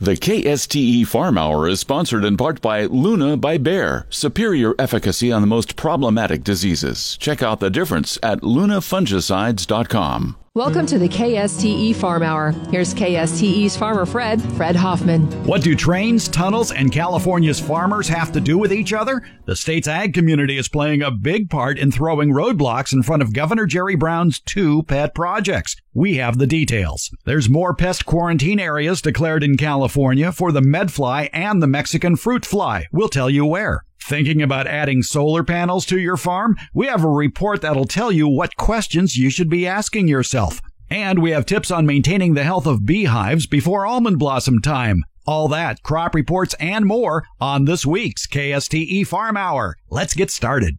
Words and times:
The 0.00 0.12
KSTE 0.12 1.08
Farm 1.08 1.36
Hour 1.36 1.66
is 1.66 1.80
sponsored 1.80 2.24
in 2.24 2.36
part 2.36 2.60
by 2.60 2.84
Luna 2.84 3.36
by 3.36 3.58
Bayer, 3.58 4.06
superior 4.10 4.76
efficacy 4.78 5.32
on 5.32 5.40
the 5.40 5.48
most 5.48 5.74
problematic 5.74 6.44
diseases. 6.44 7.16
Check 7.16 7.42
out 7.42 7.58
the 7.58 7.68
difference 7.68 8.16
at 8.22 8.42
lunafungicides.com. 8.42 10.36
Welcome 10.58 10.86
to 10.86 10.98
the 10.98 11.08
KSTE 11.08 11.94
Farm 11.94 12.24
Hour. 12.24 12.50
Here's 12.72 12.92
KSTE's 12.92 13.76
farmer 13.76 14.04
Fred, 14.04 14.42
Fred 14.54 14.74
Hoffman. 14.74 15.22
What 15.44 15.62
do 15.62 15.76
trains, 15.76 16.26
tunnels, 16.26 16.72
and 16.72 16.90
California's 16.90 17.60
farmers 17.60 18.08
have 18.08 18.32
to 18.32 18.40
do 18.40 18.58
with 18.58 18.72
each 18.72 18.92
other? 18.92 19.22
The 19.44 19.54
state's 19.54 19.86
ag 19.86 20.14
community 20.14 20.58
is 20.58 20.68
playing 20.68 21.00
a 21.00 21.12
big 21.12 21.48
part 21.48 21.78
in 21.78 21.92
throwing 21.92 22.30
roadblocks 22.30 22.92
in 22.92 23.04
front 23.04 23.22
of 23.22 23.32
Governor 23.32 23.66
Jerry 23.66 23.94
Brown's 23.94 24.40
two 24.40 24.82
pet 24.82 25.14
projects. 25.14 25.76
We 25.94 26.16
have 26.16 26.38
the 26.38 26.46
details. 26.48 27.08
There's 27.24 27.48
more 27.48 27.72
pest 27.72 28.04
quarantine 28.04 28.58
areas 28.58 29.00
declared 29.00 29.44
in 29.44 29.58
California 29.58 30.32
for 30.32 30.50
the 30.50 30.60
medfly 30.60 31.30
and 31.32 31.62
the 31.62 31.68
Mexican 31.68 32.16
fruit 32.16 32.44
fly. 32.44 32.86
We'll 32.90 33.08
tell 33.08 33.30
you 33.30 33.46
where. 33.46 33.84
Thinking 34.02 34.42
about 34.42 34.66
adding 34.66 35.02
solar 35.02 35.44
panels 35.44 35.84
to 35.86 35.98
your 35.98 36.16
farm? 36.16 36.56
We 36.72 36.86
have 36.86 37.04
a 37.04 37.08
report 37.08 37.62
that'll 37.62 37.84
tell 37.84 38.10
you 38.10 38.28
what 38.28 38.56
questions 38.56 39.16
you 39.16 39.30
should 39.30 39.50
be 39.50 39.66
asking 39.66 40.08
yourself. 40.08 40.60
And 40.90 41.20
we 41.20 41.32
have 41.32 41.44
tips 41.44 41.70
on 41.70 41.86
maintaining 41.86 42.34
the 42.34 42.44
health 42.44 42.66
of 42.66 42.86
beehives 42.86 43.46
before 43.46 43.86
almond 43.86 44.18
blossom 44.18 44.60
time. 44.60 45.04
All 45.26 45.48
that, 45.48 45.82
crop 45.82 46.14
reports, 46.14 46.54
and 46.58 46.86
more 46.86 47.24
on 47.38 47.66
this 47.66 47.84
week's 47.84 48.26
KSTE 48.26 49.06
Farm 49.06 49.36
Hour. 49.36 49.76
Let's 49.90 50.14
get 50.14 50.30
started. 50.30 50.78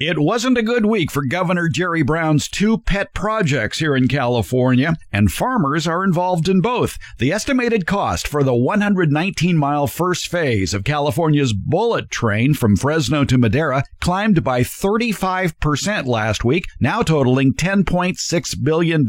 It 0.00 0.18
wasn't 0.18 0.56
a 0.56 0.62
good 0.62 0.86
week 0.86 1.10
for 1.10 1.26
Governor 1.26 1.68
Jerry 1.68 2.00
Brown's 2.00 2.48
two 2.48 2.78
pet 2.78 3.12
projects 3.12 3.80
here 3.80 3.94
in 3.94 4.08
California, 4.08 4.94
and 5.12 5.30
farmers 5.30 5.86
are 5.86 6.02
involved 6.02 6.48
in 6.48 6.62
both. 6.62 6.96
The 7.18 7.30
estimated 7.30 7.84
cost 7.84 8.26
for 8.26 8.42
the 8.42 8.54
119 8.54 9.58
mile 9.58 9.86
first 9.86 10.28
phase 10.28 10.72
of 10.72 10.84
California's 10.84 11.52
bullet 11.52 12.10
train 12.10 12.54
from 12.54 12.78
Fresno 12.78 13.26
to 13.26 13.36
Madera 13.36 13.84
climbed 14.00 14.42
by 14.42 14.62
35% 14.62 16.06
last 16.06 16.46
week, 16.46 16.64
now 16.80 17.02
totaling 17.02 17.52
$10.6 17.52 18.64
billion, 18.64 19.06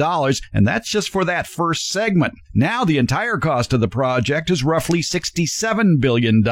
and 0.51 0.67
that's 0.67 0.89
just 0.89 1.09
for 1.09 1.23
that 1.23 1.47
first 1.47 1.87
segment. 1.87 2.33
Now 2.53 2.83
the 2.83 2.97
entire 2.97 3.37
cost 3.37 3.71
of 3.71 3.79
the 3.79 3.87
project 3.87 4.51
is 4.51 4.61
roughly 4.61 4.99
$67 4.99 6.01
billion. 6.01 6.43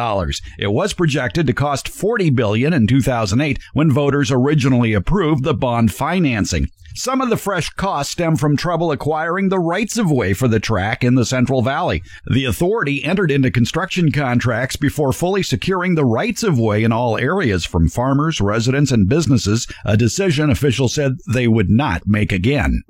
It 0.58 0.72
was 0.72 0.94
projected 0.94 1.46
to 1.48 1.54
cost 1.54 1.88
$40 1.88 2.34
billion 2.34 2.72
in 2.72 2.88
2008 2.88 3.60
when 3.74 3.92
voters 3.92 4.29
originally 4.32 4.94
approved 4.94 5.44
the 5.44 5.54
bond 5.54 5.94
financing. 5.94 6.68
Some 6.96 7.22
of 7.22 7.30
the 7.30 7.38
fresh 7.38 7.70
costs 7.70 8.12
stem 8.12 8.36
from 8.36 8.58
trouble 8.58 8.92
acquiring 8.92 9.50
the 9.50 9.60
rights 9.60 9.98
of 9.98 10.12
way 10.12 10.34
for 10.34 10.48
the 10.48 10.60
track 10.60 11.04
in 11.04 11.16
the 11.16 11.26
Central 11.26 11.62
Valley. 11.62 12.04
The 12.30 12.46
authority 12.46 13.04
entered 13.04 13.32
into 13.32 13.52
construction 13.52 14.12
contracts 14.12 14.76
before 14.76 15.14
fully 15.14 15.44
securing 15.44 15.96
the 15.96 16.06
rights 16.06 16.44
of 16.44 16.60
way 16.60 16.84
in 16.84 16.92
all 16.92 17.18
areas 17.18 17.64
from 17.64 17.90
farmers, 17.90 18.42
residents, 18.42 18.92
and 18.92 19.08
businesses, 19.08 19.68
a 19.86 19.96
decision 19.96 20.50
officials 20.50 20.94
said 20.94 21.20
they 21.32 21.48
would 21.48 21.70
not 21.70 22.08
make 22.08 22.32
again 22.32 22.84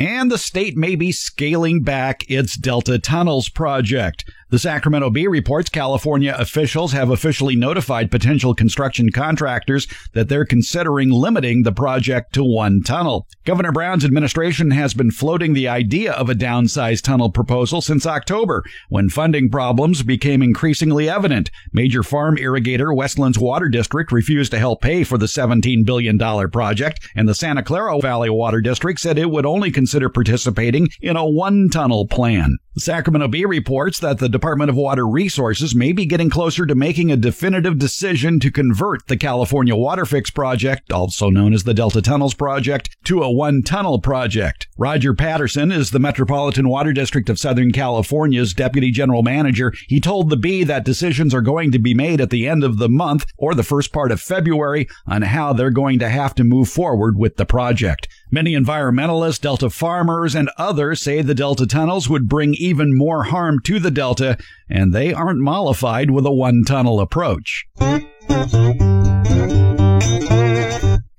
and 0.00 0.30
the 0.30 0.38
state 0.38 0.76
may 0.76 0.96
be 0.96 1.12
scaling 1.12 1.82
back 1.82 2.30
its 2.30 2.56
Delta 2.56 2.98
Tunnels 2.98 3.48
project. 3.48 4.24
The 4.50 4.58
Sacramento 4.58 5.10
Bee 5.10 5.28
reports 5.28 5.70
California 5.70 6.34
officials 6.36 6.90
have 6.90 7.08
officially 7.08 7.54
notified 7.54 8.10
potential 8.10 8.52
construction 8.52 9.10
contractors 9.12 9.86
that 10.12 10.28
they're 10.28 10.44
considering 10.44 11.08
limiting 11.08 11.62
the 11.62 11.70
project 11.70 12.32
to 12.32 12.42
one 12.42 12.82
tunnel. 12.82 13.28
Governor 13.44 13.70
Brown's 13.70 14.04
administration 14.04 14.72
has 14.72 14.92
been 14.92 15.12
floating 15.12 15.52
the 15.52 15.68
idea 15.68 16.10
of 16.14 16.28
a 16.28 16.34
downsized 16.34 17.02
tunnel 17.02 17.30
proposal 17.30 17.80
since 17.80 18.06
October, 18.06 18.64
when 18.88 19.08
funding 19.08 19.50
problems 19.50 20.02
became 20.02 20.42
increasingly 20.42 21.08
evident. 21.08 21.52
Major 21.72 22.02
farm 22.02 22.36
irrigator 22.36 22.92
Westlands 22.92 23.38
Water 23.38 23.68
District 23.68 24.10
refused 24.10 24.50
to 24.50 24.58
help 24.58 24.82
pay 24.82 25.04
for 25.04 25.16
the 25.16 25.26
$17 25.26 25.86
billion 25.86 26.18
project, 26.50 27.08
and 27.14 27.28
the 27.28 27.36
Santa 27.36 27.62
Clara 27.62 28.00
Valley 28.00 28.30
Water 28.30 28.60
District 28.60 28.98
said 28.98 29.16
it 29.16 29.30
would 29.30 29.46
only 29.46 29.70
consider 29.70 30.08
participating 30.08 30.88
in 31.00 31.14
a 31.14 31.24
one 31.24 31.68
tunnel 31.68 32.08
plan. 32.08 32.58
Sacramento 32.80 33.28
Bee 33.28 33.44
reports 33.44 33.98
that 34.00 34.18
the 34.18 34.28
Department 34.28 34.70
of 34.70 34.76
Water 34.76 35.06
Resources 35.06 35.74
may 35.74 35.92
be 35.92 36.06
getting 36.06 36.30
closer 36.30 36.64
to 36.64 36.74
making 36.74 37.12
a 37.12 37.16
definitive 37.16 37.78
decision 37.78 38.40
to 38.40 38.50
convert 38.50 39.06
the 39.06 39.18
California 39.18 39.76
Water 39.76 40.06
Fix 40.06 40.30
project, 40.30 40.90
also 40.90 41.28
known 41.28 41.52
as 41.52 41.64
the 41.64 41.74
Delta 41.74 42.00
Tunnels 42.00 42.32
project, 42.32 42.96
to 43.04 43.22
a 43.22 43.30
one 43.30 43.62
tunnel 43.62 43.98
project. 43.98 44.66
Roger 44.78 45.12
Patterson 45.12 45.70
is 45.70 45.90
the 45.90 45.98
Metropolitan 45.98 46.68
Water 46.68 46.92
District 46.92 47.28
of 47.28 47.38
Southern 47.38 47.70
California's 47.70 48.54
deputy 48.54 48.90
general 48.90 49.22
manager. 49.22 49.74
He 49.86 50.00
told 50.00 50.30
the 50.30 50.36
Bee 50.36 50.64
that 50.64 50.84
decisions 50.84 51.34
are 51.34 51.42
going 51.42 51.72
to 51.72 51.78
be 51.78 51.92
made 51.92 52.20
at 52.20 52.30
the 52.30 52.48
end 52.48 52.64
of 52.64 52.78
the 52.78 52.88
month 52.88 53.26
or 53.36 53.54
the 53.54 53.62
first 53.62 53.92
part 53.92 54.10
of 54.10 54.20
February 54.20 54.88
on 55.06 55.22
how 55.22 55.52
they're 55.52 55.70
going 55.70 55.98
to 55.98 56.08
have 56.08 56.34
to 56.36 56.44
move 56.44 56.68
forward 56.70 57.18
with 57.18 57.36
the 57.36 57.46
project. 57.46 58.08
Many 58.32 58.54
environmentalists, 58.54 59.40
Delta 59.40 59.70
farmers, 59.70 60.36
and 60.36 60.50
others 60.56 61.02
say 61.02 61.20
the 61.20 61.34
Delta 61.34 61.66
tunnels 61.66 62.08
would 62.08 62.28
bring 62.28 62.54
even 62.54 62.96
more 62.96 63.24
harm 63.24 63.58
to 63.64 63.80
the 63.80 63.90
Delta, 63.90 64.38
and 64.68 64.92
they 64.92 65.12
aren't 65.12 65.40
mollified 65.40 66.12
with 66.12 66.24
a 66.24 66.32
one 66.32 66.62
tunnel 66.64 67.00
approach. 67.00 67.66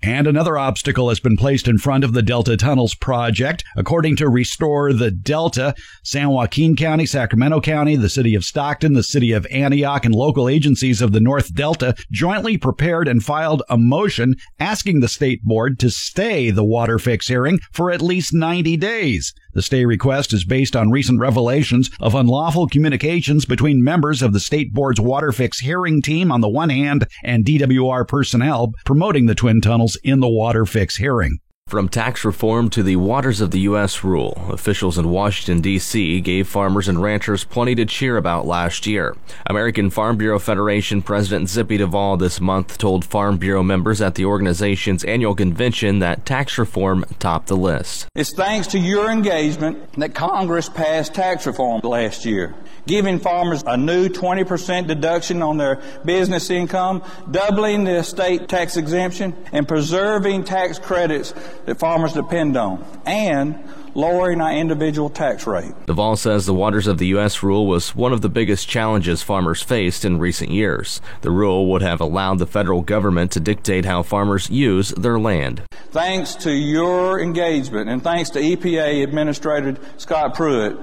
And 0.04 0.26
another 0.26 0.58
obstacle 0.58 1.10
has 1.10 1.20
been 1.20 1.38
placed 1.38 1.68
in 1.68 1.78
front 1.78 2.04
of 2.04 2.14
the 2.14 2.24
Delta 2.24 2.58
Tunnels 2.58 2.96
project. 2.96 3.64
According 3.76 4.16
to 4.16 4.30
Restore 4.30 4.94
the 4.94 5.12
Delta, 5.12 5.76
San 6.02 6.30
Joaquin 6.30 6.76
County, 6.76 7.06
Sacramento 7.06 7.62
County, 7.62 7.96
the 7.96 8.10
city 8.10 8.34
of 8.34 8.44
Stockton, 8.44 8.94
the 8.94 9.04
city 9.04 9.32
of 9.32 9.46
Antioch, 9.52 10.04
and 10.04 10.16
local 10.16 10.50
agencies 10.50 11.04
of 11.04 11.12
the 11.12 11.20
North 11.20 11.54
Delta 11.54 11.96
jointly 12.12 12.58
prepared 12.58 13.08
and 13.08 13.24
filed 13.24 13.62
a 13.70 13.78
motion 13.78 14.36
asking 14.60 15.02
the 15.02 15.08
state 15.08 15.44
board 15.44 15.78
to 15.80 15.92
stay 15.92 16.50
the 16.50 16.66
water 16.66 16.98
fix 16.98 17.28
hearing 17.28 17.60
for 17.72 17.92
at 17.92 18.02
least 18.02 18.34
90 18.34 18.78
days. 18.78 19.36
The 19.54 19.62
stay 19.62 19.86
request 19.86 20.32
is 20.32 20.46
based 20.46 20.78
on 20.78 20.92
recent 20.92 21.20
revelations 21.20 21.92
of 22.00 22.16
unlawful 22.16 22.68
communications 22.68 23.46
between 23.46 23.84
members 23.84 24.22
of 24.22 24.32
the 24.32 24.40
state 24.40 24.74
board's 24.74 25.00
water 25.00 25.34
fix 25.34 25.60
hearing 25.60 26.02
team 26.02 26.32
on 26.32 26.40
the 26.40 26.50
one 26.50 26.70
hand 26.70 27.06
and 27.24 27.44
DWR 27.44 28.08
personnel 28.08 28.72
promoting 28.86 29.26
the 29.26 29.36
twin 29.36 29.60
tunnels 29.60 29.91
in 29.98 30.20
the 30.20 30.30
water 30.30 30.66
fix 30.66 30.98
hearing. 30.98 31.40
From 31.72 31.88
tax 31.88 32.26
reform 32.26 32.70
to 32.72 32.84
the 32.84 32.98
Waters 32.98 33.40
of 33.40 33.52
the 33.52 33.62
U.S. 33.62 34.04
rule, 34.04 34.34
officials 34.50 34.98
in 34.98 35.08
Washington, 35.08 35.62
D.C. 35.62 36.20
gave 36.20 36.46
farmers 36.46 36.90
and 36.90 37.02
ranchers 37.02 37.46
plenty 37.46 37.76
to 37.76 37.86
cheer 37.86 38.18
about 38.18 38.46
last 38.46 38.86
year. 38.86 39.16
American 39.46 39.90
Farm 39.90 40.18
Bureau 40.18 40.38
Federation 40.38 41.02
President 41.02 41.48
Zippy 41.48 41.78
Duvall 41.78 42.18
this 42.18 42.42
month 42.42 42.78
told 42.78 43.06
Farm 43.06 43.38
Bureau 43.38 43.64
members 43.64 44.02
at 44.02 44.16
the 44.16 44.26
organization's 44.26 45.06
annual 45.06 45.34
convention 45.34 46.00
that 46.00 46.26
tax 46.26 46.58
reform 46.58 47.06
topped 47.20 47.48
the 47.48 47.56
list. 47.56 48.06
It's 48.16 48.34
thanks 48.34 48.68
to 48.68 48.78
your 48.78 49.10
engagement 49.10 49.94
that 49.94 50.14
Congress 50.14 50.68
passed 50.68 51.14
tax 51.14 51.48
reform 51.48 51.80
last 51.86 52.26
year, 52.26 52.54
giving 52.86 53.18
farmers 53.18 53.64
a 53.66 53.78
new 53.78 54.10
20% 54.10 54.88
deduction 54.88 55.42
on 55.42 55.56
their 55.56 55.82
business 56.04 56.50
income, 56.50 57.02
doubling 57.32 57.86
the 57.86 57.96
estate 57.96 58.50
tax 58.50 58.76
exemption, 58.76 59.34
and 59.54 59.66
preserving 59.66 60.44
tax 60.44 60.78
credits 60.78 61.34
that 61.66 61.80
farmers 61.80 62.14
depend 62.14 62.58
on, 62.58 62.84
and 63.06 63.58
lowering 63.94 64.42
our 64.42 64.54
individual 64.54 65.10
tax 65.10 65.46
rate. 65.46 65.74
Duvall 65.86 66.16
says 66.16 66.46
the 66.46 66.54
Waters 66.54 66.88
of 66.88 66.98
the 66.98 67.08
U.S. 67.08 67.44
rule 67.44 67.68
was 67.68 67.96
one 67.96 68.14
of 68.14 68.22
the 68.22 68.30
biggest 68.30 68.68
challenges 68.68 69.22
farmers 69.22 69.62
faced 69.62 70.06
in 70.06 70.18
recent 70.18 70.52
years. 70.52 71.02
The 71.22 71.32
rule 71.32 71.70
would 71.72 71.82
have 71.82 72.00
allowed 72.00 72.40
the 72.40 72.48
federal 72.48 72.82
government 72.82 73.32
to 73.34 73.40
dictate 73.40 73.86
how 73.86 74.04
farmers 74.04 74.50
use 74.50 74.90
their 74.90 75.20
land. 75.20 75.64
Thanks 75.92 76.36
to 76.36 76.52
your 76.52 77.20
engagement 77.20 77.90
and 77.90 78.02
thanks 78.02 78.30
to 78.32 78.40
EPA 78.40 79.04
Administrator 79.04 79.78
Scott 79.98 80.36
Pruitt, 80.36 80.78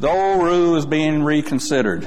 the 0.00 0.08
old 0.08 0.42
rule 0.42 0.76
is 0.76 0.86
being 0.86 1.22
reconsidered. 1.22 2.06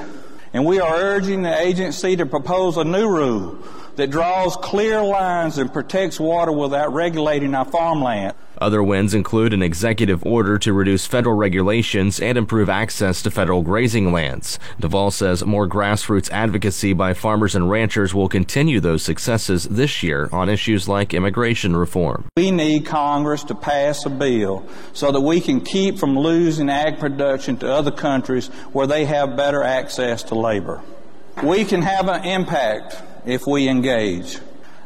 And 0.54 0.66
we 0.66 0.80
are 0.80 0.94
urging 0.94 1.42
the 1.42 1.58
agency 1.58 2.16
to 2.16 2.26
propose 2.26 2.76
a 2.76 2.84
new 2.84 3.08
rule 3.08 3.58
that 3.96 4.10
draws 4.10 4.56
clear 4.56 5.02
lines 5.02 5.58
and 5.58 5.72
protects 5.72 6.18
water 6.18 6.52
without 6.52 6.92
regulating 6.92 7.54
our 7.54 7.64
farmland. 7.64 8.34
Other 8.58 8.82
wins 8.82 9.12
include 9.12 9.52
an 9.52 9.62
executive 9.62 10.24
order 10.24 10.56
to 10.58 10.72
reduce 10.72 11.04
federal 11.04 11.34
regulations 11.34 12.20
and 12.20 12.38
improve 12.38 12.68
access 12.68 13.20
to 13.22 13.30
federal 13.30 13.62
grazing 13.62 14.12
lands. 14.12 14.58
Duvall 14.78 15.10
says 15.10 15.44
more 15.44 15.66
grassroots 15.66 16.30
advocacy 16.30 16.92
by 16.92 17.12
farmers 17.12 17.56
and 17.56 17.68
ranchers 17.68 18.14
will 18.14 18.28
continue 18.28 18.78
those 18.78 19.02
successes 19.02 19.64
this 19.64 20.04
year 20.04 20.28
on 20.30 20.48
issues 20.48 20.88
like 20.88 21.12
immigration 21.12 21.74
reform. 21.74 22.26
We 22.36 22.52
need 22.52 22.86
Congress 22.86 23.42
to 23.44 23.56
pass 23.56 24.06
a 24.06 24.10
bill 24.10 24.64
so 24.92 25.10
that 25.10 25.20
we 25.20 25.40
can 25.40 25.60
keep 25.60 25.98
from 25.98 26.16
losing 26.16 26.70
ag 26.70 27.00
production 27.00 27.56
to 27.58 27.72
other 27.72 27.90
countries 27.90 28.46
where 28.72 28.86
they 28.86 29.06
have 29.06 29.36
better 29.36 29.64
access 29.64 30.22
to 30.24 30.36
labor. 30.36 30.82
We 31.42 31.64
can 31.64 31.82
have 31.82 32.08
an 32.08 32.24
impact 32.24 33.02
if 33.24 33.46
we 33.46 33.68
engage. 33.68 34.38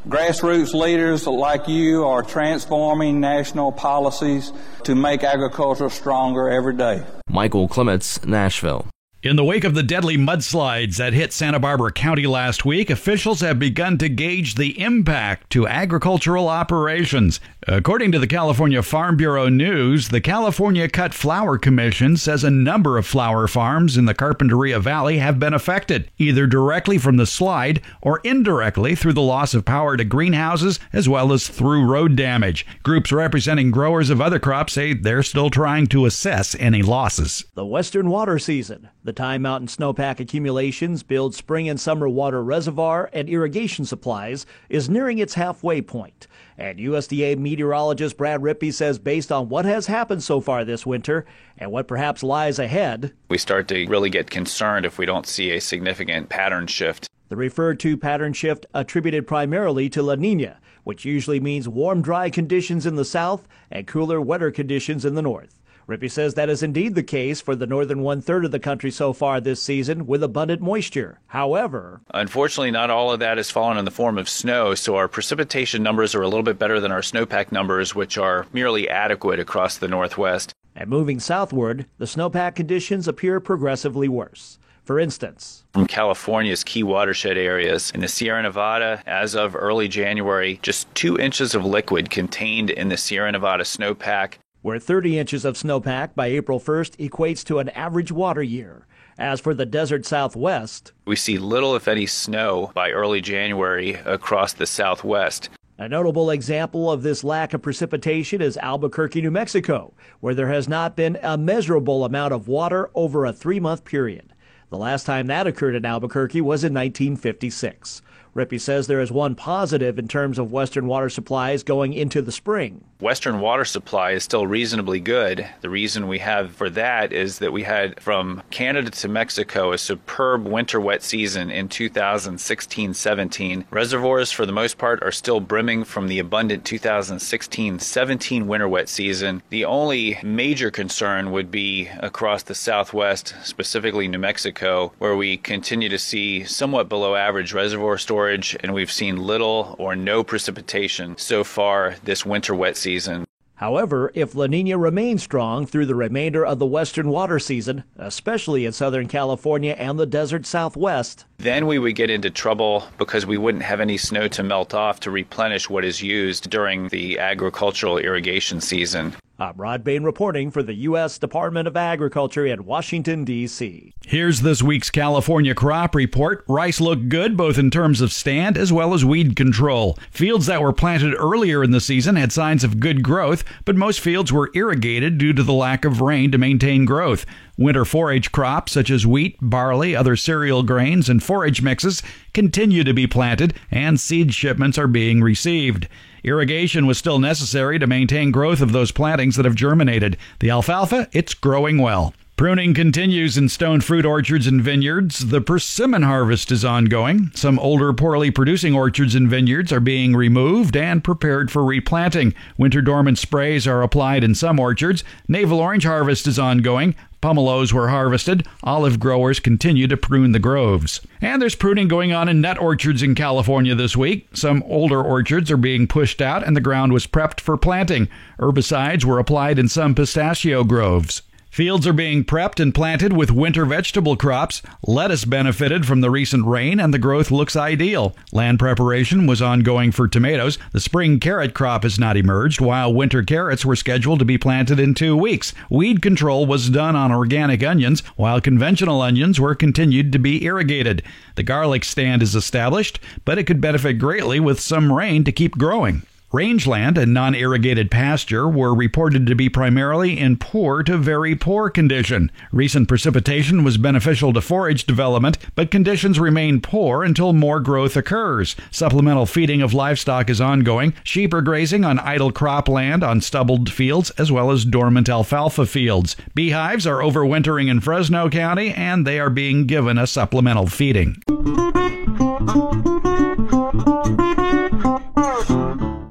Grassroots 0.08 0.72
leaders 0.72 1.26
like 1.26 1.66
you 1.66 2.04
are 2.04 2.22
transforming 2.22 3.20
national 3.20 3.72
policies 3.72 4.52
to 4.84 4.94
make 4.94 5.24
agriculture 5.24 5.90
stronger 5.90 6.48
every 6.48 6.76
day. 6.76 7.02
Michael 7.28 7.66
Clements, 7.66 8.24
Nashville. 8.24 8.86
In 9.22 9.34
the 9.34 9.42
wake 9.42 9.64
of 9.64 9.74
the 9.74 9.82
deadly 9.82 10.16
mudslides 10.16 10.98
that 10.98 11.12
hit 11.12 11.32
Santa 11.32 11.58
Barbara 11.58 11.90
County 11.90 12.28
last 12.28 12.64
week, 12.64 12.90
officials 12.90 13.40
have 13.40 13.58
begun 13.58 13.98
to 13.98 14.08
gauge 14.08 14.54
the 14.54 14.80
impact 14.80 15.50
to 15.50 15.66
agricultural 15.66 16.48
operations. 16.48 17.40
According 17.68 18.12
to 18.12 18.20
the 18.20 18.28
California 18.28 18.80
Farm 18.80 19.16
Bureau 19.16 19.48
News, 19.48 20.10
the 20.10 20.20
California 20.20 20.88
Cut 20.88 21.12
Flower 21.12 21.58
Commission 21.58 22.16
says 22.16 22.44
a 22.44 22.50
number 22.50 22.96
of 22.96 23.08
flower 23.08 23.48
farms 23.48 23.96
in 23.96 24.04
the 24.04 24.14
Carpinteria 24.14 24.80
Valley 24.80 25.18
have 25.18 25.40
been 25.40 25.52
affected, 25.52 26.08
either 26.16 26.46
directly 26.46 26.96
from 26.96 27.16
the 27.16 27.26
slide 27.26 27.82
or 28.00 28.20
indirectly 28.22 28.94
through 28.94 29.14
the 29.14 29.20
loss 29.20 29.52
of 29.52 29.64
power 29.64 29.96
to 29.96 30.04
greenhouses 30.04 30.78
as 30.92 31.08
well 31.08 31.32
as 31.32 31.48
through 31.48 31.84
road 31.84 32.14
damage. 32.14 32.64
Groups 32.84 33.10
representing 33.10 33.72
growers 33.72 34.10
of 34.10 34.20
other 34.20 34.38
crops 34.38 34.74
say 34.74 34.94
they're 34.94 35.24
still 35.24 35.50
trying 35.50 35.88
to 35.88 36.06
assess 36.06 36.54
any 36.60 36.82
losses. 36.82 37.46
The 37.54 37.66
Western 37.66 38.10
water 38.10 38.38
season. 38.38 38.90
The 39.02 39.12
Time 39.12 39.42
Mountain 39.42 39.66
snowpack 39.66 40.20
accumulations 40.20 41.02
build 41.02 41.34
spring 41.34 41.68
and 41.68 41.80
summer 41.80 42.08
water 42.08 42.44
reservoir 42.44 43.10
and 43.12 43.28
irrigation 43.28 43.84
supplies 43.84 44.46
is 44.68 44.88
nearing 44.88 45.18
its 45.18 45.34
halfway 45.34 45.82
point. 45.82 46.28
And 46.58 46.78
USDA 46.78 47.38
meteorologist 47.38 48.16
Brad 48.16 48.40
Rippey 48.40 48.72
says 48.72 48.98
based 48.98 49.30
on 49.30 49.48
what 49.48 49.64
has 49.64 49.86
happened 49.86 50.22
so 50.22 50.40
far 50.40 50.64
this 50.64 50.86
winter 50.86 51.26
and 51.58 51.70
what 51.70 51.86
perhaps 51.86 52.22
lies 52.22 52.58
ahead, 52.58 53.12
we 53.28 53.38
start 53.38 53.68
to 53.68 53.86
really 53.86 54.10
get 54.10 54.30
concerned 54.30 54.86
if 54.86 54.98
we 54.98 55.06
don't 55.06 55.26
see 55.26 55.50
a 55.50 55.60
significant 55.60 56.28
pattern 56.28 56.66
shift. 56.66 57.08
The 57.28 57.36
referred 57.36 57.80
to 57.80 57.96
pattern 57.96 58.32
shift 58.32 58.66
attributed 58.72 59.26
primarily 59.26 59.88
to 59.90 60.02
La 60.02 60.14
Nina, 60.14 60.58
which 60.84 61.04
usually 61.04 61.40
means 61.40 61.68
warm, 61.68 62.00
dry 62.00 62.30
conditions 62.30 62.86
in 62.86 62.94
the 62.94 63.04
south 63.04 63.46
and 63.70 63.86
cooler, 63.86 64.20
wetter 64.20 64.50
conditions 64.50 65.04
in 65.04 65.14
the 65.14 65.22
north. 65.22 65.60
Rippey 65.88 66.10
says 66.10 66.34
that 66.34 66.50
is 66.50 66.64
indeed 66.64 66.96
the 66.96 67.02
case 67.04 67.40
for 67.40 67.54
the 67.54 67.66
northern 67.66 68.00
one 68.00 68.20
third 68.20 68.44
of 68.44 68.50
the 68.50 68.58
country 68.58 68.90
so 68.90 69.12
far 69.12 69.40
this 69.40 69.62
season 69.62 70.04
with 70.06 70.20
abundant 70.20 70.60
moisture. 70.60 71.20
However, 71.28 72.00
unfortunately, 72.12 72.72
not 72.72 72.90
all 72.90 73.12
of 73.12 73.20
that 73.20 73.36
has 73.36 73.52
fallen 73.52 73.78
in 73.78 73.84
the 73.84 73.92
form 73.92 74.18
of 74.18 74.28
snow, 74.28 74.74
so 74.74 74.96
our 74.96 75.06
precipitation 75.06 75.84
numbers 75.84 76.12
are 76.12 76.22
a 76.22 76.28
little 76.28 76.42
bit 76.42 76.58
better 76.58 76.80
than 76.80 76.90
our 76.90 77.02
snowpack 77.02 77.52
numbers, 77.52 77.94
which 77.94 78.18
are 78.18 78.46
merely 78.52 78.88
adequate 78.90 79.38
across 79.38 79.78
the 79.78 79.86
northwest. 79.86 80.52
And 80.74 80.90
moving 80.90 81.20
southward, 81.20 81.86
the 81.98 82.04
snowpack 82.06 82.56
conditions 82.56 83.06
appear 83.06 83.38
progressively 83.38 84.08
worse. 84.08 84.58
For 84.82 84.98
instance, 85.00 85.64
from 85.72 85.86
California's 85.86 86.62
key 86.62 86.82
watershed 86.82 87.36
areas 87.36 87.90
in 87.92 88.00
the 88.00 88.08
Sierra 88.08 88.42
Nevada, 88.42 89.02
as 89.06 89.34
of 89.34 89.56
early 89.56 89.88
January, 89.88 90.58
just 90.62 90.92
two 90.94 91.18
inches 91.18 91.54
of 91.54 91.64
liquid 91.64 92.10
contained 92.10 92.70
in 92.70 92.88
the 92.88 92.96
Sierra 92.96 93.30
Nevada 93.32 93.64
snowpack 93.64 94.34
where 94.66 94.80
30 94.80 95.16
inches 95.16 95.44
of 95.44 95.54
snowpack 95.54 96.16
by 96.16 96.26
April 96.26 96.58
1st 96.58 96.96
equates 96.96 97.44
to 97.44 97.60
an 97.60 97.68
average 97.68 98.10
water 98.10 98.42
year. 98.42 98.84
As 99.16 99.38
for 99.38 99.54
the 99.54 99.64
desert 99.64 100.04
southwest, 100.04 100.90
we 101.04 101.14
see 101.14 101.38
little, 101.38 101.76
if 101.76 101.86
any, 101.86 102.04
snow 102.04 102.72
by 102.74 102.90
early 102.90 103.20
January 103.20 103.94
across 104.04 104.54
the 104.54 104.66
southwest. 104.66 105.50
A 105.78 105.88
notable 105.88 106.30
example 106.30 106.90
of 106.90 107.04
this 107.04 107.22
lack 107.22 107.54
of 107.54 107.62
precipitation 107.62 108.42
is 108.42 108.56
Albuquerque, 108.56 109.22
New 109.22 109.30
Mexico, 109.30 109.94
where 110.18 110.34
there 110.34 110.48
has 110.48 110.66
not 110.66 110.96
been 110.96 111.16
a 111.22 111.38
measurable 111.38 112.04
amount 112.04 112.34
of 112.34 112.48
water 112.48 112.90
over 112.92 113.24
a 113.24 113.32
three 113.32 113.60
month 113.60 113.84
period. 113.84 114.32
The 114.70 114.78
last 114.78 115.06
time 115.06 115.28
that 115.28 115.46
occurred 115.46 115.76
in 115.76 115.84
Albuquerque 115.84 116.40
was 116.40 116.64
in 116.64 116.74
1956. 116.74 118.02
Rippey 118.36 118.60
says 118.60 118.86
there 118.86 119.00
is 119.00 119.10
one 119.10 119.34
positive 119.34 119.98
in 119.98 120.08
terms 120.08 120.38
of 120.38 120.52
Western 120.52 120.86
water 120.86 121.08
supplies 121.08 121.62
going 121.62 121.94
into 121.94 122.20
the 122.20 122.30
spring. 122.30 122.84
Western 123.00 123.40
water 123.40 123.64
supply 123.64 124.12
is 124.12 124.24
still 124.24 124.46
reasonably 124.46 125.00
good. 125.00 125.48
The 125.62 125.70
reason 125.70 126.06
we 126.06 126.18
have 126.18 126.52
for 126.52 126.68
that 126.70 127.12
is 127.12 127.38
that 127.38 127.52
we 127.52 127.62
had 127.62 128.00
from 128.00 128.42
Canada 128.50 128.90
to 128.90 129.08
Mexico 129.08 129.72
a 129.72 129.78
superb 129.78 130.46
winter 130.46 130.80
wet 130.80 131.02
season 131.02 131.50
in 131.50 131.68
2016 131.68 132.94
17. 132.94 133.64
Reservoirs, 133.70 134.32
for 134.32 134.44
the 134.44 134.52
most 134.52 134.76
part, 134.76 135.02
are 135.02 135.12
still 135.12 135.40
brimming 135.40 135.84
from 135.84 136.08
the 136.08 136.18
abundant 136.18 136.64
2016 136.64 137.78
17 137.78 138.46
winter 138.46 138.68
wet 138.68 138.88
season. 138.88 139.42
The 139.48 139.64
only 139.64 140.18
major 140.22 140.70
concern 140.70 141.32
would 141.32 141.50
be 141.50 141.88
across 142.00 142.42
the 142.42 142.54
southwest, 142.54 143.34
specifically 143.42 144.08
New 144.08 144.18
Mexico, 144.18 144.92
where 144.98 145.16
we 145.16 145.38
continue 145.38 145.88
to 145.88 145.98
see 145.98 146.44
somewhat 146.44 146.90
below 146.90 147.14
average 147.14 147.54
reservoir 147.54 147.96
storage 147.96 148.25
storage, 148.26 148.56
and 148.58 148.74
we've 148.74 148.90
seen 148.90 149.16
little 149.16 149.76
or 149.78 149.94
no 149.94 150.24
precipitation 150.24 151.16
so 151.16 151.44
far 151.44 151.94
this 152.02 152.26
winter 152.26 152.52
wet 152.56 152.76
season. 152.76 153.24
However, 153.54 154.10
if 154.14 154.34
La 154.34 154.46
Nina 154.46 154.76
remains 154.76 155.22
strong 155.22 155.64
through 155.64 155.86
the 155.86 155.94
remainder 155.94 156.44
of 156.44 156.58
the 156.58 156.66
western 156.66 157.08
water 157.08 157.38
season, 157.38 157.84
especially 157.96 158.66
in 158.66 158.72
Southern 158.72 159.06
California 159.06 159.76
and 159.78 159.96
the 159.96 160.06
desert 160.06 160.44
southwest, 160.44 161.24
then 161.38 161.68
we 161.68 161.78
would 161.78 161.94
get 161.94 162.10
into 162.10 162.28
trouble 162.28 162.84
because 162.98 163.24
we 163.24 163.38
wouldn't 163.38 163.62
have 163.62 163.80
any 163.80 163.96
snow 163.96 164.26
to 164.26 164.42
melt 164.42 164.74
off 164.74 164.98
to 165.00 165.10
replenish 165.12 165.70
what 165.70 165.84
is 165.84 166.02
used 166.02 166.50
during 166.50 166.88
the 166.88 167.20
agricultural 167.20 167.96
irrigation 167.96 168.60
season. 168.60 169.14
I'm 169.38 169.56
Rod 169.56 169.84
Bain 169.84 170.02
reporting 170.02 170.50
for 170.50 170.62
the 170.62 170.72
U.S. 170.72 171.18
Department 171.18 171.68
of 171.68 171.76
Agriculture 171.76 172.46
in 172.46 172.64
Washington, 172.64 173.22
D.C. 173.22 173.92
Here's 174.06 174.40
this 174.40 174.62
week's 174.62 174.88
California 174.88 175.54
crop 175.54 175.94
report. 175.94 176.42
Rice 176.48 176.80
looked 176.80 177.10
good 177.10 177.36
both 177.36 177.58
in 177.58 177.70
terms 177.70 178.00
of 178.00 178.14
stand 178.14 178.56
as 178.56 178.72
well 178.72 178.94
as 178.94 179.04
weed 179.04 179.36
control. 179.36 179.98
Fields 180.10 180.46
that 180.46 180.62
were 180.62 180.72
planted 180.72 181.14
earlier 181.18 181.62
in 181.62 181.70
the 181.70 181.82
season 181.82 182.16
had 182.16 182.32
signs 182.32 182.64
of 182.64 182.80
good 182.80 183.02
growth, 183.02 183.44
but 183.66 183.76
most 183.76 184.00
fields 184.00 184.32
were 184.32 184.50
irrigated 184.54 185.18
due 185.18 185.34
to 185.34 185.42
the 185.42 185.52
lack 185.52 185.84
of 185.84 186.00
rain 186.00 186.32
to 186.32 186.38
maintain 186.38 186.86
growth. 186.86 187.26
Winter 187.58 187.84
forage 187.84 188.32
crops 188.32 188.72
such 188.72 188.90
as 188.90 189.06
wheat, 189.06 189.36
barley, 189.42 189.94
other 189.94 190.16
cereal 190.16 190.62
grains, 190.62 191.10
and 191.10 191.22
forage 191.22 191.60
mixes 191.60 192.02
continue 192.32 192.84
to 192.84 192.94
be 192.94 193.06
planted, 193.06 193.52
and 193.70 194.00
seed 194.00 194.32
shipments 194.32 194.78
are 194.78 194.88
being 194.88 195.20
received. 195.20 195.88
Irrigation 196.26 196.86
was 196.86 196.98
still 196.98 197.20
necessary 197.20 197.78
to 197.78 197.86
maintain 197.86 198.32
growth 198.32 198.60
of 198.60 198.72
those 198.72 198.90
plantings 198.90 199.36
that 199.36 199.44
have 199.44 199.54
germinated. 199.54 200.16
The 200.40 200.50
alfalfa, 200.50 201.08
it's 201.12 201.34
growing 201.34 201.78
well. 201.78 202.14
Pruning 202.36 202.74
continues 202.74 203.38
in 203.38 203.48
stone 203.48 203.80
fruit 203.80 204.04
orchards 204.04 204.46
and 204.46 204.60
vineyards. 204.60 205.30
The 205.30 205.40
persimmon 205.40 206.02
harvest 206.02 206.52
is 206.52 206.66
ongoing. 206.66 207.30
Some 207.34 207.58
older, 207.58 207.94
poorly 207.94 208.30
producing 208.30 208.74
orchards 208.74 209.14
and 209.14 209.26
vineyards 209.26 209.72
are 209.72 209.80
being 209.80 210.14
removed 210.14 210.76
and 210.76 211.02
prepared 211.02 211.50
for 211.50 211.64
replanting. 211.64 212.34
Winter 212.58 212.82
dormant 212.82 213.16
sprays 213.16 213.66
are 213.66 213.80
applied 213.80 214.22
in 214.22 214.34
some 214.34 214.60
orchards. 214.60 215.02
Navel 215.26 215.60
orange 215.60 215.84
harvest 215.84 216.26
is 216.26 216.38
ongoing. 216.38 216.94
Pomelos 217.22 217.72
were 217.72 217.88
harvested. 217.88 218.46
Olive 218.62 219.00
growers 219.00 219.40
continue 219.40 219.86
to 219.86 219.96
prune 219.96 220.32
the 220.32 220.38
groves. 220.38 221.00
And 221.22 221.40
there's 221.40 221.54
pruning 221.54 221.88
going 221.88 222.12
on 222.12 222.28
in 222.28 222.42
nut 222.42 222.58
orchards 222.58 223.02
in 223.02 223.14
California 223.14 223.74
this 223.74 223.96
week. 223.96 224.28
Some 224.34 224.62
older 224.66 225.02
orchards 225.02 225.50
are 225.50 225.56
being 225.56 225.86
pushed 225.86 226.20
out 226.20 226.46
and 226.46 226.54
the 226.54 226.60
ground 226.60 226.92
was 226.92 227.06
prepped 227.06 227.40
for 227.40 227.56
planting. 227.56 228.08
Herbicides 228.38 229.06
were 229.06 229.18
applied 229.18 229.58
in 229.58 229.68
some 229.68 229.94
pistachio 229.94 230.64
groves. 230.64 231.22
Fields 231.56 231.86
are 231.86 231.94
being 231.94 232.22
prepped 232.22 232.60
and 232.60 232.74
planted 232.74 233.14
with 233.14 233.30
winter 233.30 233.64
vegetable 233.64 234.14
crops. 234.14 234.60
Lettuce 234.86 235.24
benefited 235.24 235.86
from 235.86 236.02
the 236.02 236.10
recent 236.10 236.44
rain 236.44 236.78
and 236.78 236.92
the 236.92 236.98
growth 236.98 237.30
looks 237.30 237.56
ideal. 237.56 238.14
Land 238.30 238.58
preparation 238.58 239.26
was 239.26 239.40
ongoing 239.40 239.90
for 239.90 240.06
tomatoes. 240.06 240.58
The 240.72 240.80
spring 240.80 241.18
carrot 241.18 241.54
crop 241.54 241.84
has 241.84 241.98
not 241.98 242.18
emerged, 242.18 242.60
while 242.60 242.92
winter 242.92 243.22
carrots 243.22 243.64
were 243.64 243.74
scheduled 243.74 244.18
to 244.18 244.26
be 244.26 244.36
planted 244.36 244.78
in 244.78 244.92
two 244.92 245.16
weeks. 245.16 245.54
Weed 245.70 246.02
control 246.02 246.44
was 246.44 246.68
done 246.68 246.94
on 246.94 247.10
organic 247.10 247.64
onions, 247.64 248.00
while 248.16 248.38
conventional 248.38 249.00
onions 249.00 249.40
were 249.40 249.54
continued 249.54 250.12
to 250.12 250.18
be 250.18 250.44
irrigated. 250.44 251.02
The 251.36 251.42
garlic 251.42 251.84
stand 251.84 252.22
is 252.22 252.34
established, 252.34 253.00
but 253.24 253.38
it 253.38 253.44
could 253.44 253.62
benefit 253.62 253.94
greatly 253.94 254.40
with 254.40 254.60
some 254.60 254.92
rain 254.92 255.24
to 255.24 255.32
keep 255.32 255.56
growing. 255.56 256.02
Rangeland 256.32 256.98
and 256.98 257.14
non 257.14 257.36
irrigated 257.36 257.88
pasture 257.88 258.48
were 258.48 258.74
reported 258.74 259.28
to 259.28 259.36
be 259.36 259.48
primarily 259.48 260.18
in 260.18 260.36
poor 260.36 260.82
to 260.82 260.98
very 260.98 261.36
poor 261.36 261.70
condition. 261.70 262.32
Recent 262.50 262.88
precipitation 262.88 263.62
was 263.62 263.76
beneficial 263.76 264.32
to 264.32 264.40
forage 264.40 264.86
development, 264.86 265.38
but 265.54 265.70
conditions 265.70 266.18
remain 266.18 266.60
poor 266.60 267.04
until 267.04 267.32
more 267.32 267.60
growth 267.60 267.96
occurs. 267.96 268.56
Supplemental 268.72 269.26
feeding 269.26 269.62
of 269.62 269.72
livestock 269.72 270.28
is 270.28 270.40
ongoing. 270.40 270.94
Sheep 271.04 271.32
are 271.32 271.42
grazing 271.42 271.84
on 271.84 272.00
idle 272.00 272.32
cropland 272.32 273.06
on 273.06 273.20
stubbled 273.20 273.70
fields 273.70 274.10
as 274.18 274.32
well 274.32 274.50
as 274.50 274.64
dormant 274.64 275.08
alfalfa 275.08 275.64
fields. 275.64 276.16
Beehives 276.34 276.88
are 276.88 276.98
overwintering 277.02 277.70
in 277.70 277.80
Fresno 277.80 278.28
County 278.28 278.72
and 278.72 279.06
they 279.06 279.20
are 279.20 279.30
being 279.30 279.66
given 279.66 279.96
a 279.96 280.08
supplemental 280.08 280.66
feeding. 280.66 281.22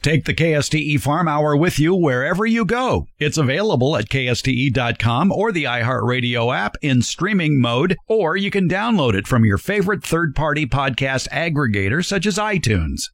Take 0.06 0.26
the 0.26 0.36
KSTE 0.36 1.02
Farm 1.02 1.28
Hour 1.28 1.58
with 1.58 1.80
you 1.80 1.96
wherever 1.96 2.46
you 2.46 2.64
go. 2.64 3.08
It's 3.18 3.40
available 3.40 3.98
at 3.98 4.08
KSTE.com 4.08 5.32
or 5.32 5.52
the 5.52 5.64
iHeartRadio 5.64 6.56
app 6.56 6.76
in 6.84 7.02
streaming 7.02 7.60
mode, 7.60 7.98
or 8.08 8.38
you 8.38 8.52
can 8.52 8.70
download 8.70 9.16
it 9.16 9.26
from 9.26 9.46
your 9.46 9.58
favorite 9.58 10.04
third 10.04 10.36
party 10.36 10.68
podcast 10.68 11.28
aggregator 11.30 12.06
such 12.06 12.28
as 12.28 12.38
iTunes. 12.38 13.10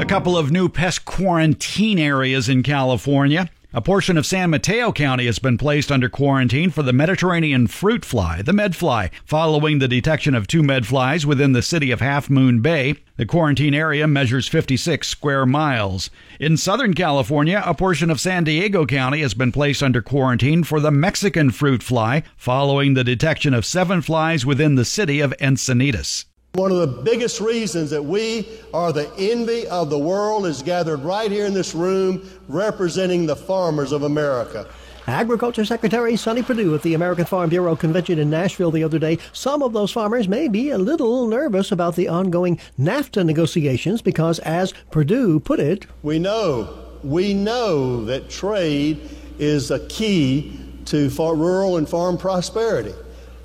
A 0.00 0.04
couple 0.04 0.36
of 0.36 0.50
new 0.50 0.68
pest 0.68 1.04
quarantine 1.04 2.00
areas 2.00 2.48
in 2.48 2.64
California. 2.64 3.48
A 3.74 3.82
portion 3.82 4.16
of 4.16 4.24
San 4.24 4.48
Mateo 4.48 4.92
County 4.92 5.26
has 5.26 5.38
been 5.38 5.58
placed 5.58 5.92
under 5.92 6.08
quarantine 6.08 6.70
for 6.70 6.82
the 6.82 6.94
Mediterranean 6.94 7.66
fruit 7.66 8.02
fly, 8.02 8.40
the 8.40 8.52
medfly, 8.52 9.10
following 9.26 9.78
the 9.78 9.86
detection 9.86 10.34
of 10.34 10.46
two 10.46 10.62
medflies 10.62 11.26
within 11.26 11.52
the 11.52 11.60
city 11.60 11.90
of 11.90 12.00
Half 12.00 12.30
Moon 12.30 12.62
Bay. 12.62 12.94
The 13.18 13.26
quarantine 13.26 13.74
area 13.74 14.06
measures 14.08 14.48
56 14.48 15.06
square 15.06 15.44
miles. 15.44 16.08
In 16.40 16.56
Southern 16.56 16.94
California, 16.94 17.62
a 17.62 17.74
portion 17.74 18.08
of 18.08 18.20
San 18.20 18.44
Diego 18.44 18.86
County 18.86 19.20
has 19.20 19.34
been 19.34 19.52
placed 19.52 19.82
under 19.82 20.00
quarantine 20.00 20.64
for 20.64 20.80
the 20.80 20.90
Mexican 20.90 21.50
fruit 21.50 21.82
fly, 21.82 22.22
following 22.38 22.94
the 22.94 23.04
detection 23.04 23.52
of 23.52 23.66
seven 23.66 24.00
flies 24.00 24.46
within 24.46 24.76
the 24.76 24.84
city 24.86 25.20
of 25.20 25.34
Encinitas. 25.42 26.24
One 26.54 26.72
of 26.72 26.78
the 26.78 27.02
biggest 27.02 27.40
reasons 27.40 27.90
that 27.90 28.02
we 28.02 28.48
are 28.72 28.90
the 28.90 29.12
envy 29.18 29.66
of 29.68 29.90
the 29.90 29.98
world 29.98 30.46
is 30.46 30.62
gathered 30.62 31.00
right 31.00 31.30
here 31.30 31.44
in 31.44 31.52
this 31.52 31.74
room 31.74 32.28
representing 32.48 33.26
the 33.26 33.36
farmers 33.36 33.92
of 33.92 34.02
America. 34.02 34.66
Agriculture 35.06 35.66
Secretary 35.66 36.16
Sonny 36.16 36.42
Perdue 36.42 36.74
at 36.74 36.82
the 36.82 36.94
American 36.94 37.26
Farm 37.26 37.50
Bureau 37.50 37.76
convention 37.76 38.18
in 38.18 38.30
Nashville 38.30 38.70
the 38.70 38.82
other 38.82 38.98
day. 38.98 39.18
Some 39.34 39.62
of 39.62 39.74
those 39.74 39.92
farmers 39.92 40.26
may 40.26 40.48
be 40.48 40.70
a 40.70 40.78
little 40.78 41.28
nervous 41.28 41.70
about 41.70 41.96
the 41.96 42.08
ongoing 42.08 42.58
NAFTA 42.78 43.26
negotiations 43.26 44.00
because, 44.00 44.38
as 44.40 44.72
Perdue 44.90 45.40
put 45.40 45.60
it, 45.60 45.86
we 46.02 46.18
know, 46.18 46.82
we 47.04 47.34
know 47.34 48.04
that 48.06 48.30
trade 48.30 49.08
is 49.38 49.70
a 49.70 49.86
key 49.88 50.58
to 50.86 51.10
rural 51.10 51.76
and 51.76 51.86
farm 51.88 52.16
prosperity. 52.16 52.94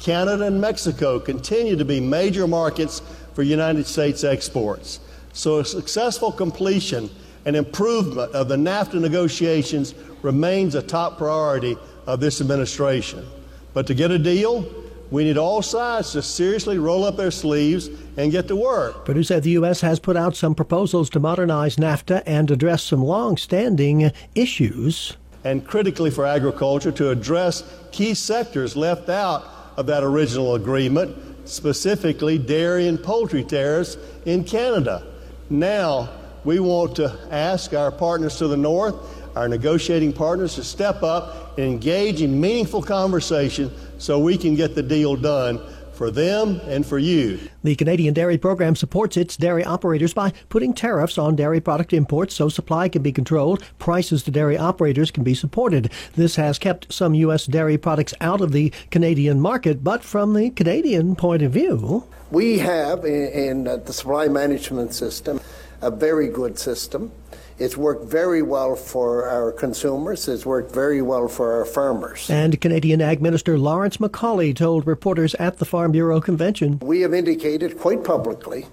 Canada 0.03 0.43
and 0.47 0.59
Mexico 0.59 1.17
continue 1.17 1.77
to 1.77 1.85
be 1.85 2.01
major 2.01 2.45
markets 2.45 3.01
for 3.33 3.41
United 3.41 3.87
States 3.87 4.25
exports. 4.25 4.99
So 5.31 5.59
a 5.59 5.65
successful 5.65 6.29
completion 6.29 7.09
and 7.45 7.55
improvement 7.55 8.33
of 8.33 8.49
the 8.49 8.57
NAFTA 8.57 8.99
negotiations 8.99 9.95
remains 10.21 10.75
a 10.75 10.81
top 10.81 11.17
priority 11.17 11.77
of 12.05 12.19
this 12.19 12.41
administration. 12.41 13.25
But 13.73 13.87
to 13.87 13.93
get 13.93 14.11
a 14.11 14.19
deal, 14.19 14.65
we 15.09 15.23
need 15.23 15.37
all 15.37 15.61
sides 15.61 16.11
to 16.11 16.21
seriously 16.21 16.79
roll 16.79 17.05
up 17.05 17.15
their 17.15 17.31
sleeves 17.31 17.89
and 18.17 18.29
get 18.29 18.49
to 18.49 18.57
work. 18.57 19.07
Said 19.23 19.43
the 19.43 19.51
U.S. 19.51 19.79
has 19.79 20.01
put 20.01 20.17
out 20.17 20.35
some 20.35 20.53
proposals 20.53 21.09
to 21.11 21.21
modernize 21.21 21.77
NAFTA 21.77 22.23
and 22.25 22.51
address 22.51 22.83
some 22.83 23.01
long-standing 23.05 24.11
issues. 24.35 25.15
And 25.45 25.65
critically 25.65 26.11
for 26.11 26.25
agriculture, 26.25 26.91
to 26.91 27.09
address 27.09 27.63
key 27.93 28.13
sectors 28.13 28.75
left 28.75 29.07
out 29.07 29.52
of 29.77 29.85
that 29.87 30.03
original 30.03 30.55
agreement, 30.55 31.15
specifically 31.45 32.37
dairy 32.37 32.87
and 32.87 33.01
poultry 33.01 33.43
tariffs 33.43 33.97
in 34.25 34.43
Canada. 34.43 35.05
Now, 35.49 36.09
we 36.43 36.59
want 36.59 36.95
to 36.97 37.17
ask 37.31 37.73
our 37.73 37.91
partners 37.91 38.37
to 38.37 38.47
the 38.47 38.57
north, 38.57 38.95
our 39.35 39.47
negotiating 39.47 40.13
partners, 40.13 40.55
to 40.55 40.63
step 40.63 41.03
up 41.03 41.57
and 41.57 41.67
engage 41.67 42.21
in 42.21 42.39
meaningful 42.39 42.81
conversation 42.81 43.71
so 43.97 44.19
we 44.19 44.37
can 44.37 44.55
get 44.55 44.75
the 44.75 44.83
deal 44.83 45.15
done 45.15 45.61
for 45.93 46.11
them 46.11 46.59
and 46.65 46.85
for 46.85 46.97
you. 46.97 47.39
The 47.63 47.75
Canadian 47.75 48.13
Dairy 48.13 48.37
Program 48.37 48.75
supports 48.75 49.17
its 49.17 49.37
dairy 49.37 49.63
operators 49.63 50.13
by 50.13 50.33
putting 50.49 50.73
tariffs 50.73 51.17
on 51.17 51.35
dairy 51.35 51.61
product 51.61 51.93
imports 51.93 52.35
so 52.35 52.49
supply 52.49 52.89
can 52.89 53.01
be 53.01 53.11
controlled, 53.11 53.63
prices 53.79 54.23
to 54.23 54.31
dairy 54.31 54.57
operators 54.57 55.11
can 55.11 55.23
be 55.23 55.33
supported. 55.33 55.91
This 56.15 56.35
has 56.35 56.59
kept 56.59 56.91
some 56.91 57.13
U.S. 57.13 57.45
dairy 57.45 57.77
products 57.77 58.13
out 58.21 58.41
of 58.41 58.51
the 58.51 58.73
Canadian 58.91 59.39
market, 59.39 59.83
but 59.83 60.03
from 60.03 60.33
the 60.33 60.49
Canadian 60.49 61.15
point 61.15 61.41
of 61.41 61.51
view, 61.51 62.05
we 62.31 62.57
have 62.59 63.05
in, 63.05 63.27
in 63.27 63.67
uh, 63.67 63.77
the 63.77 63.93
supply 63.93 64.27
management 64.27 64.93
system 64.93 65.39
a 65.81 65.91
very 65.91 66.27
good 66.27 66.57
system. 66.57 67.11
It's 67.59 67.77
worked 67.77 68.05
very 68.05 68.41
well 68.41 68.75
for 68.75 69.29
our 69.29 69.51
consumers. 69.51 70.27
It's 70.27 70.45
worked 70.45 70.73
very 70.73 71.01
well 71.01 71.27
for 71.27 71.53
our 71.53 71.65
farmers. 71.65 72.29
And 72.29 72.59
Canadian 72.59 73.01
Ag 73.01 73.21
Minister 73.21 73.57
Lawrence 73.57 73.97
MacAulay 73.97 74.55
told 74.55 74.87
reporters 74.87 75.35
at 75.35 75.57
the 75.57 75.65
Farm 75.65 75.91
Bureau 75.91 76.19
convention 76.19 76.79
We 76.79 77.01
have 77.01 77.13
indicated 77.13 77.77
quite 77.79 78.03
publicly, 78.03 78.65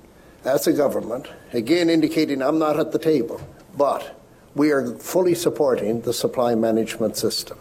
as 0.44 0.66
a 0.66 0.72
government, 0.72 1.28
again 1.52 1.90
indicating 1.90 2.40
I'm 2.42 2.58
not 2.58 2.80
at 2.80 2.92
the 2.92 2.98
table, 2.98 3.40
but 3.76 4.18
we 4.54 4.70
are 4.70 4.94
fully 4.96 5.34
supporting 5.34 6.00
the 6.00 6.12
supply 6.12 6.54
management 6.54 7.16
system 7.16 7.58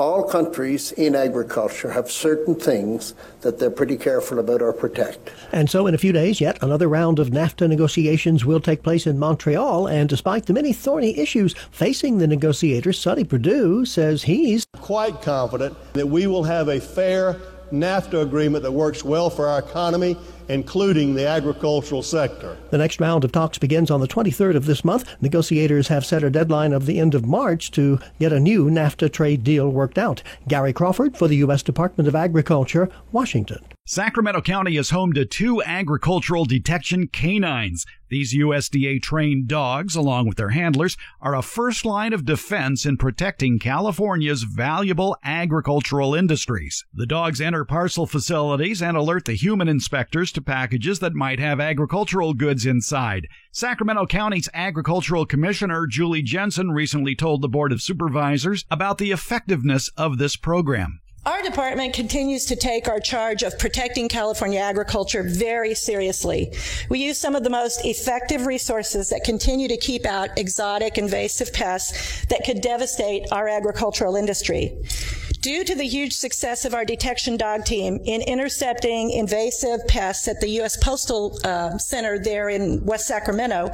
all 0.00 0.24
countries 0.24 0.92
in 0.92 1.14
agriculture 1.14 1.90
have 1.90 2.10
certain 2.10 2.54
things 2.54 3.14
that 3.42 3.58
they're 3.58 3.70
pretty 3.70 3.98
careful 3.98 4.38
about 4.38 4.62
or 4.62 4.72
protect. 4.72 5.30
And 5.52 5.68
so, 5.68 5.86
in 5.86 5.94
a 5.94 5.98
few 5.98 6.12
days, 6.12 6.40
yet 6.40 6.60
another 6.62 6.88
round 6.88 7.18
of 7.18 7.28
NAFTA 7.28 7.68
negotiations 7.68 8.46
will 8.46 8.60
take 8.60 8.82
place 8.82 9.06
in 9.06 9.18
Montreal. 9.18 9.86
And 9.86 10.08
despite 10.08 10.46
the 10.46 10.54
many 10.54 10.72
thorny 10.72 11.18
issues 11.18 11.54
facing 11.70 12.16
the 12.16 12.26
negotiators, 12.26 12.98
Sonny 12.98 13.24
Perdue 13.24 13.84
says 13.84 14.22
he's 14.22 14.66
quite 14.78 15.20
confident 15.20 15.76
that 15.92 16.06
we 16.06 16.26
will 16.26 16.44
have 16.44 16.68
a 16.68 16.80
fair 16.80 17.34
NAFTA 17.70 18.22
agreement 18.22 18.62
that 18.62 18.72
works 18.72 19.04
well 19.04 19.28
for 19.28 19.46
our 19.48 19.58
economy, 19.58 20.16
including 20.50 21.14
the 21.14 21.26
agricultural 21.26 22.02
sector. 22.02 22.56
The 22.70 22.78
next 22.78 23.00
round 23.00 23.24
of 23.24 23.32
talks 23.32 23.58
begins 23.58 23.90
on 23.90 24.00
the 24.00 24.08
23rd 24.08 24.56
of 24.56 24.66
this 24.66 24.84
month. 24.84 25.08
Negotiators 25.20 25.88
have 25.88 26.04
set 26.04 26.22
a 26.22 26.30
deadline 26.30 26.72
of 26.72 26.86
the 26.86 26.98
end 26.98 27.14
of 27.14 27.24
March 27.24 27.70
to 27.72 27.98
get 28.18 28.32
a 28.32 28.40
new 28.40 28.68
NAFTA 28.68 29.12
trade 29.12 29.44
deal 29.44 29.70
worked 29.70 29.98
out. 29.98 30.22
Gary 30.48 30.72
Crawford 30.72 31.16
for 31.16 31.28
the 31.28 31.36
U.S. 31.36 31.62
Department 31.62 32.08
of 32.08 32.14
Agriculture, 32.14 32.88
Washington. 33.12 33.64
Sacramento 33.90 34.40
County 34.40 34.76
is 34.76 34.90
home 34.90 35.12
to 35.14 35.24
two 35.24 35.60
agricultural 35.64 36.44
detection 36.44 37.08
canines. 37.08 37.84
These 38.08 38.36
USDA 38.36 39.02
trained 39.02 39.48
dogs, 39.48 39.96
along 39.96 40.28
with 40.28 40.36
their 40.36 40.50
handlers, 40.50 40.96
are 41.20 41.34
a 41.34 41.42
first 41.42 41.84
line 41.84 42.12
of 42.12 42.24
defense 42.24 42.86
in 42.86 42.98
protecting 42.98 43.58
California's 43.58 44.44
valuable 44.44 45.16
agricultural 45.24 46.14
industries. 46.14 46.84
The 46.94 47.04
dogs 47.04 47.40
enter 47.40 47.64
parcel 47.64 48.06
facilities 48.06 48.80
and 48.80 48.96
alert 48.96 49.24
the 49.24 49.32
human 49.32 49.66
inspectors 49.66 50.30
to 50.34 50.40
packages 50.40 51.00
that 51.00 51.14
might 51.14 51.40
have 51.40 51.58
agricultural 51.58 52.34
goods 52.34 52.66
inside. 52.66 53.26
Sacramento 53.50 54.06
County's 54.06 54.48
Agricultural 54.54 55.26
Commissioner 55.26 55.88
Julie 55.88 56.22
Jensen 56.22 56.70
recently 56.70 57.16
told 57.16 57.42
the 57.42 57.48
Board 57.48 57.72
of 57.72 57.82
Supervisors 57.82 58.64
about 58.70 58.98
the 58.98 59.10
effectiveness 59.10 59.90
of 59.96 60.18
this 60.18 60.36
program. 60.36 61.00
Our 61.26 61.42
department 61.42 61.92
continues 61.92 62.46
to 62.46 62.56
take 62.56 62.88
our 62.88 62.98
charge 62.98 63.42
of 63.42 63.58
protecting 63.58 64.08
California 64.08 64.58
agriculture 64.58 65.22
very 65.22 65.74
seriously. 65.74 66.54
We 66.88 67.00
use 67.00 67.20
some 67.20 67.36
of 67.36 67.44
the 67.44 67.50
most 67.50 67.84
effective 67.84 68.46
resources 68.46 69.10
that 69.10 69.22
continue 69.22 69.68
to 69.68 69.76
keep 69.76 70.06
out 70.06 70.38
exotic 70.38 70.96
invasive 70.96 71.52
pests 71.52 72.24
that 72.26 72.44
could 72.46 72.62
devastate 72.62 73.30
our 73.32 73.48
agricultural 73.48 74.16
industry. 74.16 74.78
Due 75.40 75.64
to 75.64 75.74
the 75.74 75.84
huge 75.84 76.12
success 76.12 76.66
of 76.66 76.74
our 76.74 76.84
detection 76.84 77.38
dog 77.38 77.64
team 77.64 77.98
in 78.04 78.20
intercepting 78.20 79.10
invasive 79.10 79.80
pests 79.88 80.28
at 80.28 80.38
the 80.38 80.48
U.S. 80.50 80.76
Postal 80.76 81.38
uh, 81.44 81.78
Center 81.78 82.18
there 82.18 82.50
in 82.50 82.84
West 82.84 83.06
Sacramento, 83.06 83.72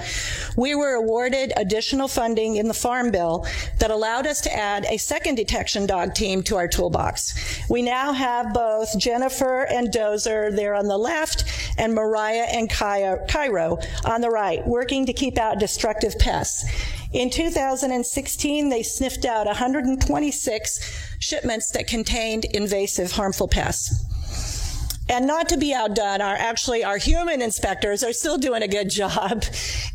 we 0.56 0.76
were 0.76 0.94
awarded 0.94 1.52
additional 1.56 2.06
funding 2.06 2.54
in 2.54 2.68
the 2.68 2.74
Farm 2.74 3.10
Bill 3.10 3.44
that 3.80 3.90
allowed 3.90 4.28
us 4.28 4.40
to 4.42 4.54
add 4.54 4.84
a 4.84 4.96
second 4.96 5.34
detection 5.34 5.86
dog 5.86 6.14
team 6.14 6.40
to 6.44 6.54
our 6.54 6.68
toolbox. 6.68 7.34
We 7.68 7.82
now 7.82 8.12
have 8.12 8.54
both 8.54 8.96
Jennifer 8.96 9.64
and 9.64 9.88
Dozer 9.88 10.54
there 10.54 10.74
on 10.74 10.86
the 10.86 10.98
left 10.98 11.44
and 11.78 11.94
Mariah 11.94 12.46
and 12.48 12.70
Cairo 12.70 13.78
on 14.04 14.20
the 14.20 14.30
right, 14.30 14.64
working 14.64 15.04
to 15.06 15.12
keep 15.12 15.36
out 15.36 15.58
destructive 15.58 16.16
pests. 16.16 16.64
In 17.16 17.30
2016, 17.30 18.68
they 18.68 18.82
sniffed 18.82 19.24
out 19.24 19.46
126 19.46 21.16
shipments 21.18 21.70
that 21.70 21.86
contained 21.86 22.44
invasive 22.44 23.12
harmful 23.12 23.48
pests. 23.48 24.04
And 25.08 25.26
not 25.26 25.48
to 25.48 25.56
be 25.56 25.72
outdone, 25.72 26.20
our 26.20 26.34
actually 26.34 26.84
our 26.84 26.98
human 26.98 27.40
inspectors 27.40 28.04
are 28.04 28.12
still 28.12 28.36
doing 28.36 28.62
a 28.62 28.68
good 28.68 28.90
job, 29.02 29.44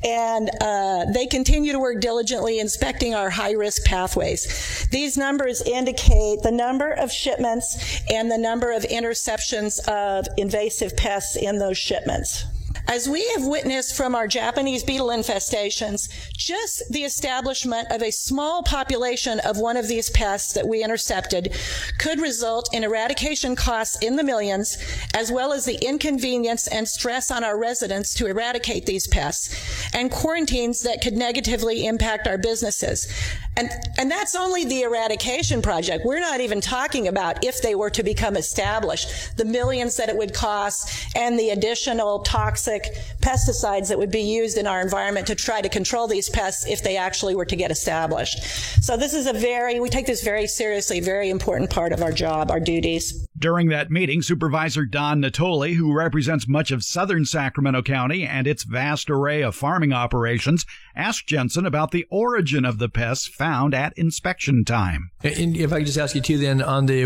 and 0.03 0.49
uh, 0.61 1.05
they 1.13 1.27
continue 1.27 1.73
to 1.73 1.79
work 1.79 2.01
diligently 2.01 2.57
inspecting 2.59 3.13
our 3.13 3.29
high 3.29 3.51
risk 3.51 3.85
pathways. 3.85 4.87
These 4.89 5.15
numbers 5.15 5.61
indicate 5.61 6.41
the 6.41 6.51
number 6.51 6.89
of 6.89 7.11
shipments 7.11 8.01
and 8.09 8.31
the 8.31 8.37
number 8.39 8.71
of 8.71 8.81
interceptions 8.81 9.79
of 9.87 10.25
invasive 10.37 10.97
pests 10.97 11.35
in 11.35 11.59
those 11.59 11.77
shipments. 11.77 12.45
As 12.91 13.07
we 13.07 13.25
have 13.29 13.47
witnessed 13.47 13.95
from 13.95 14.15
our 14.15 14.27
Japanese 14.27 14.83
beetle 14.83 15.07
infestations, 15.07 16.09
just 16.33 16.83
the 16.89 17.05
establishment 17.05 17.89
of 17.89 18.03
a 18.03 18.11
small 18.11 18.63
population 18.63 19.39
of 19.45 19.57
one 19.57 19.77
of 19.77 19.87
these 19.87 20.09
pests 20.09 20.51
that 20.51 20.67
we 20.67 20.83
intercepted 20.83 21.55
could 21.99 22.19
result 22.19 22.67
in 22.73 22.83
eradication 22.83 23.55
costs 23.55 23.97
in 24.01 24.17
the 24.17 24.25
millions, 24.25 24.77
as 25.13 25.31
well 25.31 25.53
as 25.53 25.63
the 25.63 25.81
inconvenience 25.81 26.67
and 26.67 26.85
stress 26.85 27.31
on 27.31 27.45
our 27.45 27.57
residents 27.57 28.13
to 28.15 28.25
eradicate 28.25 28.85
these 28.85 29.07
pests, 29.07 29.55
and 29.93 30.11
quarantines 30.11 30.81
that 30.81 31.01
could 31.01 31.13
negatively 31.13 31.85
impact 31.85 32.27
our 32.27 32.37
businesses. 32.37 33.07
And, 33.55 33.69
and 33.97 34.11
that's 34.11 34.35
only 34.35 34.65
the 34.65 34.81
eradication 34.81 35.61
project. 35.61 36.05
We're 36.05 36.19
not 36.19 36.41
even 36.41 36.59
talking 36.59 37.07
about 37.07 37.45
if 37.45 37.61
they 37.61 37.75
were 37.75 37.89
to 37.91 38.03
become 38.03 38.35
established, 38.35 39.37
the 39.37 39.45
millions 39.45 39.95
that 39.95 40.09
it 40.09 40.17
would 40.17 40.33
cost 40.33 41.07
and 41.15 41.39
the 41.39 41.51
additional 41.51 42.19
toxic 42.19 42.80
pesticides 43.21 43.89
that 43.89 43.97
would 43.97 44.11
be 44.11 44.21
used 44.21 44.57
in 44.57 44.67
our 44.67 44.81
environment 44.81 45.27
to 45.27 45.35
try 45.35 45.61
to 45.61 45.69
control 45.69 46.07
these 46.07 46.29
pests 46.29 46.65
if 46.67 46.83
they 46.83 46.97
actually 46.97 47.35
were 47.35 47.45
to 47.45 47.55
get 47.55 47.71
established. 47.71 48.43
So 48.83 48.97
this 48.97 49.13
is 49.13 49.27
a 49.27 49.33
very, 49.33 49.79
we 49.79 49.89
take 49.89 50.05
this 50.05 50.23
very 50.23 50.47
seriously, 50.47 50.99
very 50.99 51.29
important 51.29 51.69
part 51.69 51.93
of 51.93 52.01
our 52.01 52.11
job, 52.11 52.51
our 52.51 52.59
duties. 52.59 53.27
During 53.41 53.69
that 53.69 53.89
meeting, 53.89 54.21
Supervisor 54.21 54.85
Don 54.85 55.19
Nottoli, 55.19 55.73
who 55.73 55.95
represents 55.95 56.47
much 56.47 56.69
of 56.69 56.83
southern 56.83 57.25
Sacramento 57.25 57.81
County 57.81 58.23
and 58.23 58.45
its 58.45 58.63
vast 58.63 59.09
array 59.09 59.41
of 59.41 59.55
farming 59.55 59.91
operations, 59.91 60.63
asked 60.95 61.25
Jensen 61.25 61.65
about 61.65 61.89
the 61.89 62.05
origin 62.11 62.65
of 62.65 62.77
the 62.77 62.87
pests 62.87 63.27
found 63.27 63.73
at 63.73 63.97
inspection 63.97 64.63
time. 64.63 65.09
And 65.23 65.57
if 65.57 65.73
I 65.73 65.79
could 65.79 65.87
just 65.87 65.97
ask 65.97 66.13
you 66.13 66.21
too, 66.21 66.37
then 66.37 66.61
on 66.61 66.85
the 66.85 67.01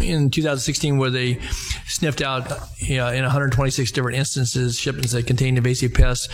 in 0.00 0.30
2016, 0.30 0.98
where 0.98 1.10
they 1.10 1.40
sniffed 1.84 2.22
out 2.22 2.48
you 2.78 2.98
know, 2.98 3.08
in 3.08 3.22
126 3.22 3.90
different 3.90 4.18
instances 4.18 4.78
shipments 4.78 5.14
that 5.14 5.26
contained 5.26 5.58
invasive 5.58 5.94
pests, 5.94 6.28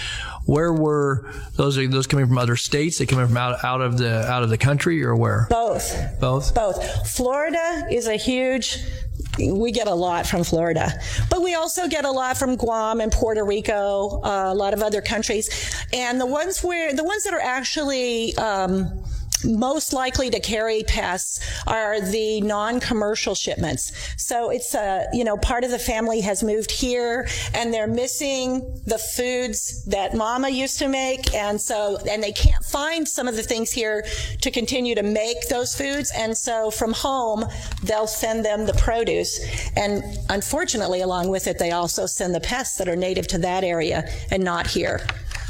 where 0.44 0.74
were 0.74 1.30
those? 1.56 1.78
Are 1.78 1.88
those 1.88 2.06
coming 2.06 2.26
from 2.26 2.36
other 2.36 2.56
states? 2.56 2.98
They 2.98 3.06
coming 3.06 3.28
from 3.28 3.38
out 3.38 3.64
out 3.64 3.80
of 3.80 3.96
the 3.96 4.30
out 4.30 4.42
of 4.42 4.50
the 4.50 4.58
country, 4.58 5.02
or 5.02 5.16
where? 5.16 5.46
Both. 5.48 5.96
Both. 6.20 6.54
Both. 6.54 7.08
Florida 7.08 7.86
is 7.90 8.06
a 8.06 8.16
huge 8.16 8.78
we 9.38 9.72
get 9.72 9.88
a 9.88 9.94
lot 9.94 10.26
from 10.26 10.44
Florida, 10.44 10.92
but 11.30 11.42
we 11.42 11.54
also 11.54 11.88
get 11.88 12.04
a 12.04 12.10
lot 12.10 12.36
from 12.36 12.56
Guam 12.56 13.00
and 13.00 13.10
Puerto 13.10 13.44
Rico, 13.44 14.20
uh, 14.22 14.52
a 14.52 14.54
lot 14.54 14.74
of 14.74 14.82
other 14.82 15.00
countries, 15.00 15.48
and 15.92 16.20
the 16.20 16.26
ones 16.26 16.62
where 16.62 16.92
the 16.92 17.04
ones 17.04 17.24
that 17.24 17.32
are 17.34 17.40
actually 17.40 18.36
um, 18.36 19.02
most 19.44 19.92
likely 19.92 20.30
to 20.30 20.40
carry 20.40 20.82
pests 20.82 21.40
are 21.66 22.00
the 22.00 22.40
non-commercial 22.42 23.34
shipments. 23.34 23.92
So 24.16 24.50
it's 24.50 24.74
a, 24.74 25.06
you 25.12 25.24
know, 25.24 25.36
part 25.36 25.64
of 25.64 25.70
the 25.70 25.78
family 25.78 26.20
has 26.20 26.42
moved 26.42 26.70
here 26.70 27.28
and 27.54 27.72
they're 27.72 27.86
missing 27.86 28.80
the 28.86 28.98
foods 28.98 29.84
that 29.86 30.14
mama 30.14 30.48
used 30.48 30.78
to 30.78 30.88
make. 30.88 31.34
And 31.34 31.60
so, 31.60 31.98
and 32.08 32.22
they 32.22 32.32
can't 32.32 32.64
find 32.64 33.08
some 33.08 33.28
of 33.28 33.36
the 33.36 33.42
things 33.42 33.70
here 33.70 34.04
to 34.40 34.50
continue 34.50 34.94
to 34.94 35.02
make 35.02 35.48
those 35.48 35.74
foods. 35.74 36.12
And 36.14 36.36
so 36.36 36.70
from 36.70 36.92
home, 36.92 37.44
they'll 37.82 38.06
send 38.06 38.44
them 38.44 38.66
the 38.66 38.74
produce. 38.74 39.40
And 39.76 40.02
unfortunately, 40.28 41.00
along 41.00 41.28
with 41.28 41.46
it, 41.46 41.58
they 41.58 41.72
also 41.72 42.06
send 42.06 42.34
the 42.34 42.40
pests 42.40 42.78
that 42.78 42.88
are 42.88 42.96
native 42.96 43.26
to 43.28 43.38
that 43.38 43.64
area 43.64 44.08
and 44.30 44.42
not 44.42 44.66
here. 44.66 45.06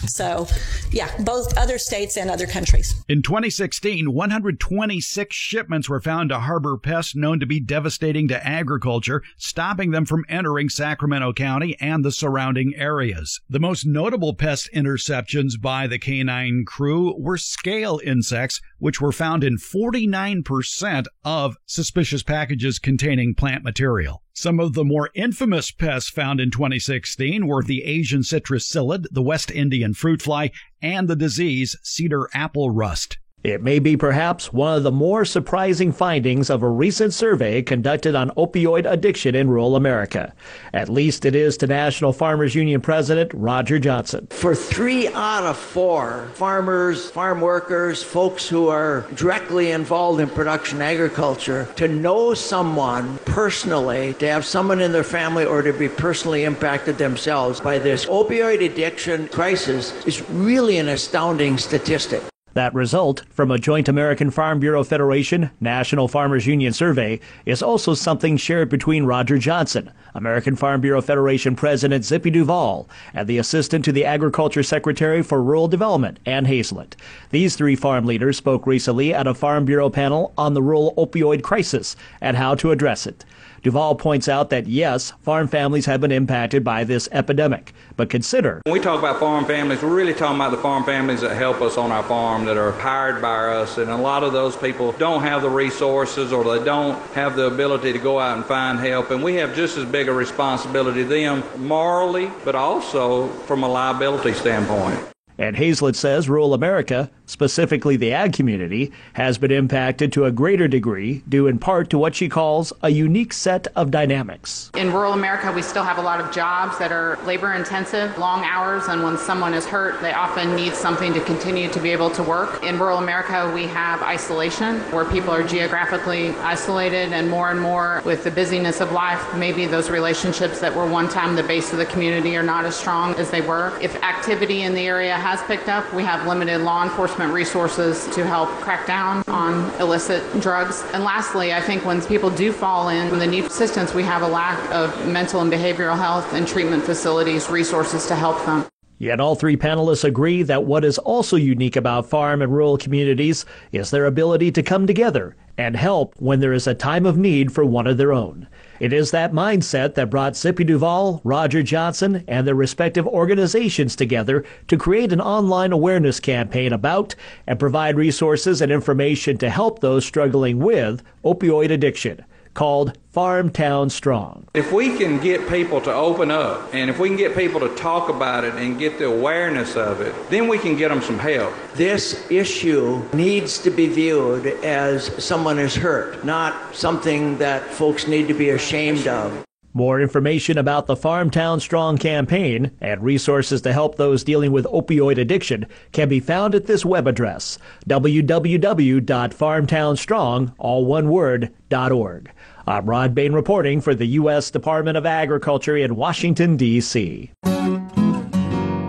So, 0.06 0.46
yeah, 0.90 1.10
both 1.20 1.56
other 1.56 1.78
states 1.78 2.16
and 2.16 2.30
other 2.30 2.46
countries. 2.46 2.94
In 3.08 3.22
2016, 3.22 4.12
126 4.12 5.34
shipments 5.34 5.88
were 5.88 6.00
found 6.00 6.30
to 6.30 6.40
harbor 6.40 6.76
pests 6.76 7.14
known 7.14 7.40
to 7.40 7.46
be 7.46 7.60
devastating 7.60 8.28
to 8.28 8.46
agriculture, 8.46 9.22
stopping 9.36 9.90
them 9.90 10.04
from 10.04 10.24
entering 10.28 10.68
Sacramento 10.68 11.32
County 11.32 11.76
and 11.80 12.04
the 12.04 12.12
surrounding 12.12 12.74
areas. 12.76 13.40
The 13.48 13.60
most 13.60 13.86
notable 13.86 14.34
pest 14.34 14.68
interceptions 14.74 15.60
by 15.60 15.86
the 15.86 15.98
canine 15.98 16.64
crew 16.66 17.14
were 17.18 17.38
scale 17.38 18.00
insects, 18.04 18.60
which 18.78 19.00
were 19.00 19.12
found 19.12 19.44
in 19.44 19.56
49% 19.56 21.06
of 21.24 21.56
suspicious 21.66 22.22
packages 22.22 22.78
containing 22.78 23.34
plant 23.34 23.64
material. 23.64 24.22
Some 24.34 24.58
of 24.58 24.72
the 24.72 24.84
more 24.84 25.10
infamous 25.14 25.70
pests 25.70 26.08
found 26.08 26.40
in 26.40 26.50
2016 26.50 27.46
were 27.46 27.62
the 27.62 27.84
Asian 27.84 28.22
citrus 28.22 28.66
psyllid, 28.66 29.04
the 29.10 29.22
West 29.22 29.50
Indian 29.50 29.92
fruit 29.92 30.22
fly, 30.22 30.50
and 30.80 31.06
the 31.06 31.16
disease 31.16 31.76
cedar 31.82 32.28
apple 32.32 32.70
rust. 32.70 33.18
It 33.44 33.60
may 33.60 33.80
be 33.80 33.96
perhaps 33.96 34.52
one 34.52 34.76
of 34.76 34.84
the 34.84 34.92
more 34.92 35.24
surprising 35.24 35.90
findings 35.90 36.48
of 36.48 36.62
a 36.62 36.68
recent 36.68 37.12
survey 37.12 37.60
conducted 37.60 38.14
on 38.14 38.30
opioid 38.30 38.88
addiction 38.88 39.34
in 39.34 39.50
rural 39.50 39.74
America. 39.74 40.32
At 40.72 40.88
least 40.88 41.24
it 41.24 41.34
is 41.34 41.56
to 41.56 41.66
National 41.66 42.12
Farmers 42.12 42.54
Union 42.54 42.80
President 42.80 43.32
Roger 43.34 43.80
Johnson. 43.80 44.28
For 44.30 44.54
three 44.54 45.08
out 45.08 45.42
of 45.42 45.56
four 45.56 46.28
farmers, 46.34 47.10
farm 47.10 47.40
workers, 47.40 48.00
folks 48.00 48.48
who 48.48 48.68
are 48.68 49.06
directly 49.16 49.72
involved 49.72 50.20
in 50.20 50.28
production 50.28 50.80
agriculture, 50.80 51.68
to 51.74 51.88
know 51.88 52.34
someone 52.34 53.18
personally, 53.24 54.14
to 54.14 54.28
have 54.28 54.44
someone 54.44 54.80
in 54.80 54.92
their 54.92 55.02
family 55.02 55.44
or 55.44 55.62
to 55.62 55.72
be 55.72 55.88
personally 55.88 56.44
impacted 56.44 56.96
themselves 56.96 57.58
by 57.58 57.80
this 57.80 58.06
opioid 58.06 58.64
addiction 58.64 59.26
crisis 59.28 59.92
is 60.06 60.22
really 60.30 60.78
an 60.78 60.88
astounding 60.88 61.58
statistic. 61.58 62.22
That 62.54 62.74
result 62.74 63.22
from 63.30 63.50
a 63.50 63.58
joint 63.58 63.88
American 63.88 64.30
Farm 64.30 64.60
Bureau 64.60 64.84
Federation 64.84 65.50
National 65.58 66.06
Farmers 66.06 66.46
Union 66.46 66.74
survey 66.74 67.18
is 67.46 67.62
also 67.62 67.94
something 67.94 68.36
shared 68.36 68.68
between 68.68 69.04
Roger 69.04 69.38
Johnson, 69.38 69.90
American 70.14 70.54
Farm 70.56 70.82
Bureau 70.82 71.00
Federation 71.00 71.56
President 71.56 72.04
Zippy 72.04 72.30
Duvall, 72.30 72.86
and 73.14 73.26
the 73.26 73.38
Assistant 73.38 73.86
to 73.86 73.92
the 73.92 74.04
Agriculture 74.04 74.62
Secretary 74.62 75.22
for 75.22 75.42
Rural 75.42 75.66
Development, 75.66 76.18
Ann 76.26 76.44
Hazlett. 76.44 76.94
These 77.30 77.56
three 77.56 77.74
farm 77.74 78.04
leaders 78.04 78.36
spoke 78.36 78.66
recently 78.66 79.14
at 79.14 79.26
a 79.26 79.32
Farm 79.32 79.64
Bureau 79.64 79.88
panel 79.88 80.34
on 80.36 80.52
the 80.52 80.62
rural 80.62 80.94
opioid 80.98 81.42
crisis 81.42 81.96
and 82.20 82.36
how 82.36 82.54
to 82.56 82.70
address 82.70 83.06
it. 83.06 83.24
Duvall 83.62 83.94
points 83.94 84.28
out 84.28 84.50
that 84.50 84.66
yes, 84.66 85.12
farm 85.20 85.46
families 85.46 85.86
have 85.86 86.00
been 86.00 86.10
impacted 86.10 86.64
by 86.64 86.82
this 86.82 87.08
epidemic, 87.12 87.72
but 87.96 88.10
consider. 88.10 88.60
When 88.64 88.72
we 88.72 88.80
talk 88.80 88.98
about 88.98 89.20
farm 89.20 89.44
families, 89.44 89.82
we're 89.82 89.94
really 89.94 90.14
talking 90.14 90.34
about 90.34 90.50
the 90.50 90.56
farm 90.56 90.82
families 90.82 91.20
that 91.20 91.36
help 91.36 91.60
us 91.60 91.78
on 91.78 91.92
our 91.92 92.02
farm, 92.02 92.44
that 92.46 92.56
are 92.56 92.72
hired 92.72 93.22
by 93.22 93.54
us, 93.54 93.78
and 93.78 93.88
a 93.88 93.96
lot 93.96 94.24
of 94.24 94.32
those 94.32 94.56
people 94.56 94.90
don't 94.92 95.22
have 95.22 95.42
the 95.42 95.48
resources 95.48 96.32
or 96.32 96.42
they 96.42 96.64
don't 96.64 97.00
have 97.12 97.36
the 97.36 97.46
ability 97.46 97.92
to 97.92 98.00
go 98.00 98.18
out 98.18 98.36
and 98.36 98.44
find 98.46 98.80
help, 98.80 99.12
and 99.12 99.22
we 99.22 99.36
have 99.36 99.54
just 99.54 99.76
as 99.76 99.84
big 99.84 100.08
a 100.08 100.12
responsibility 100.12 101.04
to 101.04 101.08
them 101.08 101.44
morally, 101.56 102.32
but 102.44 102.56
also 102.56 103.28
from 103.46 103.62
a 103.62 103.68
liability 103.68 104.32
standpoint. 104.32 104.98
And 105.42 105.56
Hazlett 105.56 105.96
says 105.96 106.28
rural 106.28 106.54
America, 106.54 107.10
specifically 107.26 107.96
the 107.96 108.12
ag 108.12 108.32
community, 108.32 108.92
has 109.14 109.38
been 109.38 109.50
impacted 109.50 110.12
to 110.12 110.24
a 110.24 110.30
greater 110.30 110.68
degree 110.68 111.24
due 111.28 111.48
in 111.48 111.58
part 111.58 111.90
to 111.90 111.98
what 111.98 112.14
she 112.14 112.28
calls 112.28 112.72
a 112.80 112.90
unique 112.90 113.32
set 113.32 113.66
of 113.74 113.90
dynamics. 113.90 114.70
In 114.76 114.92
rural 114.92 115.14
America, 115.14 115.50
we 115.50 115.62
still 115.62 115.82
have 115.82 115.98
a 115.98 116.02
lot 116.02 116.20
of 116.20 116.30
jobs 116.30 116.78
that 116.78 116.92
are 116.92 117.18
labor 117.24 117.54
intensive, 117.54 118.16
long 118.18 118.44
hours, 118.44 118.84
and 118.86 119.02
when 119.02 119.18
someone 119.18 119.52
is 119.52 119.66
hurt, 119.66 120.00
they 120.00 120.12
often 120.12 120.54
need 120.54 120.74
something 120.74 121.12
to 121.12 121.20
continue 121.24 121.68
to 121.70 121.80
be 121.80 121.90
able 121.90 122.10
to 122.10 122.22
work. 122.22 122.62
In 122.62 122.78
rural 122.78 122.98
America, 122.98 123.50
we 123.52 123.66
have 123.66 124.00
isolation 124.00 124.78
where 124.92 125.04
people 125.06 125.30
are 125.30 125.42
geographically 125.42 126.28
isolated, 126.36 127.12
and 127.12 127.28
more 127.28 127.50
and 127.50 127.60
more 127.60 128.00
with 128.04 128.22
the 128.22 128.30
busyness 128.30 128.80
of 128.80 128.92
life, 128.92 129.20
maybe 129.34 129.66
those 129.66 129.90
relationships 129.90 130.60
that 130.60 130.72
were 130.72 130.86
one 130.86 131.08
time 131.08 131.34
the 131.34 131.42
base 131.42 131.72
of 131.72 131.78
the 131.78 131.86
community 131.86 132.36
are 132.36 132.44
not 132.44 132.64
as 132.64 132.76
strong 132.76 133.12
as 133.16 133.32
they 133.32 133.40
were. 133.40 133.76
If 133.80 134.00
activity 134.04 134.62
in 134.62 134.74
the 134.74 134.86
area 134.86 135.16
has 135.16 135.31
picked 135.40 135.68
up, 135.68 135.90
we 135.94 136.02
have 136.02 136.26
limited 136.26 136.58
law 136.60 136.82
enforcement 136.82 137.32
resources 137.32 138.06
to 138.14 138.26
help 138.26 138.48
crack 138.60 138.86
down 138.86 139.22
on 139.28 139.70
illicit 139.80 140.22
drugs. 140.40 140.84
And 140.92 141.04
lastly, 141.04 141.54
I 141.54 141.60
think 141.60 141.84
when 141.84 142.02
people 142.02 142.28
do 142.28 142.52
fall 142.52 142.88
in 142.88 143.18
the 143.18 143.26
need 143.26 143.44
assistance, 143.44 143.94
we 143.94 144.02
have 144.02 144.22
a 144.22 144.28
lack 144.28 144.58
of 144.70 145.06
mental 145.06 145.40
and 145.40 145.50
behavioral 145.50 145.96
health 145.96 146.34
and 146.34 146.46
treatment 146.46 146.84
facilities, 146.84 147.48
resources 147.48 148.06
to 148.08 148.16
help 148.16 148.44
them. 148.44 148.66
Yet 149.02 149.18
all 149.18 149.34
three 149.34 149.56
panelists 149.56 150.04
agree 150.04 150.44
that 150.44 150.62
what 150.62 150.84
is 150.84 150.96
also 150.96 151.34
unique 151.34 151.74
about 151.74 152.08
farm 152.08 152.40
and 152.40 152.52
rural 152.52 152.78
communities 152.78 153.44
is 153.72 153.90
their 153.90 154.06
ability 154.06 154.52
to 154.52 154.62
come 154.62 154.86
together 154.86 155.34
and 155.58 155.74
help 155.74 156.14
when 156.20 156.38
there 156.38 156.52
is 156.52 156.68
a 156.68 156.74
time 156.74 157.04
of 157.04 157.18
need 157.18 157.50
for 157.50 157.64
one 157.64 157.88
of 157.88 157.96
their 157.96 158.12
own. 158.12 158.46
It 158.78 158.92
is 158.92 159.10
that 159.10 159.32
mindset 159.32 159.94
that 159.94 160.08
brought 160.08 160.36
Zippy 160.36 160.62
Duvall, 160.62 161.20
Roger 161.24 161.64
Johnson, 161.64 162.22
and 162.28 162.46
their 162.46 162.54
respective 162.54 163.08
organizations 163.08 163.96
together 163.96 164.44
to 164.68 164.76
create 164.76 165.12
an 165.12 165.20
online 165.20 165.72
awareness 165.72 166.20
campaign 166.20 166.72
about 166.72 167.16
and 167.48 167.58
provide 167.58 167.96
resources 167.96 168.62
and 168.62 168.70
information 168.70 169.36
to 169.38 169.50
help 169.50 169.80
those 169.80 170.06
struggling 170.06 170.60
with 170.60 171.02
opioid 171.24 171.72
addiction 171.72 172.24
called 172.54 172.98
Farmtown 173.14 173.90
Strong. 173.90 174.48
If 174.54 174.72
we 174.72 174.96
can 174.96 175.20
get 175.20 175.48
people 175.48 175.80
to 175.82 175.92
open 175.92 176.30
up 176.30 176.74
and 176.74 176.88
if 176.88 176.98
we 176.98 177.08
can 177.08 177.16
get 177.16 177.34
people 177.34 177.60
to 177.60 177.74
talk 177.74 178.08
about 178.08 178.44
it 178.44 178.54
and 178.54 178.78
get 178.78 178.98
the 178.98 179.06
awareness 179.06 179.76
of 179.76 180.00
it, 180.00 180.14
then 180.30 180.48
we 180.48 180.58
can 180.58 180.76
get 180.76 180.88
them 180.88 181.02
some 181.02 181.18
help. 181.18 181.52
This 181.74 182.30
issue 182.30 183.02
needs 183.12 183.58
to 183.58 183.70
be 183.70 183.86
viewed 183.88 184.46
as 184.64 185.06
someone 185.22 185.58
is 185.58 185.74
hurt, 185.74 186.24
not 186.24 186.74
something 186.74 187.38
that 187.38 187.62
folks 187.64 188.06
need 188.06 188.28
to 188.28 188.34
be 188.34 188.50
ashamed 188.50 189.06
of. 189.06 189.44
More 189.74 190.00
information 190.00 190.56
about 190.58 190.86
the 190.86 190.94
Farmtown 190.94 191.58
Strong 191.58 191.98
campaign 191.98 192.70
and 192.80 193.02
resources 193.02 193.62
to 193.62 193.72
help 193.72 193.96
those 193.96 194.22
dealing 194.22 194.52
with 194.52 194.66
opioid 194.66 195.16
addiction 195.16 195.64
can 195.92 196.10
be 196.10 196.20
found 196.20 196.54
at 196.54 196.66
this 196.66 196.84
web 196.84 197.06
address 197.06 197.58
www.farmtownstrong 197.88 200.54
all 200.58 200.84
one 200.84 201.08
word 201.08 201.50
.org. 201.72 202.30
I'm 202.66 202.84
Rod 202.84 203.14
Bain 203.14 203.32
reporting 203.32 203.80
for 203.80 203.94
the 203.94 204.04
U.S. 204.06 204.50
Department 204.50 204.98
of 204.98 205.06
Agriculture 205.06 205.78
in 205.78 205.96
Washington, 205.96 206.58
D.C. 206.58 207.30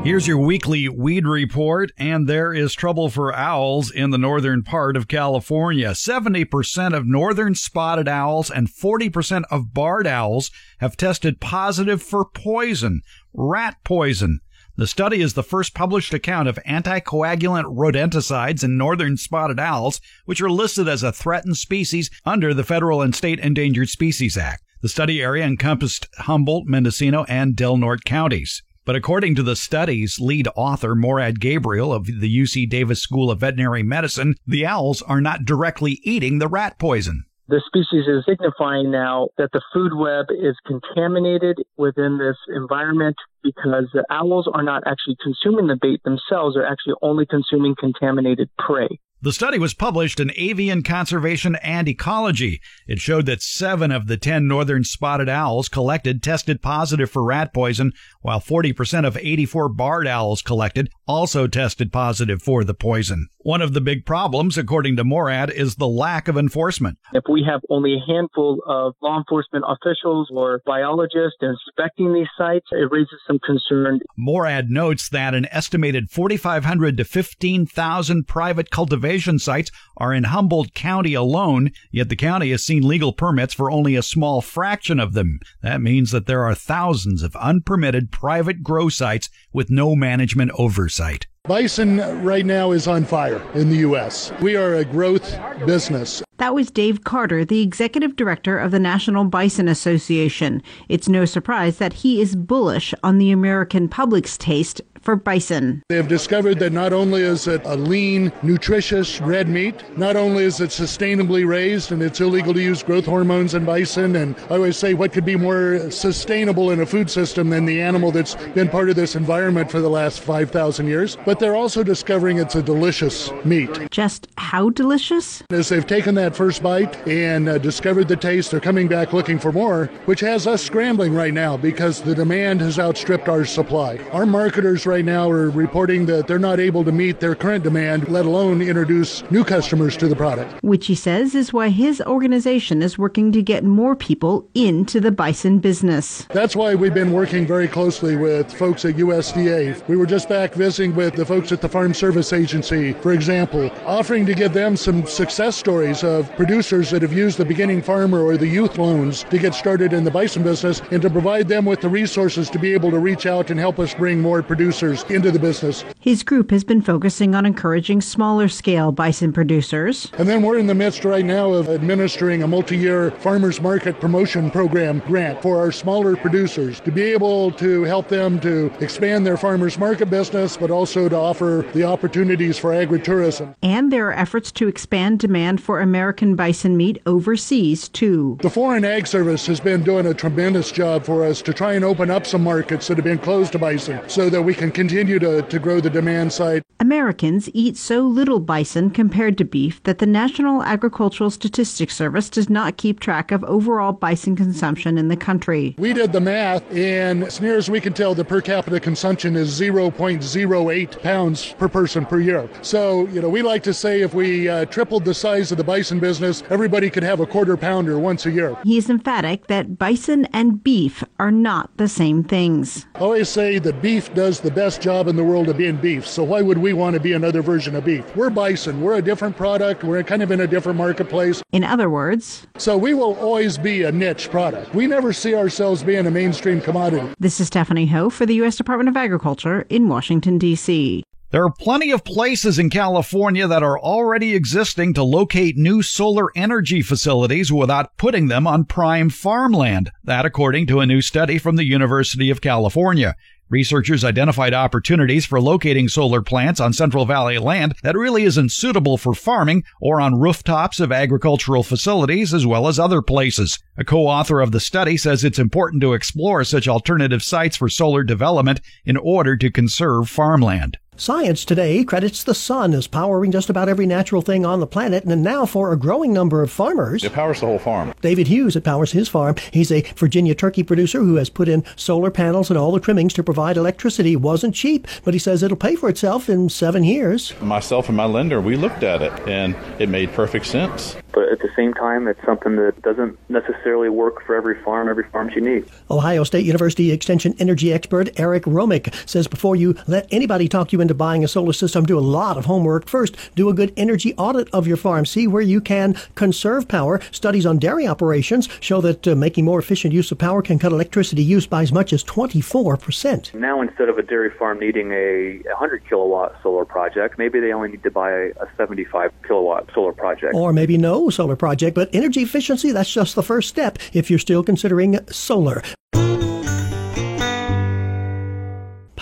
Here's 0.04 0.28
your 0.28 0.38
weekly 0.38 0.90
weed 0.90 1.26
report, 1.26 1.94
and 1.98 2.28
there 2.28 2.54
is 2.54 2.74
trouble 2.74 3.08
for 3.08 3.34
owls 3.34 3.90
in 3.90 4.10
the 4.10 4.18
northern 4.18 4.62
part 4.62 4.98
of 4.98 5.08
California. 5.08 5.92
70% 5.92 6.94
of 6.94 7.08
northern 7.08 7.56
spotted 7.56 8.10
owls 8.10 8.52
and 8.52 8.68
40% 8.68 9.46
of 9.50 9.74
barred 9.74 10.06
owls 10.06 10.52
have 10.80 10.98
tested 10.98 11.40
positive 11.40 12.04
for 12.04 12.26
poison, 12.26 13.02
rat 13.34 13.78
poison. 13.86 14.42
The 14.76 14.88
study 14.88 15.22
is 15.22 15.36
the 15.36 15.42
first 15.42 15.74
published 15.74 16.14
account 16.14 16.50
of 16.50 16.60
anticoagulant 16.68 17.74
rodenticides 17.74 18.62
in 18.62 18.78
northern 18.78 19.16
spotted 19.16 19.58
owls, 19.58 20.02
which 20.26 20.42
are 20.42 20.52
listed 20.52 20.90
as 20.90 21.04
a 21.04 21.14
threatened 21.14 21.56
species 21.56 22.12
under 22.26 22.54
the 22.54 22.66
Federal 22.66 23.02
and 23.02 23.16
State 23.16 23.40
Endangered 23.40 23.88
Species 23.88 24.36
Act. 24.36 24.64
The 24.82 24.90
study 24.90 25.22
area 25.22 25.46
encompassed 25.46 26.10
Humboldt, 26.18 26.68
Mendocino, 26.68 27.24
and 27.30 27.56
Del 27.56 27.78
Norte 27.78 28.04
counties. 28.04 28.64
But 28.86 28.98
according 28.98 29.36
to 29.36 29.44
the 29.44 29.56
study's 29.56 30.20
lead 30.20 30.50
author, 30.58 30.94
Mourad 30.94 31.40
Gabriel 31.40 31.94
of 31.94 32.06
the 32.06 32.38
UC 32.38 32.70
Davis 32.70 33.02
School 33.02 33.32
of 33.32 33.40
Veterinary 33.40 33.82
Medicine, 33.82 34.36
the 34.46 34.66
owls 34.66 35.02
are 35.02 35.22
not 35.22 35.46
directly 35.46 36.02
eating 36.04 36.40
the 36.40 36.50
rat 36.50 36.78
poison. 36.80 37.24
The 37.48 37.62
species 37.66 38.08
is 38.08 38.26
signifying 38.26 38.92
now 38.92 39.30
that 39.38 39.52
the 39.54 39.62
food 39.74 39.94
web 39.96 40.26
is 40.32 40.58
contaminated 40.66 41.64
within 41.78 42.18
this 42.18 42.38
environment 42.54 43.16
because 43.42 43.86
the 43.94 44.06
owls 44.10 44.50
are 44.54 44.64
not 44.64 44.84
actually 44.86 45.18
consuming 45.24 45.68
the 45.68 45.78
bait 45.82 46.02
themselves, 46.04 46.56
they're 46.56 46.68
actually 46.68 46.96
only 47.02 47.26
consuming 47.26 47.76
contaminated 47.80 48.50
prey. 48.58 49.00
The 49.24 49.32
study 49.32 49.58
was 49.58 49.74
published 49.74 50.20
in 50.20 50.34
Avian 50.36 50.84
Conservation 50.84 51.56
and 51.64 51.88
Ecology. 51.88 52.60
It 52.90 53.00
showed 53.00 53.26
that 53.28 53.42
seven 53.42 53.90
of 53.90 54.08
the 54.08 54.18
10 54.18 54.50
northern 54.50 54.84
spotted 54.84 55.30
owls 55.30 55.70
collected 55.70 56.22
tested 56.22 56.62
positive 56.62 57.10
for 57.10 57.24
rat 57.24 57.54
poison, 57.54 57.94
while 58.22 58.42
40% 58.42 59.08
of 59.08 59.16
84 59.16 59.70
barred 59.70 60.08
owls 60.08 60.42
collected 60.42 60.90
also 61.08 61.48
tested 61.48 61.94
positive 61.94 62.42
for 62.42 62.66
the 62.66 62.74
poison. 62.74 63.30
One 63.44 63.62
of 63.62 63.74
the 63.74 63.82
big 63.82 64.06
problems, 64.06 64.58
according 64.58 64.96
to 64.96 65.04
Mourad, 65.04 65.52
is 65.52 65.76
the 65.76 65.88
lack 65.88 66.30
of 66.30 66.38
enforcement. 66.38 66.98
If 67.12 67.24
we 67.30 67.44
have 67.46 67.60
only 67.70 67.96
a 67.96 68.12
handful 68.12 68.62
of 68.66 68.94
law 69.02 69.18
enforcement 69.18 69.66
officials 69.68 70.30
or 70.34 70.62
biologists 70.66 71.40
inspecting 71.42 72.14
these 72.14 72.28
sites, 72.38 72.68
it 72.72 72.90
raises 72.90 73.20
some 73.28 73.40
concern. 73.40 74.00
Mourad 74.18 74.70
notes 74.70 75.10
that 75.10 75.34
an 75.34 75.46
estimated 75.52 76.10
4,500 76.10 76.96
to 76.98 77.04
15,000 77.04 78.28
private 78.28 78.70
cultivation 79.14 79.38
sites 79.38 79.70
are 79.96 80.12
in 80.12 80.24
Humboldt 80.24 80.74
County 80.74 81.14
alone, 81.14 81.70
yet 81.92 82.10
the 82.10 82.16
county 82.16 82.50
has 82.50 82.66
seen 82.66 82.82
legal 82.82 83.14
permits 83.14 83.54
for 83.54 83.70
only 83.70 83.96
a 83.96 84.02
small 84.02 84.42
fraction 84.42 85.00
of 85.00 85.14
them. 85.14 85.40
That 85.62 85.82
means 85.82 86.10
that 86.10 86.26
there 86.26 86.44
are 86.44 86.56
thousands 86.56 87.22
of 87.22 87.36
unpermitted 87.36 88.12
private 88.12 88.64
grow 88.64 88.90
sites 88.90 89.30
with 89.54 89.70
no 89.70 89.96
management 89.96 90.50
oversight. 90.58 91.28
Bison 91.44 91.98
right 92.24 92.46
now 92.46 92.72
is 92.72 92.88
on 92.88 93.06
fire 93.06 93.42
in 93.54 93.70
the 93.70 93.78
U.S. 93.90 94.32
We 94.42 94.56
are 94.56 94.76
a 94.76 94.86
growth 94.86 95.38
business. 95.68 96.24
That 96.38 96.56
was 96.56 96.72
Dave 96.72 97.04
Carter, 97.04 97.46
the 97.46 97.62
executive 97.62 98.16
director 98.16 98.58
of 98.58 98.72
the 98.72 98.80
National 98.80 99.26
Bison 99.26 99.68
Association. 99.68 100.64
It's 100.90 101.08
no 101.08 101.26
surprise 101.26 101.78
that 101.78 101.94
he 101.94 102.20
is 102.20 102.36
bullish 102.36 102.96
on 103.04 103.20
the 103.20 103.30
American 103.30 103.90
public's 103.90 104.38
taste 104.40 104.82
for 105.04 105.16
bison. 105.16 105.84
They 105.90 105.98
have 105.98 106.08
discovered 106.08 106.60
that 106.60 106.72
not 106.72 106.94
only 106.94 107.22
is 107.22 107.48
it 107.48 107.62
a 107.66 107.76
lean, 107.76 108.32
nutritious 108.42 109.20
red 109.22 109.50
meat, 109.50 109.84
not 109.98 110.16
only 110.16 110.46
is 110.46 110.60
it 110.62 110.70
sustainably 110.70 111.46
raised 111.46 111.92
and 111.92 112.02
it's 112.02 112.22
illegal 112.22 112.54
to 112.54 112.62
use 112.62 112.82
growth 112.82 113.06
hormones 113.06 113.54
in 113.54 113.66
bison, 113.66 114.16
and 114.16 114.36
I 114.50 114.56
always 114.56 114.78
say 114.78 114.94
what 114.94 115.12
could 115.12 115.26
be 115.26 115.36
more 115.36 115.92
sustainable 115.92 116.72
in 116.72 116.80
a 116.80 116.86
food 116.86 117.10
system 117.10 117.50
than 117.50 117.66
the 117.66 117.82
animal 117.82 118.12
that's 118.12 118.36
been 118.54 118.70
part 118.70 118.90
of 118.90 118.96
this 118.96 119.16
environment 119.16 119.70
for 119.70 119.82
the 119.82 119.90
last 119.90 120.22
5,000 120.22 120.88
years, 120.88 121.18
but 121.26 121.40
they're 121.40 121.56
also 121.56 121.84
discovering 121.84 122.38
it's 122.38 122.56
a 122.56 122.64
delicious 122.64 123.32
meat. 123.44 123.90
Just 123.92 124.28
how 124.38 124.70
delicious? 124.70 125.44
As 125.50 125.70
they've 125.70 125.86
taken 125.86 126.16
that 126.16 126.36
first 126.36 126.64
bite 126.64 126.96
and 127.08 127.50
uh, 127.50 127.58
discovered 127.58 128.08
the 128.08 128.16
taste, 128.16 128.52
they're 128.52 128.60
coming 128.60 128.88
back 128.88 129.14
looking 129.14 129.38
for 129.38 129.52
more, 129.52 129.88
which 130.06 130.22
has 130.22 130.48
us 130.48 130.64
scrambling 130.64 131.14
right 131.14 131.34
now 131.34 131.58
because 131.58 132.02
the 132.02 132.16
demand 132.16 132.62
has 132.62 132.80
outstripped 132.80 133.28
our 133.28 133.46
supply. 133.46 133.98
Our 134.12 134.26
marketers 134.26 134.86
right 134.94 135.04
now 135.04 135.28
are 135.28 135.50
reporting 135.50 136.06
that 136.06 136.28
they're 136.28 136.38
not 136.38 136.60
able 136.60 136.84
to 136.84 136.92
meet 136.92 137.20
their 137.20 137.34
current 137.34 137.64
demand, 137.64 138.08
let 138.10 138.28
alone 138.28 138.62
introduce 138.62 139.24
new 139.32 139.44
customers 139.44 139.98
to 139.98 140.08
the 140.08 140.16
product. 140.16 140.64
Which 140.64 140.86
he 140.86 140.94
says 140.94 141.34
is 141.34 141.52
why 141.52 141.70
his 141.70 142.00
organization 142.02 142.84
is 142.84 142.96
working 142.96 143.32
to 143.32 143.42
get 143.42 143.64
more 143.64 143.96
people 143.96 144.48
into 144.54 145.00
the 145.00 145.12
bison 145.12 145.58
business. 145.58 146.28
That's 146.30 146.56
why 146.56 146.76
we've 146.76 146.94
been 146.94 147.12
working 147.12 147.48
very 147.48 147.68
closely 147.68 148.16
with 148.16 148.54
folks 148.54 148.86
at 148.86 148.98
USDA. 148.98 149.88
We 149.88 149.98
were 149.98 150.06
just 150.06 150.30
back 150.30 150.54
visiting 150.54 150.94
with 150.94 151.16
the 151.16 151.26
folks 151.26 151.52
at 151.52 151.62
the 151.62 151.70
Farm 151.70 151.96
Service 151.96 152.32
Agency, 152.32 152.94
for 152.94 153.14
example, 153.14 153.72
offering 153.88 154.28
to 154.28 154.36
give 154.36 154.54
them 154.54 154.78
some 154.78 155.08
success 155.08 155.56
stories 155.56 156.04
of 156.04 156.32
producers 156.36 156.92
that 156.92 157.02
have 157.02 157.14
used 157.14 157.40
the 157.40 157.46
beginning 157.46 157.82
farmer 157.82 158.22
or 158.22 158.38
the 158.38 158.48
youth 158.48 158.78
loans 158.78 159.24
to 159.32 159.40
get 159.40 159.56
started 159.56 159.92
in 159.92 160.04
the 160.04 160.12
bison 160.12 160.44
business 160.44 160.84
and 160.92 161.02
to 161.02 161.10
provide 161.10 161.48
them 161.48 161.66
with 161.66 161.82
the 161.82 161.90
resources 161.90 162.48
to 162.52 162.60
be 162.60 162.76
able 162.76 162.92
to 162.92 163.00
reach 163.00 163.26
out 163.26 163.50
and 163.50 163.60
help 163.60 163.80
us 163.80 163.96
bring 163.96 164.22
more 164.22 164.44
producers 164.44 164.83
into 164.84 165.32
the 165.32 165.40
business. 165.40 165.86
His 166.00 166.24
group 166.24 166.52
has 166.52 166.64
been 166.64 166.82
focusing 166.82 167.36
on 167.36 167.46
encouraging 167.46 168.02
smaller 168.02 168.48
scale 168.50 168.92
bison 168.92 169.32
producers. 169.32 170.12
And 170.18 170.28
then 170.28 170.42
we're 170.42 170.58
in 170.58 170.68
the 170.68 170.76
midst 170.76 171.06
right 171.06 171.24
now 171.24 171.52
of 171.52 171.70
administering 171.70 172.44
a 172.44 172.48
multi 172.48 172.78
year 172.78 173.12
farmers 173.12 173.62
market 173.62 174.00
promotion 174.00 174.52
program 174.52 175.00
grant 175.08 175.42
for 175.42 175.58
our 175.58 175.72
smaller 175.72 176.18
producers 176.18 176.80
to 176.82 176.92
be 176.92 177.04
able 177.04 177.52
to 177.52 177.84
help 177.84 178.10
them 178.10 178.40
to 178.42 178.72
expand 178.82 179.26
their 179.26 179.38
farmers 179.38 179.78
market 179.78 180.10
business, 180.10 180.58
but 180.58 180.70
also 180.70 181.08
to 181.08 181.16
offer 181.16 181.66
the 181.74 181.84
opportunities 181.84 182.58
for 182.58 182.72
agritourism. 182.72 183.56
And 183.64 183.92
there 183.92 184.08
are 184.10 184.14
efforts 184.14 184.52
to 184.54 184.68
expand 184.68 185.20
demand 185.20 185.62
for 185.62 185.80
American 185.80 186.36
bison 186.36 186.76
meat 186.76 187.02
overseas, 187.06 187.88
too. 187.88 188.38
The 188.42 188.50
Foreign 188.50 188.84
Ag 188.84 189.08
Service 189.08 189.48
has 189.48 189.60
been 189.60 189.84
doing 189.84 190.06
a 190.06 190.14
tremendous 190.14 190.72
job 190.72 191.06
for 191.06 191.24
us 191.24 191.42
to 191.44 191.54
try 191.54 191.74
and 191.74 191.86
open 191.86 192.10
up 192.10 192.26
some 192.26 192.44
markets 192.44 192.88
that 192.88 192.98
have 192.98 193.06
been 193.06 193.20
closed 193.20 193.54
to 193.54 193.60
bison 193.60 194.02
so 194.10 194.30
that 194.30 194.42
we 194.42 194.54
can 194.54 194.72
continue 194.74 195.20
to, 195.20 195.42
to 195.44 195.60
grow 195.60 195.80
the 195.80 195.90
demand 195.90 196.34
side. 196.34 196.64
Americans 196.80 197.50
eat 197.54 197.78
so 197.78 198.02
little 198.02 198.40
bison 198.40 198.90
compared 198.90 199.38
to 199.38 199.46
beef 199.46 199.82
that 199.84 200.00
the 200.00 200.06
National 200.06 200.64
Agricultural 200.64 201.30
Statistics 201.30 201.96
Service 201.96 202.30
does 202.30 202.50
not 202.50 202.76
keep 202.76 203.00
track 203.00 203.32
of 203.32 203.44
overall 203.46 203.94
bison 203.94 204.36
consumption 204.36 204.98
in 204.98 205.08
the 205.08 205.16
country. 205.16 205.76
We 205.78 205.94
did 205.94 206.12
the 206.12 206.20
math, 206.20 206.64
and 206.74 207.24
as 207.24 207.40
near 207.40 207.56
as 207.56 207.70
we 207.70 207.80
can 207.80 207.94
tell, 207.94 208.14
the 208.14 208.26
per 208.26 208.42
capita 208.42 208.80
consumption 208.80 209.36
is 209.36 209.58
0.08 209.58 211.02
pounds 211.02 211.54
per 211.54 211.70
person 211.70 212.06
per 212.06 212.20
year. 212.20 212.50
So, 212.62 213.08
you 213.08 213.22
know, 213.22 213.30
we 213.30 213.42
like 213.42 213.64
to 213.64 213.74
say 213.74 214.02
if 214.02 214.14
we 214.14 214.50
uh, 214.50 214.66
tripled 214.66 215.06
the 215.06 215.14
size 215.14 215.52
of 215.52 215.58
the 215.58 215.64
bison 215.64 216.00
business, 216.00 216.44
everybody 216.50 216.90
could 216.90 217.04
have 217.04 217.20
a 217.20 217.26
quarter 217.26 217.56
pounder 217.56 217.98
once 218.00 218.26
a 218.26 218.32
year. 218.32 218.58
He 218.64 218.78
is 218.78 218.90
emphatic 218.90 219.48
that 219.48 219.78
bison 219.78 220.26
and 220.34 220.62
beef 220.62 221.04
are 221.20 221.32
not 221.32 221.76
the 221.78 221.88
same 221.88 222.24
things. 222.24 222.86
I 222.96 223.00
always 223.00 223.30
say 223.30 223.60
that 223.60 223.82
beef 223.82 224.14
does 224.14 224.42
the 224.42 224.52
best 224.52 224.63
job 224.64 225.10
in 225.10 225.18
the 225.18 225.24
world 225.24 225.50
of 225.50 225.58
being 225.58 225.76
beef, 225.76 226.08
so 226.08 226.24
why 226.24 226.42
would 226.42 226.58
we 226.58 226.72
want 226.72 226.94
to 226.94 227.00
be 227.00 227.12
another 227.12 227.42
version 227.42 227.76
of 227.76 227.84
beef? 227.84 228.16
We're 228.16 228.30
bison. 228.30 228.80
We're 228.82 228.96
a 228.96 229.02
different 229.02 229.36
product. 229.36 229.84
We're 229.84 230.02
kind 230.04 230.24
of 230.24 230.32
in 230.32 230.40
a 230.40 230.48
different 230.48 230.78
marketplace. 230.78 231.44
In 231.52 231.66
other 231.66 231.90
words, 231.90 232.48
so 232.58 232.78
we 232.78 232.94
will 232.94 233.16
always 233.16 233.58
be 233.58 233.84
a 233.84 233.92
niche 233.92 234.32
product. 234.32 234.74
We 234.74 234.88
never 234.88 235.12
see 235.12 235.36
ourselves 235.36 235.84
being 235.84 236.08
a 236.08 236.12
mainstream 236.12 236.62
commodity. 236.62 237.14
This 237.20 237.42
is 237.42 237.48
Stephanie 237.48 237.88
Ho 237.88 238.10
for 238.10 238.26
the 238.26 238.36
U.S. 238.36 238.56
Department 238.56 238.88
of 238.88 238.96
Agriculture 238.96 239.66
in 239.70 239.90
Washington, 239.90 240.38
D.C. 240.38 241.04
There 241.34 241.44
are 241.44 241.52
plenty 241.52 241.90
of 241.90 242.04
places 242.04 242.60
in 242.60 242.70
California 242.70 243.48
that 243.48 243.64
are 243.64 243.80
already 243.80 244.36
existing 244.36 244.94
to 244.94 245.04
locate 245.04 245.58
new 245.58 245.82
solar 245.82 246.28
energy 246.36 246.84
facilities 246.84 247.52
without 247.52 247.98
putting 247.98 248.28
them 248.28 248.46
on 248.46 248.66
prime 248.66 249.10
farmland. 249.10 249.90
That 250.04 250.28
according 250.28 250.68
to 250.68 250.80
a 250.80 250.86
new 250.86 251.02
study 251.02 251.40
from 251.40 251.56
the 251.56 251.66
University 251.66 252.30
of 252.30 252.40
California. 252.40 253.16
Researchers 253.50 254.04
identified 254.04 254.54
opportunities 254.54 255.26
for 255.26 255.40
locating 255.40 255.88
solar 255.88 256.22
plants 256.22 256.60
on 256.60 256.74
Central 256.74 257.06
Valley 257.06 257.38
land 257.38 257.76
that 257.84 257.98
really 257.98 258.24
isn't 258.24 258.52
suitable 258.52 258.98
for 258.98 259.14
farming 259.14 259.64
or 259.82 260.02
on 260.02 260.20
rooftops 260.20 260.80
of 260.80 260.92
agricultural 260.92 261.64
facilities 261.64 262.34
as 262.34 262.48
well 262.48 262.68
as 262.68 262.80
other 262.80 263.02
places. 263.02 263.60
A 263.78 263.84
co-author 263.84 264.40
of 264.40 264.52
the 264.52 264.60
study 264.60 264.98
says 264.98 265.24
it's 265.24 265.40
important 265.40 265.82
to 265.82 265.94
explore 265.94 266.44
such 266.44 266.68
alternative 266.68 267.22
sites 267.22 267.58
for 267.58 267.70
solar 267.70 268.04
development 268.04 268.62
in 268.86 268.98
order 268.98 269.38
to 269.38 269.52
conserve 269.52 270.10
farmland. 270.10 270.78
Science 270.96 271.44
today 271.44 271.84
credits 271.84 272.24
the 272.24 272.36
sun 272.36 272.72
as 272.74 272.86
powering 272.86 273.32
just 273.32 273.50
about 273.50 273.68
every 273.68 273.86
natural 273.86 274.22
thing 274.22 274.46
on 274.46 274.60
the 274.60 274.68
planet, 274.68 275.04
and 275.04 275.24
now 275.24 275.46
for 275.46 275.72
a 275.72 275.78
growing 275.78 276.14
number 276.14 276.44
of 276.44 276.52
farmers. 276.52 277.04
It 277.04 277.14
powers 277.14 277.40
the 277.40 277.48
whole 277.48 277.58
farm. 277.58 277.94
David 278.02 278.28
Hughes, 278.28 278.56
it 278.56 278.64
powers 278.64 278.92
his 278.92 279.10
farm. 279.10 279.36
He's 279.52 279.72
a 279.72 279.82
Virginia 279.96 280.36
turkey 280.36 280.62
producer 280.62 281.00
who 281.00 281.16
has 281.16 281.30
put 281.32 281.50
in 281.50 281.64
solar 281.76 282.12
panels 282.12 282.52
and 282.52 282.60
all 282.60 282.72
the 282.72 282.80
trimmings 282.80 283.14
to 283.14 283.24
provide 283.24 283.58
electricity. 283.58 284.14
It 284.14 284.22
wasn't 284.22 284.54
cheap, 284.54 284.88
but 285.04 285.16
he 285.16 285.20
says 285.20 285.42
it'll 285.42 285.58
pay 285.58 285.76
for 285.76 285.90
itself 285.90 286.30
in 286.30 286.48
seven 286.50 286.84
years. 286.84 287.34
Myself 287.42 287.88
and 287.88 287.98
my 287.98 288.06
lender, 288.06 288.40
we 288.40 288.56
looked 288.56 288.84
at 288.84 289.02
it, 289.02 289.12
and 289.28 289.56
it 289.80 289.90
made 289.90 290.12
perfect 290.14 290.46
sense. 290.46 290.96
but 291.12 291.28
at 291.30 291.40
the 291.40 291.50
same 291.56 291.74
time, 291.74 292.08
it's 292.08 292.24
something 292.26 292.56
that 292.56 292.82
doesn't 292.82 293.18
necessarily 293.30 293.90
work 293.90 294.24
for 294.26 294.36
every 294.36 294.62
farm, 294.64 294.90
every 294.90 295.04
farm's 295.10 295.34
unique. 295.36 295.66
Ohio 295.90 296.24
State 296.24 296.46
University 296.46 296.92
Extension 296.92 297.36
energy 297.40 297.72
expert 297.74 298.10
Eric 298.20 298.44
Romich 298.44 298.92
says 299.08 299.28
before 299.28 299.56
you 299.56 299.76
let 299.88 300.08
anybody 300.12 300.48
talk 300.48 300.72
you 300.74 300.82
into 300.84 300.94
buying 300.94 301.24
a 301.24 301.28
solar 301.28 301.54
system, 301.54 301.86
do 301.86 301.98
a 301.98 302.02
lot 302.02 302.38
of 302.38 302.46
homework. 302.46 302.88
First, 302.88 303.16
do 303.36 303.50
a 303.50 303.54
good 303.54 303.74
energy 303.76 304.14
audit 304.16 304.48
of 304.54 304.68
your 304.68 304.78
farm. 304.78 305.06
See 305.08 305.26
where 305.26 305.42
you 305.42 305.60
can 305.60 305.96
conserve 306.14 306.68
power. 306.68 307.00
Studies 307.12 307.48
on 307.48 307.58
dairy 307.58 307.88
operations 307.88 308.48
show 308.60 308.82
that 308.82 309.08
uh, 309.08 309.16
making 309.16 309.46
more 309.46 309.58
efficient 309.58 309.94
use 309.94 310.12
of 310.12 310.20
power 310.20 310.44
can 310.44 310.60
cut 310.60 310.72
electricity 310.72 311.24
use 311.24 311.48
by 311.48 311.64
as 311.64 311.72
much 311.72 311.92
as 311.92 312.04
24%. 312.04 313.34
Now, 313.34 313.62
instead 313.62 313.90
of 313.90 313.98
a 313.98 314.04
dairy 314.04 314.30
farm 314.30 314.60
needing 314.60 314.92
a 314.92 315.40
100 315.46 315.88
kilowatt 315.88 316.36
solar 316.44 316.66
project, 316.66 317.18
maybe 317.18 317.40
they 317.40 317.54
only 317.54 317.70
need 317.70 317.84
to 317.84 317.92
buy 317.92 318.12
a 318.12 318.48
75 318.58 319.12
kilowatt 319.26 319.70
solar 319.74 319.94
project. 319.94 320.36
Or 320.36 320.54
maybe 320.54 320.78
no 320.78 321.10
solar 321.10 321.36
project, 321.36 321.74
but 321.74 321.90
energy 321.94 322.22
efficiency, 322.22 322.72
that's 322.72 322.94
just 322.94 323.16
the 323.16 323.24
first 323.24 323.50
step 323.50 323.80
if 323.94 324.10
you're 324.10 324.20
still 324.20 324.44
considering 324.44 325.00
solar. 325.10 325.64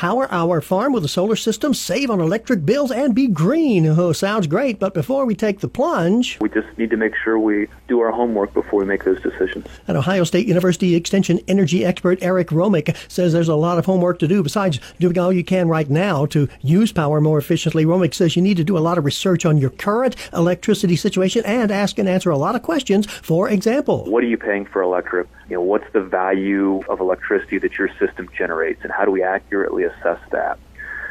Power 0.02 0.28
our 0.32 0.62
farm 0.62 0.94
with 0.94 1.06
a 1.06 1.08
solar 1.08 1.36
system, 1.36 1.76
save 1.76 2.10
on 2.10 2.20
electric 2.20 2.66
bills, 2.66 2.90
and 2.90 3.14
be 3.14 3.28
green. 3.28 3.86
Oh, 3.86 4.14
sounds 4.14 4.48
great, 4.48 4.80
but 4.80 4.96
before 4.96 5.28
we 5.28 5.36
take 5.36 5.60
the 5.60 5.68
plunge, 5.68 6.40
we 6.42 6.50
just 6.50 6.76
need 6.80 6.90
to 6.90 6.98
make 6.98 7.14
sure 7.24 7.38
we 7.38 7.68
do 7.88 8.00
our 8.00 8.10
homework 8.10 8.52
before 8.56 8.80
we 8.80 8.86
make 8.86 9.04
those 9.04 9.22
decisions. 9.22 9.68
An 9.86 9.96
Ohio 9.96 10.24
State 10.24 10.48
University 10.48 10.96
Extension 10.96 11.40
energy 11.48 11.86
expert 11.86 12.18
Eric 12.24 12.48
Romich 12.48 12.98
says 13.12 13.32
there's 13.32 13.48
a 13.48 13.54
lot 13.54 13.78
of 13.78 13.86
homework 13.86 14.18
to 14.18 14.28
do 14.28 14.42
besides 14.42 14.80
doing 15.00 15.20
all 15.20 15.32
you 15.32 15.44
can 15.44 15.68
right 15.68 15.88
now 15.88 16.26
to 16.26 16.50
use 16.62 16.92
power 16.92 17.22
more 17.22 17.38
efficiently. 17.38 17.86
Romich 17.86 18.16
says 18.16 18.36
you 18.36 18.42
need 18.42 18.58
to 18.58 18.64
do 18.64 18.80
a 18.80 18.80
lot 18.80 18.98
of 18.98 19.06
research 19.06 19.46
on 19.46 19.60
your 19.60 19.70
current 19.70 20.16
electricity 20.34 20.96
situation 20.96 21.44
and 21.46 21.70
ask 21.70 22.00
and 22.00 22.10
answer 22.10 22.32
a 22.32 22.38
lot 22.40 22.56
of 22.56 22.64
questions. 22.64 23.06
For 23.06 23.50
example, 23.50 24.06
what 24.06 24.24
are 24.24 24.28
you 24.28 24.38
paying 24.38 24.66
for 24.66 24.82
electric? 24.82 25.28
You 25.52 25.58
know, 25.58 25.64
what's 25.64 25.92
the 25.92 26.00
value 26.00 26.80
of 26.88 27.02
electricity 27.02 27.58
that 27.58 27.78
your 27.78 27.90
system 28.00 28.30
generates, 28.38 28.80
and 28.84 28.94
how 28.98 29.04
do 29.04 29.12
we 29.12 29.22
accurately 29.22 29.84
assess 29.84 30.20
that? 30.32 30.58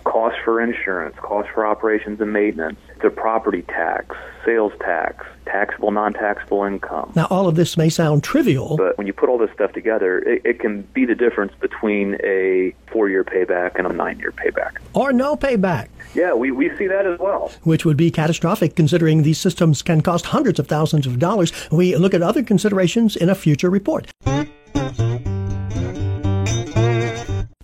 Cost 0.05 0.37
for 0.45 0.61
insurance, 0.61 1.15
cost 1.21 1.49
for 1.51 1.67
operations 1.67 2.21
and 2.21 2.33
maintenance, 2.33 2.79
the 3.03 3.11
property 3.11 3.63
tax, 3.63 4.17
sales 4.45 4.73
tax, 4.81 5.27
taxable, 5.47 5.91
non-taxable 5.91 6.65
income. 6.65 7.13
Now, 7.15 7.27
all 7.31 7.49
of 7.49 7.55
this 7.55 7.77
may 7.77 7.89
sound 7.89 8.25
trivial, 8.25 8.77
but 8.77 8.97
when 8.97 9.07
you 9.07 9.13
put 9.13 9.29
all 9.29 9.39
this 9.39 9.51
stuff 9.53 9.73
together, 9.73 10.19
it, 10.21 10.43
it 10.45 10.61
can 10.61 10.83
be 10.83 11.05
the 11.05 11.15
difference 11.15 11.53
between 11.61 12.17
a 12.25 12.75
four-year 12.91 13.25
payback 13.25 13.77
and 13.77 13.87
a 13.87 13.93
nine-year 13.93 14.33
payback, 14.33 14.79
or 14.95 15.13
no 15.13 15.37
payback. 15.37 15.89
Yeah, 16.15 16.35
we, 16.35 16.51
we 16.51 16.75
see 16.77 16.87
that 16.87 17.07
as 17.07 17.19
well. 17.19 17.53
Which 17.63 17.85
would 17.85 17.97
be 17.97 18.11
catastrophic 18.11 18.75
considering 18.75 19.23
these 19.23 19.39
systems 19.39 19.83
can 19.83 20.01
cost 20.01 20.27
hundreds 20.27 20.59
of 20.59 20.67
thousands 20.67 21.07
of 21.07 21.19
dollars. 21.19 21.53
We 21.71 21.95
look 21.97 22.15
at 22.15 22.23
other 22.23 22.43
considerations 22.43 23.17
in 23.17 23.29
a 23.29 23.35
future 23.35 23.71
report. 23.71 24.11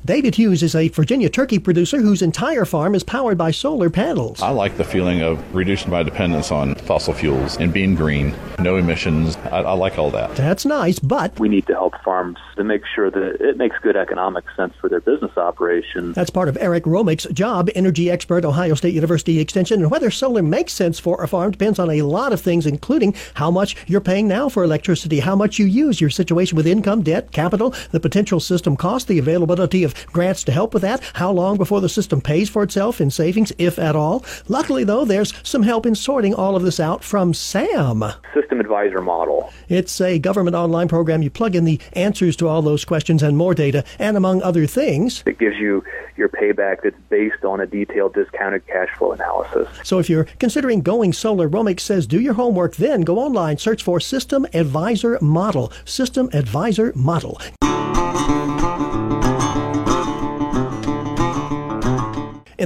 David 0.06 0.36
Hughes 0.36 0.62
is 0.62 0.76
a 0.76 0.86
Virginia 0.86 1.28
turkey 1.28 1.58
producer 1.58 2.00
whose 2.00 2.22
entire 2.22 2.64
farm 2.64 2.94
is 2.94 3.02
powered 3.02 3.36
by 3.36 3.50
solar 3.50 3.90
panels. 3.90 4.40
I 4.40 4.50
like 4.50 4.76
the 4.76 4.84
feeling 4.84 5.20
of 5.20 5.42
reducing 5.52 5.90
my 5.90 6.04
dependence 6.04 6.52
on 6.52 6.76
fossil 6.76 7.12
fuels 7.12 7.56
and 7.56 7.72
being 7.72 7.96
green, 7.96 8.32
no 8.60 8.76
emissions. 8.76 9.36
I, 9.50 9.62
I, 9.62 9.72
like 9.72 9.98
all 9.98 10.12
that. 10.12 10.36
That's 10.36 10.64
nice, 10.64 11.00
but 11.00 11.36
we 11.40 11.48
need 11.48 11.66
to 11.66 11.72
help 11.72 12.00
farms 12.04 12.38
to 12.54 12.62
make 12.62 12.82
sure 12.94 13.10
that 13.10 13.40
it 13.40 13.56
makes 13.56 13.76
good 13.82 13.96
economic 13.96 14.44
sense 14.56 14.74
for 14.80 14.88
their 14.88 15.00
business 15.00 15.36
operations. 15.36 16.14
That's 16.14 16.30
part 16.30 16.48
of 16.48 16.56
Eric 16.60 16.86
Romich's 16.86 17.26
job, 17.32 17.68
energy 17.74 18.08
expert, 18.08 18.44
Ohio 18.44 18.74
State 18.74 18.94
University 18.94 19.40
Extension. 19.40 19.82
And 19.82 19.90
whether 19.90 20.12
solar 20.12 20.42
makes 20.42 20.72
sense 20.72 21.00
for 21.00 21.20
a 21.20 21.26
farm 21.26 21.50
depends 21.50 21.80
on 21.80 21.90
a 21.90 22.02
lot 22.02 22.32
of 22.32 22.40
things, 22.40 22.64
including 22.64 23.16
how 23.34 23.50
much 23.50 23.74
you're 23.88 24.00
paying 24.00 24.28
now 24.28 24.48
for 24.48 24.62
electricity, 24.62 25.18
how 25.18 25.34
much 25.34 25.58
you 25.58 25.66
use, 25.66 26.00
your 26.00 26.10
situation 26.10 26.54
with 26.54 26.68
income, 26.68 27.02
debt, 27.02 27.32
capital, 27.32 27.74
the 27.90 27.98
potential 27.98 28.38
system 28.38 28.76
cost, 28.76 29.08
the 29.08 29.18
availability 29.18 29.82
of 29.82 29.95
grants 30.06 30.44
to 30.44 30.52
help 30.52 30.74
with 30.74 30.82
that, 30.82 31.02
how 31.14 31.30
long 31.30 31.56
before 31.56 31.80
the 31.80 31.88
system 31.88 32.20
pays 32.20 32.48
for 32.48 32.62
itself 32.62 33.00
in 33.00 33.10
savings, 33.10 33.52
if 33.58 33.78
at 33.78 33.96
all. 33.96 34.24
Luckily, 34.48 34.84
though, 34.84 35.04
there's 35.04 35.32
some 35.42 35.62
help 35.62 35.86
in 35.86 35.94
sorting 35.94 36.34
all 36.34 36.56
of 36.56 36.62
this 36.62 36.80
out 36.80 37.02
from 37.04 37.34
SAM. 37.34 38.04
System 38.34 38.60
Advisor 38.60 39.00
Model. 39.00 39.52
It's 39.68 40.00
a 40.00 40.18
government 40.18 40.56
online 40.56 40.88
program. 40.88 41.22
You 41.22 41.30
plug 41.30 41.54
in 41.54 41.64
the 41.64 41.80
answers 41.92 42.36
to 42.36 42.48
all 42.48 42.62
those 42.62 42.84
questions 42.84 43.22
and 43.22 43.36
more 43.36 43.54
data, 43.54 43.84
and 43.98 44.16
among 44.16 44.42
other 44.42 44.66
things, 44.66 45.22
it 45.26 45.38
gives 45.38 45.56
you 45.56 45.84
your 46.16 46.28
payback 46.28 46.82
that's 46.82 46.96
based 47.08 47.44
on 47.44 47.60
a 47.60 47.66
detailed 47.66 48.14
discounted 48.14 48.66
cash 48.66 48.88
flow 48.96 49.12
analysis. 49.12 49.68
So 49.84 49.98
if 49.98 50.08
you're 50.08 50.24
considering 50.38 50.80
going 50.80 51.12
solar, 51.12 51.48
Romich 51.48 51.80
says 51.80 52.06
do 52.06 52.20
your 52.20 52.34
homework, 52.34 52.76
then 52.76 53.02
go 53.02 53.18
online, 53.18 53.58
search 53.58 53.82
for 53.82 54.00
System 54.00 54.46
Advisor 54.54 55.18
Model. 55.20 55.72
System 55.84 56.30
Advisor 56.32 56.92
Model. 56.94 57.40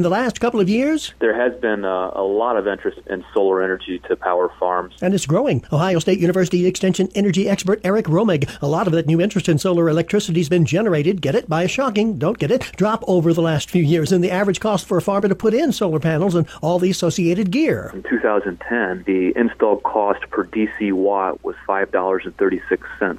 In 0.01 0.03
the 0.03 0.09
last 0.09 0.41
couple 0.41 0.61
of 0.61 0.69
years? 0.71 1.13
There 1.19 1.35
has 1.35 1.61
been 1.61 1.85
a, 1.85 2.13
a, 2.15 2.23
lot 2.23 2.57
of 2.57 2.67
interest 2.67 3.01
in 3.11 3.23
solar 3.35 3.63
energy 3.63 3.99
to 4.09 4.17
power 4.17 4.51
farms. 4.59 4.95
And 5.03 5.13
it's 5.13 5.27
growing. 5.27 5.63
Ohio 5.71 5.99
State 5.99 6.19
University 6.19 6.65
Extension 6.65 7.11
energy 7.15 7.51
expert 7.51 7.83
Eric 7.85 8.07
Romich. 8.07 8.49
A 8.63 8.67
lot 8.67 8.87
of 8.87 8.95
that 8.95 9.07
new 9.07 9.21
interest 9.21 9.47
in 9.47 9.59
solar 9.59 9.91
electricity 9.91 10.41
has 10.41 10.49
been 10.49 10.65
generated, 10.65 11.21
get 11.21 11.35
it, 11.35 11.51
by 11.51 11.65
a 11.65 11.69
shocking, 11.69 12.17
don't 12.17 12.39
get 12.39 12.51
it, 12.51 12.63
drop 12.77 13.05
over 13.07 13.35
the 13.35 13.43
last 13.43 13.69
few 13.69 13.83
years 13.83 14.11
in 14.11 14.23
the 14.23 14.31
average 14.31 14.59
cost 14.59 14.87
for 14.87 14.97
a 14.97 15.03
farmer 15.03 15.29
to 15.29 15.35
put 15.35 15.53
in 15.53 15.71
solar 15.71 16.01
panels 16.01 16.35
and 16.35 16.49
all 16.63 16.79
the 16.79 16.89
associated 16.89 17.51
gear. 17.51 17.91
In 17.93 18.03
2010, 18.05 19.05
the 19.07 19.39
installed 19.39 19.83
cost 19.83 20.23
per 20.31 20.47
DC 20.47 20.95
watt 20.95 21.45
was 21.45 21.57
$5.36 21.69 23.19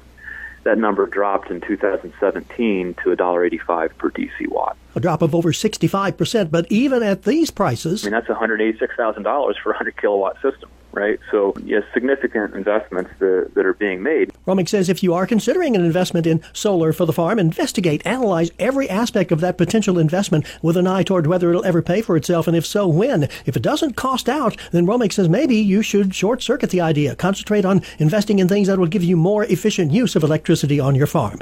that 0.64 0.78
number 0.78 1.06
dropped 1.06 1.50
in 1.50 1.60
2017 1.60 2.94
to 2.94 3.16
$1.85 3.16 3.96
per 3.96 4.10
DC 4.10 4.48
watt. 4.48 4.76
A 4.94 5.00
drop 5.00 5.22
of 5.22 5.34
over 5.34 5.52
65%, 5.52 6.50
but 6.50 6.66
even 6.70 7.02
at 7.02 7.22
these 7.22 7.50
prices. 7.50 8.04
I 8.04 8.10
mean, 8.10 8.12
that's 8.12 8.28
$186,000 8.28 9.24
for 9.62 9.70
a 9.70 9.72
100 9.72 9.96
kilowatt 9.96 10.36
system 10.42 10.68
right? 10.92 11.18
So, 11.30 11.54
yes, 11.64 11.82
significant 11.92 12.54
investments 12.54 13.10
that, 13.18 13.50
that 13.54 13.66
are 13.66 13.74
being 13.74 14.02
made. 14.02 14.32
Romich 14.46 14.68
says 14.68 14.88
if 14.88 15.02
you 15.02 15.14
are 15.14 15.26
considering 15.26 15.74
an 15.74 15.84
investment 15.84 16.26
in 16.26 16.42
solar 16.52 16.92
for 16.92 17.06
the 17.06 17.12
farm, 17.12 17.38
investigate, 17.38 18.02
analyze 18.06 18.50
every 18.58 18.88
aspect 18.88 19.32
of 19.32 19.40
that 19.40 19.58
potential 19.58 19.98
investment 19.98 20.46
with 20.62 20.76
an 20.76 20.86
eye 20.86 21.02
toward 21.02 21.26
whether 21.26 21.50
it'll 21.50 21.64
ever 21.64 21.82
pay 21.82 22.02
for 22.02 22.16
itself, 22.16 22.46
and 22.46 22.56
if 22.56 22.66
so, 22.66 22.86
when. 22.86 23.24
If 23.46 23.56
it 23.56 23.62
doesn't 23.62 23.96
cost 23.96 24.28
out, 24.28 24.56
then 24.70 24.86
Romich 24.86 25.12
says 25.12 25.28
maybe 25.28 25.56
you 25.56 25.82
should 25.82 26.14
short 26.14 26.42
circuit 26.42 26.70
the 26.70 26.80
idea. 26.80 27.16
Concentrate 27.16 27.64
on 27.64 27.82
investing 27.98 28.38
in 28.38 28.48
things 28.48 28.68
that 28.68 28.78
will 28.78 28.86
give 28.86 29.04
you 29.04 29.16
more 29.16 29.44
efficient 29.44 29.92
use 29.92 30.16
of 30.16 30.22
electricity 30.22 30.78
on 30.78 30.94
your 30.94 31.06
farm. 31.06 31.38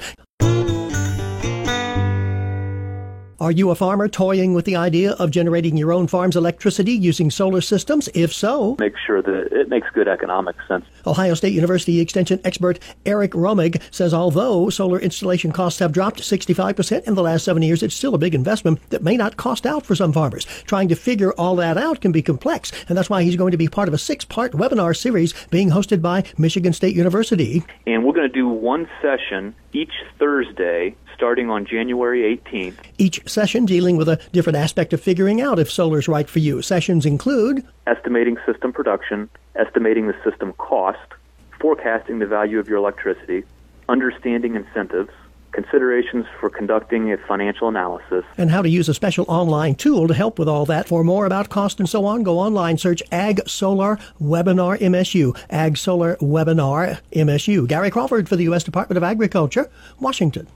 Are 3.40 3.50
you 3.50 3.70
a 3.70 3.74
farmer 3.74 4.06
toying 4.06 4.52
with 4.52 4.66
the 4.66 4.76
idea 4.76 5.12
of 5.12 5.30
generating 5.30 5.74
your 5.78 5.94
own 5.94 6.08
farm's 6.08 6.36
electricity 6.36 6.92
using 6.92 7.30
solar 7.30 7.62
systems? 7.62 8.06
If 8.12 8.34
so, 8.34 8.76
make 8.78 8.92
sure 8.98 9.22
that 9.22 9.48
it 9.50 9.70
makes 9.70 9.88
good 9.94 10.08
economic 10.08 10.56
sense. 10.68 10.84
Ohio 11.06 11.32
State 11.32 11.54
University 11.54 12.00
Extension 12.00 12.38
expert 12.44 12.78
Eric 13.06 13.30
Romich 13.30 13.80
says 13.90 14.12
although 14.12 14.68
solar 14.68 14.98
installation 14.98 15.52
costs 15.52 15.78
have 15.78 15.90
dropped 15.90 16.20
65% 16.20 17.04
in 17.04 17.14
the 17.14 17.22
last 17.22 17.46
seven 17.46 17.62
years, 17.62 17.82
it's 17.82 17.94
still 17.94 18.14
a 18.14 18.18
big 18.18 18.34
investment 18.34 18.78
that 18.90 19.02
may 19.02 19.16
not 19.16 19.38
cost 19.38 19.64
out 19.64 19.86
for 19.86 19.94
some 19.94 20.12
farmers. 20.12 20.44
Trying 20.66 20.88
to 20.88 20.94
figure 20.94 21.32
all 21.38 21.56
that 21.56 21.78
out 21.78 22.02
can 22.02 22.12
be 22.12 22.20
complex, 22.20 22.70
and 22.90 22.98
that's 22.98 23.08
why 23.08 23.22
he's 23.22 23.36
going 23.36 23.52
to 23.52 23.56
be 23.56 23.68
part 23.68 23.88
of 23.88 23.94
a 23.94 23.98
six 23.98 24.22
part 24.22 24.52
webinar 24.52 24.94
series 24.94 25.32
being 25.46 25.70
hosted 25.70 26.02
by 26.02 26.24
Michigan 26.36 26.74
State 26.74 26.94
University. 26.94 27.64
And 27.86 28.04
we're 28.04 28.12
going 28.12 28.28
to 28.28 28.34
do 28.34 28.46
one 28.46 28.86
session 29.00 29.54
each 29.72 29.92
Thursday 30.18 30.94
starting 31.20 31.50
on 31.50 31.66
January 31.66 32.34
18th. 32.34 32.76
Each 32.96 33.20
session 33.30 33.66
dealing 33.66 33.98
with 33.98 34.08
a 34.08 34.18
different 34.32 34.56
aspect 34.56 34.94
of 34.94 35.02
figuring 35.02 35.42
out 35.42 35.58
if 35.58 35.70
solar's 35.70 36.08
right 36.08 36.26
for 36.26 36.38
you. 36.38 36.62
Sessions 36.62 37.04
include 37.04 37.62
estimating 37.86 38.38
system 38.46 38.72
production, 38.72 39.28
estimating 39.54 40.06
the 40.06 40.16
system 40.24 40.54
cost, 40.54 41.12
forecasting 41.60 42.20
the 42.20 42.26
value 42.26 42.58
of 42.58 42.70
your 42.70 42.78
electricity, 42.78 43.44
understanding 43.86 44.54
incentives, 44.54 45.10
considerations 45.52 46.26
for 46.38 46.50
conducting 46.50 47.12
a 47.12 47.18
financial 47.26 47.68
analysis, 47.68 48.24
and 48.38 48.50
how 48.50 48.62
to 48.62 48.68
use 48.68 48.88
a 48.88 48.94
special 48.94 49.24
online 49.28 49.74
tool 49.74 50.08
to 50.08 50.14
help 50.14 50.38
with 50.38 50.48
all 50.48 50.66
that. 50.66 50.88
For 50.88 51.04
more 51.04 51.26
about 51.26 51.48
cost 51.48 51.78
and 51.78 51.88
so 51.88 52.04
on, 52.04 52.22
go 52.22 52.38
online, 52.38 52.78
search 52.78 53.02
Ag 53.12 53.48
Solar 53.48 53.98
Webinar 54.20 54.78
MSU. 54.78 55.36
Ag 55.50 55.76
Solar 55.76 56.16
Webinar 56.16 57.00
MSU. 57.12 57.66
Gary 57.66 57.90
Crawford 57.90 58.28
for 58.28 58.36
the 58.36 58.44
U.S. 58.44 58.64
Department 58.64 58.96
of 58.96 59.02
Agriculture, 59.02 59.70
Washington. 59.98 60.46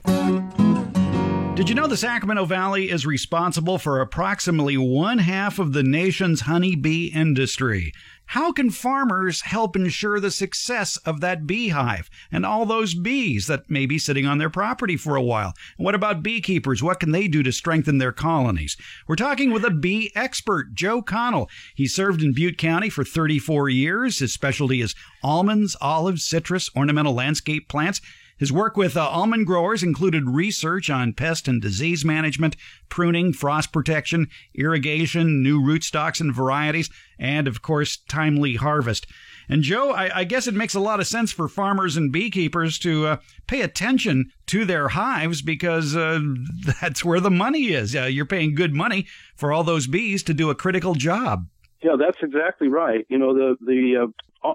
Did 1.55 1.69
you 1.69 1.75
know 1.75 1.87
the 1.87 1.95
Sacramento 1.95 2.43
Valley 2.43 2.89
is 2.89 3.05
responsible 3.05 3.77
for 3.77 4.01
approximately 4.01 4.75
one 4.75 5.19
half 5.19 5.57
of 5.57 5.71
the 5.71 5.83
nation's 5.83 6.41
honeybee 6.41 7.05
industry? 7.05 7.93
How 8.27 8.51
can 8.51 8.69
farmers 8.69 9.41
help 9.41 9.75
ensure 9.75 10.19
the 10.19 10.31
success 10.31 10.97
of 10.97 11.21
that 11.21 11.45
beehive 11.45 12.09
and 12.31 12.45
all 12.45 12.65
those 12.65 12.93
bees 12.93 13.47
that 13.47 13.69
may 13.69 13.85
be 13.85 13.99
sitting 13.99 14.25
on 14.25 14.37
their 14.37 14.49
property 14.49 14.97
for 14.97 15.15
a 15.15 15.21
while? 15.21 15.53
what 15.77 15.95
about 15.95 16.23
beekeepers? 16.23 16.81
What 16.81 16.99
can 16.99 17.11
they 17.11 17.27
do 17.27 17.43
to 17.43 17.51
strengthen 17.51 17.97
their 17.97 18.11
colonies? 18.11 18.77
We're 19.07 19.15
talking 19.15 19.51
with 19.51 19.63
a 19.63 19.71
bee 19.71 20.11
expert, 20.15 20.73
Joe 20.73 21.01
Connell. 21.01 21.49
He 21.75 21.87
served 21.87 22.21
in 22.21 22.33
Butte 22.33 22.57
County 22.57 22.89
for 22.89 23.03
34 23.03 23.69
years. 23.69 24.19
His 24.19 24.33
specialty 24.33 24.81
is 24.81 24.95
almonds, 25.23 25.75
olives, 25.79 26.25
citrus, 26.25 26.69
ornamental 26.75 27.13
landscape 27.13 27.69
plants. 27.69 28.01
His 28.37 28.51
work 28.51 28.75
with 28.75 28.97
uh, 28.97 29.07
almond 29.07 29.45
growers 29.45 29.81
included 29.81 30.29
research 30.29 30.89
on 30.89 31.13
pest 31.13 31.47
and 31.47 31.61
disease 31.61 32.03
management, 32.03 32.55
pruning, 32.89 33.31
frost 33.31 33.71
protection, 33.71 34.27
irrigation, 34.53 35.41
new 35.41 35.61
rootstocks 35.61 36.19
and 36.19 36.33
varieties, 36.33 36.89
and 37.17 37.47
of 37.47 37.61
course, 37.61 37.97
timely 38.09 38.55
harvest. 38.55 39.07
And 39.47 39.61
Joe, 39.61 39.91
I, 39.91 40.19
I, 40.19 40.23
guess 40.23 40.47
it 40.47 40.55
makes 40.55 40.73
a 40.73 40.79
lot 40.79 40.99
of 40.99 41.07
sense 41.07 41.31
for 41.31 41.47
farmers 41.47 41.97
and 41.97 42.11
beekeepers 42.11 42.79
to 42.79 43.07
uh, 43.07 43.17
pay 43.47 43.61
attention 43.61 44.31
to 44.47 44.65
their 44.65 44.89
hives 44.89 45.41
because 45.41 45.95
uh, 45.95 46.19
that's 46.81 47.05
where 47.05 47.19
the 47.19 47.31
money 47.31 47.67
is. 47.67 47.95
Uh, 47.95 48.03
you're 48.03 48.25
paying 48.25 48.55
good 48.55 48.73
money 48.73 49.05
for 49.35 49.53
all 49.53 49.63
those 49.63 49.87
bees 49.87 50.23
to 50.23 50.33
do 50.33 50.49
a 50.49 50.55
critical 50.55 50.95
job. 50.95 51.45
Yeah, 51.83 51.95
that's 51.99 52.17
exactly 52.23 52.67
right. 52.67 53.05
You 53.09 53.19
know, 53.19 53.33
the 53.33 53.55
the 53.61 54.03
uh, 54.03 54.07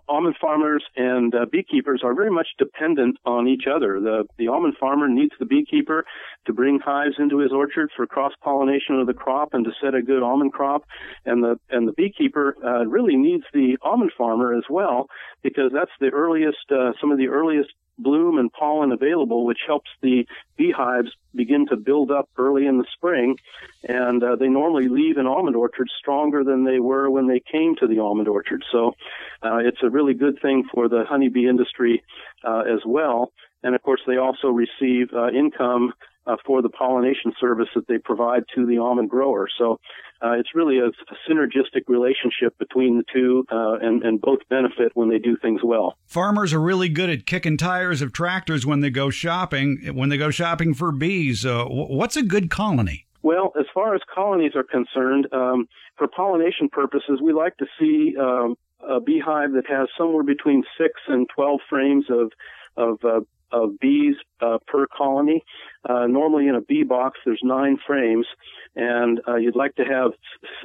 almond 0.08 0.36
farmers 0.40 0.84
and 0.96 1.34
uh, 1.34 1.46
beekeepers 1.50 2.02
are 2.04 2.14
very 2.14 2.30
much 2.30 2.48
dependent 2.58 3.16
on 3.24 3.48
each 3.48 3.64
other. 3.66 4.00
The 4.00 4.24
the 4.38 4.48
almond 4.48 4.74
farmer 4.78 5.08
needs 5.08 5.32
the 5.38 5.46
beekeeper 5.46 6.04
to 6.46 6.52
bring 6.52 6.80
hives 6.80 7.16
into 7.18 7.38
his 7.38 7.52
orchard 7.52 7.90
for 7.96 8.06
cross 8.06 8.32
pollination 8.42 9.00
of 9.00 9.06
the 9.06 9.14
crop 9.14 9.54
and 9.54 9.64
to 9.64 9.72
set 9.82 9.94
a 9.94 10.02
good 10.02 10.22
almond 10.22 10.52
crop, 10.52 10.84
and 11.24 11.42
the 11.42 11.58
and 11.70 11.86
the 11.88 11.92
beekeeper 11.92 12.56
uh, 12.64 12.86
really 12.86 13.16
needs 13.16 13.44
the 13.52 13.76
almond 13.82 14.12
farmer 14.16 14.54
as 14.54 14.64
well 14.68 15.08
because 15.42 15.70
that's 15.72 15.90
the 16.00 16.08
earliest 16.08 16.70
uh, 16.70 16.92
some 17.00 17.10
of 17.10 17.18
the 17.18 17.28
earliest 17.28 17.70
bloom 17.98 18.38
and 18.38 18.52
pollen 18.52 18.92
available, 18.92 19.44
which 19.44 19.60
helps 19.66 19.90
the 20.00 20.26
beehives 20.56 21.10
begin 21.34 21.66
to 21.66 21.76
build 21.76 22.10
up 22.10 22.28
early 22.36 22.66
in 22.66 22.78
the 22.78 22.86
spring. 22.94 23.36
And 23.84 24.22
uh, 24.22 24.36
they 24.36 24.48
normally 24.48 24.88
leave 24.88 25.16
an 25.16 25.26
almond 25.26 25.56
orchard 25.56 25.88
stronger 25.98 26.44
than 26.44 26.64
they 26.64 26.80
were 26.80 27.10
when 27.10 27.26
they 27.26 27.40
came 27.40 27.76
to 27.76 27.86
the 27.86 28.00
almond 28.00 28.28
orchard. 28.28 28.64
So 28.72 28.94
uh, 29.42 29.58
it's 29.58 29.82
a 29.82 29.90
really 29.90 30.14
good 30.14 30.40
thing 30.40 30.64
for 30.72 30.88
the 30.88 31.04
honeybee 31.08 31.48
industry 31.48 32.02
uh, 32.44 32.60
as 32.60 32.80
well. 32.84 33.32
And 33.62 33.74
of 33.74 33.82
course, 33.82 34.00
they 34.06 34.16
also 34.16 34.48
receive 34.48 35.12
uh, 35.14 35.28
income 35.28 35.92
uh, 36.30 36.36
for 36.46 36.62
the 36.62 36.68
pollination 36.68 37.32
service 37.40 37.68
that 37.74 37.86
they 37.88 37.98
provide 37.98 38.44
to 38.54 38.66
the 38.66 38.78
almond 38.78 39.10
grower. 39.10 39.48
So 39.58 39.80
uh, 40.22 40.32
it's 40.32 40.54
really 40.54 40.78
a, 40.78 40.86
a, 40.86 41.16
synergistic 41.28 41.88
relationship 41.88 42.56
between 42.58 42.98
the 42.98 43.04
two, 43.12 43.46
uh, 43.50 43.78
and, 43.80 44.02
and 44.02 44.20
both 44.20 44.40
benefit 44.48 44.92
when 44.94 45.08
they 45.08 45.18
do 45.18 45.36
things 45.36 45.60
well. 45.64 45.96
Farmers 46.06 46.52
are 46.52 46.60
really 46.60 46.88
good 46.88 47.10
at 47.10 47.26
kicking 47.26 47.56
tires 47.56 48.02
of 48.02 48.12
tractors 48.12 48.66
when 48.66 48.80
they 48.80 48.90
go 48.90 49.10
shopping. 49.10 49.78
When 49.94 50.08
they 50.08 50.18
go 50.18 50.30
shopping 50.30 50.74
for 50.74 50.92
bees, 50.92 51.46
uh, 51.46 51.64
what's 51.64 52.16
a 52.16 52.22
good 52.22 52.50
colony? 52.50 53.06
Well, 53.22 53.52
as 53.58 53.66
far 53.74 53.94
as 53.94 54.00
colonies 54.14 54.52
are 54.54 54.62
concerned, 54.62 55.28
um, 55.32 55.68
for 55.96 56.08
pollination 56.08 56.68
purposes, 56.70 57.20
we 57.22 57.32
like 57.32 57.56
to 57.58 57.66
see 57.78 58.16
um, 58.18 58.56
a 58.86 59.00
beehive 59.00 59.52
that 59.52 59.66
has 59.68 59.88
somewhere 59.96 60.22
between 60.22 60.64
six 60.78 60.94
and 61.08 61.28
twelve 61.34 61.60
frames 61.68 62.06
of 62.08 62.32
of 62.76 63.04
uh, 63.04 63.20
of 63.52 63.78
bees 63.80 64.14
uh, 64.40 64.58
per 64.66 64.86
colony. 64.86 65.42
Uh, 65.88 66.06
normally 66.06 66.46
in 66.48 66.54
a 66.54 66.60
bee 66.60 66.82
box, 66.82 67.18
there's 67.24 67.40
nine 67.42 67.78
frames, 67.86 68.26
and 68.76 69.20
uh, 69.26 69.36
you'd 69.36 69.56
like 69.56 69.74
to 69.76 69.84
have 69.84 70.12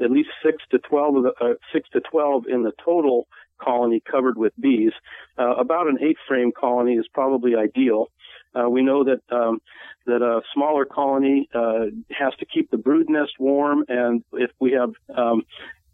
at 0.03 0.11
least 0.11 0.29
six 0.43 0.57
to 0.71 0.79
twelve 0.79 1.15
of 1.17 1.23
the, 1.23 1.33
uh, 1.41 1.53
six 1.73 1.89
to 1.89 2.01
twelve 2.01 2.45
in 2.47 2.63
the 2.63 2.71
total 2.83 3.27
colony 3.59 4.01
covered 4.09 4.37
with 4.37 4.53
bees. 4.59 4.91
Uh, 5.37 5.55
about 5.55 5.87
an 5.87 5.97
eight 6.01 6.17
frame 6.27 6.51
colony 6.51 6.93
is 6.95 7.07
probably 7.13 7.55
ideal. 7.55 8.07
Uh, 8.53 8.69
we 8.69 8.81
know 8.81 9.03
that 9.03 9.21
um, 9.35 9.59
that 10.05 10.21
a 10.21 10.41
smaller 10.53 10.85
colony 10.85 11.49
has 11.53 12.33
to 12.39 12.45
keep 12.45 12.69
the 12.71 12.77
brood 12.77 13.09
nest 13.09 13.33
warm, 13.39 13.83
and 13.87 14.23
if 14.33 14.51
we 14.59 14.71
have 14.73 14.91
um, 15.17 15.43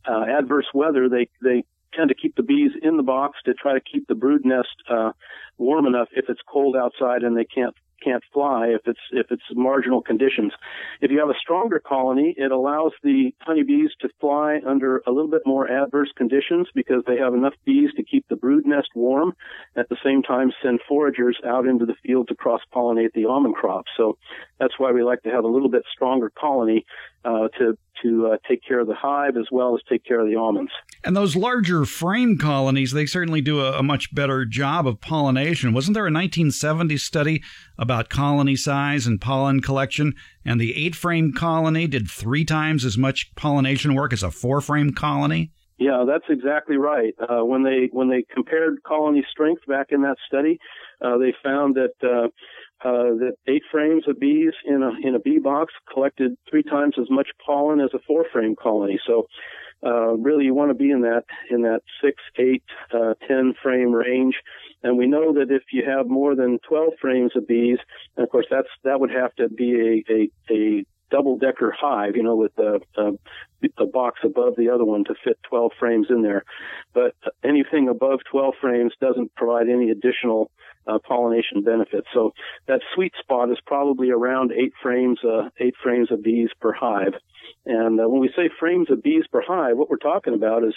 adverse 0.06 0.68
weather, 0.74 1.10
they 1.10 1.30
they 1.42 1.64
tend 1.94 2.10
to 2.10 2.16
keep 2.16 2.36
the 2.36 2.44
bees 2.44 2.72
in 2.82 2.98
the 2.98 3.04
box 3.04 3.38
to 3.46 3.54
try 3.54 3.74
to 3.74 3.82
keep 3.82 4.08
the 4.08 4.16
brood 4.16 4.46
nest 4.46 4.76
uh, 4.90 5.12
warm 5.58 5.86
enough 5.86 6.10
if 6.14 6.26
it's 6.30 6.42
cold 6.48 6.76
outside 6.76 7.24
and 7.24 7.38
they 7.38 7.46
can't 7.46 7.76
can't 8.04 8.24
fly 8.34 8.68
if 8.68 8.82
it's 8.86 9.00
if 9.12 9.28
it's 9.32 9.44
marginal 9.54 10.02
conditions. 10.02 10.52
If 11.02 11.12
you 11.12 11.20
have 11.20 11.30
a 11.30 11.40
stronger 11.40 11.80
colony, 11.80 12.34
it 12.38 12.52
allows 12.52 12.92
the 13.04 13.34
honeybees 13.40 13.92
to 14.02 14.10
fly 14.20 14.60
under 14.66 15.02
a 15.08 15.12
little 15.12 15.30
bit 15.30 15.44
more 15.46 15.70
adverse 15.70 16.12
conditions 16.16 16.68
because 16.74 17.04
they 17.06 17.18
have 17.18 17.34
enough 17.34 17.54
bees 17.66 17.90
to 17.98 18.04
keep 18.04 18.28
the 18.28 18.36
brood 18.36 18.66
nest 18.66 18.90
warm. 18.96 19.34
At 19.76 19.90
the 19.90 19.98
same 20.04 20.24
time, 20.24 20.52
send 20.64 20.80
foragers 20.90 21.38
out 21.46 21.66
into 21.66 21.86
the 21.86 21.96
field 22.04 22.28
to 22.30 22.36
cross 22.36 22.62
pollinate 22.74 23.14
the 23.14 23.26
almond 23.26 23.56
crop. 23.56 23.86
So 23.98 24.18
that's 24.60 24.78
why 24.78 24.92
we 24.92 25.04
like 25.04 25.22
to 25.24 25.30
have 25.30 25.44
a 25.44 25.48
little 25.48 25.70
bit 25.70 25.84
stronger 25.94 26.32
colony 26.38 26.86
uh, 27.24 27.48
to 27.60 27.78
to 28.04 28.32
uh, 28.32 28.38
take 28.48 28.62
care 28.68 28.80
of 28.80 28.88
the 28.88 28.96
hive 28.96 29.38
as 29.38 29.46
well 29.52 29.76
as 29.76 29.82
take 29.88 30.04
care 30.04 30.20
of 30.20 30.28
the 30.28 30.36
almonds. 30.36 30.72
And 31.04 31.16
those 31.16 31.36
larger 31.36 31.86
frame 31.86 32.38
colonies, 32.38 32.92
they 32.92 33.06
certainly 33.06 33.42
do 33.42 33.60
a, 33.60 33.80
a, 33.80 33.84
much 33.84 34.14
better 34.14 34.44
job 34.46 34.88
of 34.88 35.00
pollination. 35.02 35.74
Wasn't 35.74 35.94
there 35.94 36.06
a 36.06 36.12
1970 36.12 36.98
study 36.98 37.44
about 37.78 38.10
colony 38.10 38.56
size 38.56 39.06
and 39.06 39.22
pollen 39.22 39.62
collection? 39.62 40.14
And 40.44 40.60
the 40.60 40.76
eight 40.76 40.96
frame 40.96 41.34
colony 41.34 41.88
did 41.88 42.10
three 42.10 42.46
times 42.46 42.86
as 42.86 42.98
much 42.98 43.32
pollination 43.36 43.94
work 43.94 44.14
as 44.14 44.24
a 44.24 44.32
four 44.32 44.62
frame 44.62 44.94
colony? 44.94 45.52
Yeah, 45.78 46.06
that's 46.06 46.26
exactly 46.30 46.78
right. 46.78 47.16
Uh, 47.20 47.44
when 47.44 47.64
they 47.64 47.90
when 47.92 48.08
they 48.08 48.24
compared 48.32 48.84
colony 48.84 49.26
strength 49.32 49.66
back 49.68 49.88
in 49.90 50.04
that 50.04 50.18
study, 50.28 50.60
uh, 51.02 51.18
they 51.18 51.34
found 51.44 51.76
that 51.76 52.30
uh, 52.84 53.14
that 53.20 53.34
eight 53.48 53.64
frames 53.72 54.04
of 54.08 54.20
bees 54.20 54.54
in 54.66 54.82
a 54.82 55.08
in 55.08 55.16
a 55.16 55.20
bee 55.20 55.40
box 55.40 55.74
collected 55.92 56.36
three 56.50 56.64
times 56.64 56.96
as 57.00 57.10
much 57.10 57.30
pollen 57.46 57.80
as 57.80 57.92
a 57.94 58.00
four 58.08 58.26
frame 58.32 58.56
colony. 58.56 59.00
So 59.06 59.28
uh, 59.84 60.14
really 60.18 60.46
you 60.46 60.54
want 60.54 60.70
to 60.70 60.76
be 60.76 60.92
in 60.92 61.02
that 61.02 61.24
in 61.50 61.62
that 61.64 61.82
six, 62.04 62.22
eight, 62.38 62.64
uh, 62.94 63.14
ten 63.28 63.54
frame 63.62 63.92
range. 63.92 64.36
And 64.84 64.98
we 64.98 65.08
know 65.08 65.34
that 65.34 65.52
if 65.52 65.64
you 65.72 65.84
have 65.88 66.08
more 66.08 66.36
than 66.36 66.60
12 66.68 66.94
frames 67.00 67.32
of 67.36 67.48
bees, 67.48 67.78
and 68.16 68.24
of 68.24 68.30
course 68.32 68.48
that's 68.50 68.68
that 68.84 69.00
would 69.00 69.12
have 69.12 69.34
to 69.36 69.50
be 69.50 70.04
a 70.10 70.14
a, 70.14 70.54
a 70.54 70.86
double 71.12 71.38
decker 71.38 71.76
hive, 71.78 72.16
you 72.16 72.24
know, 72.24 72.36
with 72.36 72.58
a, 72.58 72.80
a 72.98 73.86
box 73.86 74.20
above 74.24 74.56
the 74.58 74.70
other 74.70 74.86
one 74.86 75.04
to 75.04 75.14
fit 75.24 75.38
12 75.50 75.72
frames 75.80 76.08
in 76.10 76.24
there. 76.24 76.44
But 76.94 77.14
anything 77.44 77.90
above 77.90 78.22
12 78.32 78.56
frames 78.60 78.94
doesn't 79.00 79.36
provide 79.36 79.70
any 79.70 79.92
additional 79.92 80.50
uh, 80.88 80.98
pollination 81.08 81.64
benefits. 81.64 82.08
So 82.14 82.34
that 82.68 82.82
sweet 82.96 83.14
spot 83.20 83.52
is 83.52 83.58
probably 83.66 84.10
around 84.10 84.52
eight 84.52 84.74
frames, 84.82 85.20
uh, 85.24 85.50
eight 85.60 85.76
frames 85.84 86.12
of 86.12 86.24
bees 86.24 86.50
per 86.60 86.74
hive. 86.74 87.14
And 87.66 88.00
uh, 88.00 88.10
when 88.10 88.22
we 88.22 88.32
say 88.36 88.50
frames 88.60 88.90
of 88.90 89.04
bees 89.04 89.26
per 89.32 89.42
hive, 89.46 89.78
what 89.78 89.90
we're 89.90 89.98
talking 89.98 90.34
about 90.34 90.64
is 90.64 90.74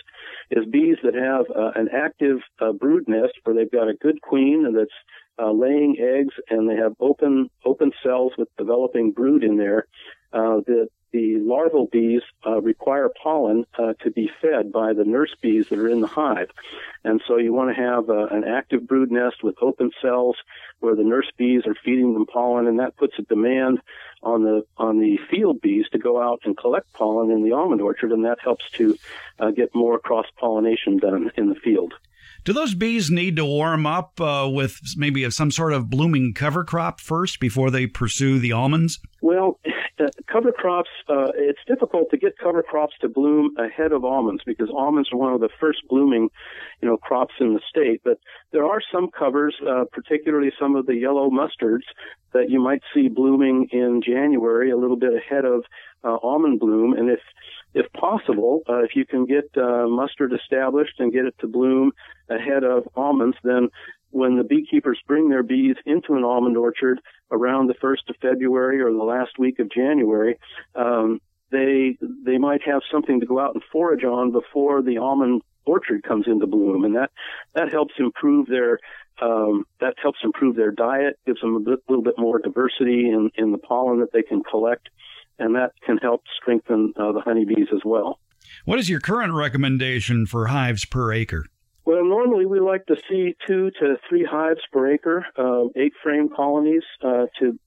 is 0.50 0.66
bees 0.70 0.96
that 1.02 1.14
have 1.14 1.46
uh, 1.54 1.70
an 1.74 1.88
active 1.92 2.38
uh, 2.60 2.72
brood 2.72 3.04
nest 3.08 3.32
where 3.44 3.56
they've 3.56 3.70
got 3.70 3.88
a 3.88 3.94
good 3.94 4.20
queen 4.20 4.74
that's 4.76 4.90
uh, 5.38 5.50
laying 5.50 5.96
eggs 5.98 6.34
and 6.50 6.68
they 6.68 6.76
have 6.76 6.92
open 7.00 7.48
open 7.64 7.92
cells 8.02 8.32
with 8.36 8.48
developing 8.58 9.12
brood 9.12 9.42
in 9.42 9.56
there. 9.56 9.86
Uh, 10.34 10.60
that 10.66 10.88
the 11.12 11.38
larval 11.38 11.86
bees 11.92 12.22
uh, 12.44 12.60
require 12.60 13.08
pollen 13.22 13.64
uh, 13.78 13.92
to 14.00 14.10
be 14.10 14.28
fed 14.42 14.72
by 14.72 14.92
the 14.92 15.04
nurse 15.04 15.32
bees 15.40 15.68
that 15.68 15.78
are 15.78 15.88
in 15.88 16.00
the 16.00 16.08
hive. 16.08 16.50
And 17.04 17.22
so 17.28 17.36
you 17.36 17.52
want 17.52 17.74
to 17.74 17.80
have 17.80 18.10
uh, 18.10 18.26
an 18.36 18.42
active 18.42 18.88
brood 18.88 19.12
nest 19.12 19.44
with 19.44 19.54
open 19.62 19.92
cells 20.02 20.36
where 20.80 20.96
the 20.96 21.04
nurse 21.04 21.30
bees 21.36 21.62
are 21.66 21.76
feeding 21.84 22.14
them 22.14 22.26
pollen, 22.26 22.66
and 22.66 22.80
that 22.80 22.96
puts 22.96 23.16
a 23.20 23.22
demand 23.22 23.80
on 24.24 24.42
the 24.42 24.66
on 24.76 24.98
the 24.98 25.18
field 25.30 25.60
bees 25.60 25.86
to 25.92 25.98
go 25.98 26.20
out 26.20 26.40
and 26.44 26.56
collect 26.56 26.92
pollen 26.94 27.30
in 27.30 27.44
the 27.44 27.52
almond 27.52 27.80
orchard, 27.80 28.10
and 28.10 28.24
that 28.24 28.40
helps 28.40 28.68
to 28.72 28.98
uh, 29.38 29.52
get 29.52 29.72
more 29.72 30.00
cross 30.00 30.26
pollination 30.36 30.96
done 30.96 31.30
in 31.36 31.48
the 31.48 31.54
field. 31.54 31.94
Do 32.44 32.52
those 32.52 32.74
bees 32.74 33.10
need 33.10 33.36
to 33.36 33.44
warm 33.46 33.86
up 33.86 34.20
uh, 34.20 34.46
with 34.52 34.78
maybe 34.98 35.28
some 35.30 35.50
sort 35.50 35.72
of 35.72 35.88
blooming 35.88 36.34
cover 36.34 36.62
crop 36.62 37.00
first 37.00 37.40
before 37.40 37.70
they 37.70 37.86
pursue 37.86 38.38
the 38.38 38.52
almonds? 38.52 39.00
Well, 39.22 39.58
uh, 39.98 40.08
cover 40.30 40.52
crops, 40.52 40.90
uh, 41.08 41.32
it's 41.36 41.60
difficult 41.66 42.10
to 42.10 42.18
get 42.18 42.36
cover 42.36 42.62
crops 42.62 42.94
to 43.00 43.08
bloom 43.08 43.54
ahead 43.56 43.92
of 43.92 44.04
almonds 44.04 44.42
because 44.44 44.68
almonds 44.76 45.08
are 45.10 45.16
one 45.16 45.32
of 45.32 45.40
the 45.40 45.48
first 45.58 45.78
blooming, 45.88 46.28
you 46.82 46.88
know, 46.88 46.98
crops 46.98 47.32
in 47.40 47.54
the 47.54 47.60
state. 47.66 48.02
But 48.04 48.18
there 48.52 48.66
are 48.66 48.80
some 48.92 49.08
covers, 49.10 49.54
uh, 49.66 49.84
particularly 49.90 50.52
some 50.60 50.76
of 50.76 50.84
the 50.84 50.96
yellow 50.96 51.30
mustards 51.30 51.86
that 52.34 52.50
you 52.50 52.60
might 52.60 52.82
see 52.92 53.08
blooming 53.08 53.68
in 53.72 54.02
January, 54.04 54.70
a 54.70 54.76
little 54.76 54.96
bit 54.96 55.14
ahead 55.14 55.46
of 55.46 55.64
uh, 56.02 56.18
almond 56.22 56.60
bloom. 56.60 56.92
And 56.92 57.08
if 57.08 57.20
if 57.74 57.92
possible, 57.92 58.62
uh, 58.68 58.84
if 58.84 58.94
you 58.94 59.04
can 59.04 59.26
get 59.26 59.50
uh, 59.56 59.86
mustard 59.88 60.32
established 60.32 61.00
and 61.00 61.12
get 61.12 61.24
it 61.24 61.34
to 61.40 61.48
bloom 61.48 61.92
ahead 62.28 62.64
of 62.64 62.88
almonds, 62.94 63.36
then 63.42 63.68
when 64.10 64.36
the 64.36 64.44
beekeepers 64.44 65.00
bring 65.08 65.28
their 65.28 65.42
bees 65.42 65.76
into 65.84 66.14
an 66.14 66.22
almond 66.22 66.56
orchard 66.56 67.00
around 67.32 67.66
the 67.66 67.74
first 67.74 68.08
of 68.08 68.16
February 68.22 68.80
or 68.80 68.92
the 68.92 69.02
last 69.02 69.38
week 69.38 69.58
of 69.58 69.70
January, 69.70 70.38
um, 70.76 71.20
they 71.50 71.98
they 72.00 72.38
might 72.38 72.62
have 72.62 72.82
something 72.90 73.20
to 73.20 73.26
go 73.26 73.40
out 73.40 73.54
and 73.54 73.62
forage 73.72 74.04
on 74.04 74.30
before 74.30 74.82
the 74.82 74.98
almond 74.98 75.42
orchard 75.66 76.02
comes 76.02 76.26
into 76.26 76.46
bloom, 76.46 76.84
and 76.84 76.94
that 76.94 77.10
that 77.54 77.72
helps 77.72 77.94
improve 77.98 78.46
their 78.46 78.78
um, 79.20 79.64
that 79.80 79.94
helps 80.00 80.18
improve 80.22 80.56
their 80.56 80.70
diet, 80.70 81.18
gives 81.26 81.40
them 81.40 81.56
a 81.56 81.60
bit, 81.60 81.80
little 81.88 82.04
bit 82.04 82.18
more 82.18 82.38
diversity 82.38 83.08
in, 83.08 83.30
in 83.36 83.52
the 83.52 83.58
pollen 83.58 84.00
that 84.00 84.12
they 84.12 84.22
can 84.22 84.42
collect, 84.42 84.88
and 85.38 85.54
that 85.54 85.72
can 85.84 85.98
help 85.98 86.22
strengthen 86.40 86.92
uh, 86.96 87.12
the 87.12 87.20
honeybees 87.20 87.68
as 87.72 87.80
well. 87.84 88.18
What 88.64 88.78
is 88.78 88.88
your 88.88 89.00
current 89.00 89.32
recommendation 89.32 90.26
for 90.26 90.46
hives 90.46 90.84
per 90.84 91.12
acre? 91.12 91.46
Well, 91.86 92.04
normally 92.04 92.46
we 92.46 92.60
like 92.60 92.86
to 92.86 92.96
see 93.08 93.36
two 93.46 93.70
to 93.78 93.96
three 94.08 94.24
hives 94.24 94.60
per 94.72 94.90
acre, 94.90 95.26
uh, 95.36 95.64
eight 95.76 95.92
frame 96.02 96.30
colonies 96.34 96.82
uh, 97.02 97.26
to 97.40 97.58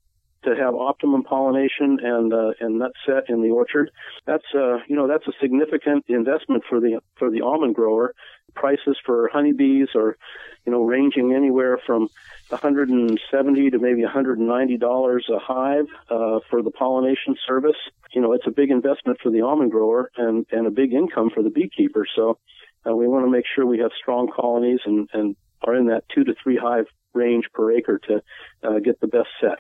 to 0.47 0.55
have 0.55 0.75
optimum 0.75 1.23
pollination 1.23 1.99
and 2.01 2.33
uh, 2.33 2.51
and 2.59 2.79
nut 2.79 2.91
set 3.05 3.29
in 3.29 3.41
the 3.41 3.49
orchard. 3.49 3.91
That's 4.25 4.45
uh, 4.55 4.77
you 4.87 4.95
know 4.95 5.07
that's 5.07 5.27
a 5.27 5.33
significant 5.41 6.05
investment 6.07 6.63
for 6.69 6.79
the 6.79 7.01
for 7.17 7.29
the 7.29 7.41
almond 7.41 7.75
grower. 7.75 8.13
Prices 8.55 8.97
for 9.05 9.29
honeybees 9.31 9.89
are 9.95 10.17
you 10.65 10.71
know 10.71 10.83
ranging 10.83 11.33
anywhere 11.33 11.79
from 11.85 12.09
170 12.49 13.69
to 13.71 13.79
maybe 13.79 14.03
190 14.03 14.77
dollars 14.77 15.29
a 15.29 15.39
hive 15.39 15.87
uh, 16.09 16.39
for 16.49 16.61
the 16.61 16.71
pollination 16.71 17.35
service. 17.45 17.77
You 18.13 18.21
know 18.21 18.33
it's 18.33 18.47
a 18.47 18.51
big 18.51 18.71
investment 18.71 19.19
for 19.21 19.29
the 19.29 19.41
almond 19.41 19.71
grower 19.71 20.11
and 20.15 20.45
and 20.51 20.65
a 20.65 20.71
big 20.71 20.93
income 20.93 21.29
for 21.29 21.43
the 21.43 21.49
beekeeper. 21.49 22.05
So 22.15 22.39
uh, 22.87 22.95
we 22.95 23.07
want 23.07 23.25
to 23.25 23.31
make 23.31 23.45
sure 23.53 23.65
we 23.65 23.79
have 23.79 23.91
strong 24.01 24.31
colonies 24.33 24.79
and 24.85 25.09
and 25.13 25.35
are 25.63 25.75
in 25.75 25.87
that 25.87 26.03
two 26.13 26.23
to 26.23 26.33
three 26.41 26.57
hive 26.57 26.85
range 27.13 27.45
per 27.53 27.71
acre 27.71 27.99
to 28.07 28.21
uh, 28.63 28.79
get 28.79 29.01
the 29.01 29.07
best 29.07 29.29
set. 29.41 29.59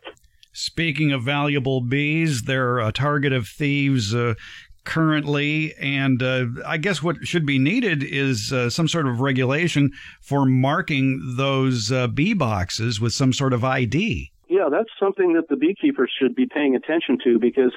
Speaking 0.59 1.11
of 1.11 1.21
valuable 1.21 1.81
bees, 1.81 2.41
they're 2.41 2.79
a 2.79 2.91
target 2.91 3.31
of 3.31 3.47
thieves 3.47 4.15
uh, 4.15 4.33
currently, 4.85 5.75
and 5.75 6.23
uh, 6.23 6.45
I 6.65 6.77
guess 6.77 7.03
what 7.03 7.17
should 7.27 7.45
be 7.45 7.59
needed 7.59 8.03
is 8.03 8.51
uh, 8.51 8.71
some 8.71 8.87
sort 8.87 9.05
of 9.05 9.19
regulation 9.19 9.91
for 10.19 10.47
marking 10.47 11.35
those 11.37 11.91
uh, 11.91 12.07
bee 12.07 12.33
boxes 12.33 12.99
with 12.99 13.13
some 13.13 13.33
sort 13.33 13.53
of 13.53 13.63
ID. 13.63 14.31
Yeah, 14.49 14.69
that's 14.71 14.89
something 14.99 15.33
that 15.33 15.47
the 15.47 15.57
beekeepers 15.57 16.11
should 16.17 16.33
be 16.33 16.47
paying 16.47 16.75
attention 16.75 17.19
to 17.23 17.37
because, 17.37 17.73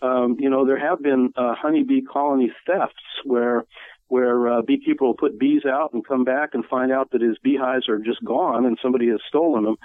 um, 0.00 0.36
you 0.38 0.48
know, 0.48 0.64
there 0.64 0.78
have 0.78 1.02
been 1.02 1.32
uh, 1.34 1.56
honeybee 1.56 2.02
colony 2.02 2.52
thefts 2.64 3.02
where 3.24 3.64
where 4.10 4.48
uh, 4.48 4.62
beekeeper 4.62 5.04
will 5.04 5.14
put 5.14 5.38
bees 5.38 5.62
out 5.64 5.92
and 5.92 6.06
come 6.06 6.24
back 6.24 6.50
and 6.52 6.64
find 6.64 6.92
out 6.92 7.10
that 7.12 7.22
his 7.22 7.38
beehives 7.38 7.88
are 7.88 7.98
just 7.98 8.22
gone 8.24 8.66
and 8.66 8.78
somebody 8.82 9.08
has 9.08 9.20
stolen 9.28 9.64
them. 9.64 9.76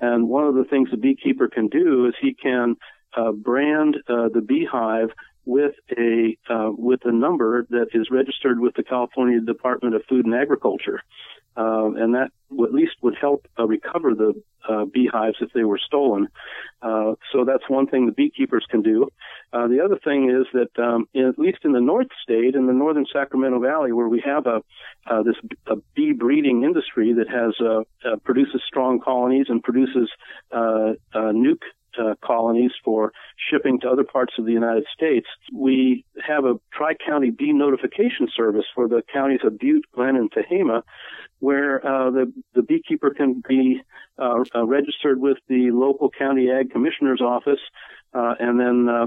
And 0.00 0.28
one 0.28 0.46
of 0.46 0.54
the 0.54 0.64
things 0.64 0.90
the 0.90 0.96
beekeeper 0.96 1.48
can 1.48 1.68
do 1.68 2.06
is 2.06 2.14
he 2.20 2.34
can 2.34 2.76
uh, 3.16 3.32
brand 3.32 3.96
uh, 4.08 4.28
the 4.32 4.40
beehive 4.40 5.10
with 5.44 5.74
a 5.96 6.36
uh, 6.48 6.70
with 6.70 7.00
a 7.04 7.12
number 7.12 7.66
that 7.70 7.88
is 7.94 8.08
registered 8.10 8.60
with 8.60 8.74
the 8.74 8.82
California 8.82 9.40
Department 9.40 9.94
of 9.94 10.02
Food 10.08 10.26
and 10.26 10.34
Agriculture, 10.34 11.02
um, 11.56 11.96
and 11.96 12.14
that 12.14 12.30
at 12.52 12.74
least 12.74 12.92
would 13.02 13.16
help 13.20 13.46
uh, 13.58 13.66
recover 13.66 14.14
the 14.14 14.40
uh, 14.68 14.84
beehives 14.84 15.36
if 15.40 15.52
they 15.52 15.64
were 15.64 15.78
stolen. 15.78 16.28
Uh, 16.82 17.14
so 17.32 17.44
that's 17.44 17.68
one 17.68 17.86
thing 17.86 18.06
the 18.06 18.12
beekeepers 18.12 18.66
can 18.70 18.82
do. 18.82 19.08
Uh, 19.52 19.66
the 19.68 19.80
other 19.84 19.98
thing 20.02 20.30
is 20.30 20.46
that, 20.52 20.82
um, 20.82 21.08
in, 21.14 21.26
at 21.26 21.38
least 21.38 21.58
in 21.64 21.72
the 21.72 21.80
North 21.80 22.08
State, 22.22 22.54
in 22.54 22.66
the 22.66 22.72
northern 22.72 23.06
Sacramento 23.12 23.60
Valley, 23.60 23.92
where 23.92 24.08
we 24.08 24.22
have 24.24 24.46
a 24.46 24.62
uh, 25.06 25.22
this 25.22 25.36
a 25.66 25.76
bee 25.94 26.12
breeding 26.12 26.62
industry 26.62 27.14
that 27.14 27.28
has 27.28 27.54
uh, 27.60 28.16
produces 28.24 28.62
strong 28.66 29.00
colonies 29.00 29.46
and 29.48 29.62
produces 29.62 30.08
nuke 30.52 31.62
uh, 31.98 32.14
colonies 32.24 32.72
for 32.84 33.12
shipping 33.50 33.80
to 33.80 33.88
other 33.88 34.04
parts 34.04 34.34
of 34.38 34.44
the 34.44 34.52
United 34.52 34.84
States. 34.94 35.26
We 35.52 36.04
have 36.26 36.44
a 36.44 36.54
tri-county 36.72 37.30
bee 37.30 37.52
notification 37.52 38.28
service 38.34 38.66
for 38.74 38.88
the 38.88 39.02
counties 39.12 39.40
of 39.44 39.58
Butte, 39.58 39.86
Glenn, 39.94 40.16
and 40.16 40.30
Tehama, 40.30 40.82
where 41.40 41.84
uh, 41.84 42.10
the 42.10 42.32
the 42.54 42.62
beekeeper 42.62 43.10
can 43.10 43.42
be 43.46 43.80
uh, 44.18 44.44
uh 44.54 44.64
registered 44.64 45.20
with 45.20 45.38
the 45.48 45.70
local 45.72 46.10
county 46.10 46.50
ag 46.50 46.70
commissioner's 46.70 47.20
office, 47.20 47.60
uh, 48.14 48.34
and 48.38 48.60
then 48.60 48.88
uh, 48.88 49.06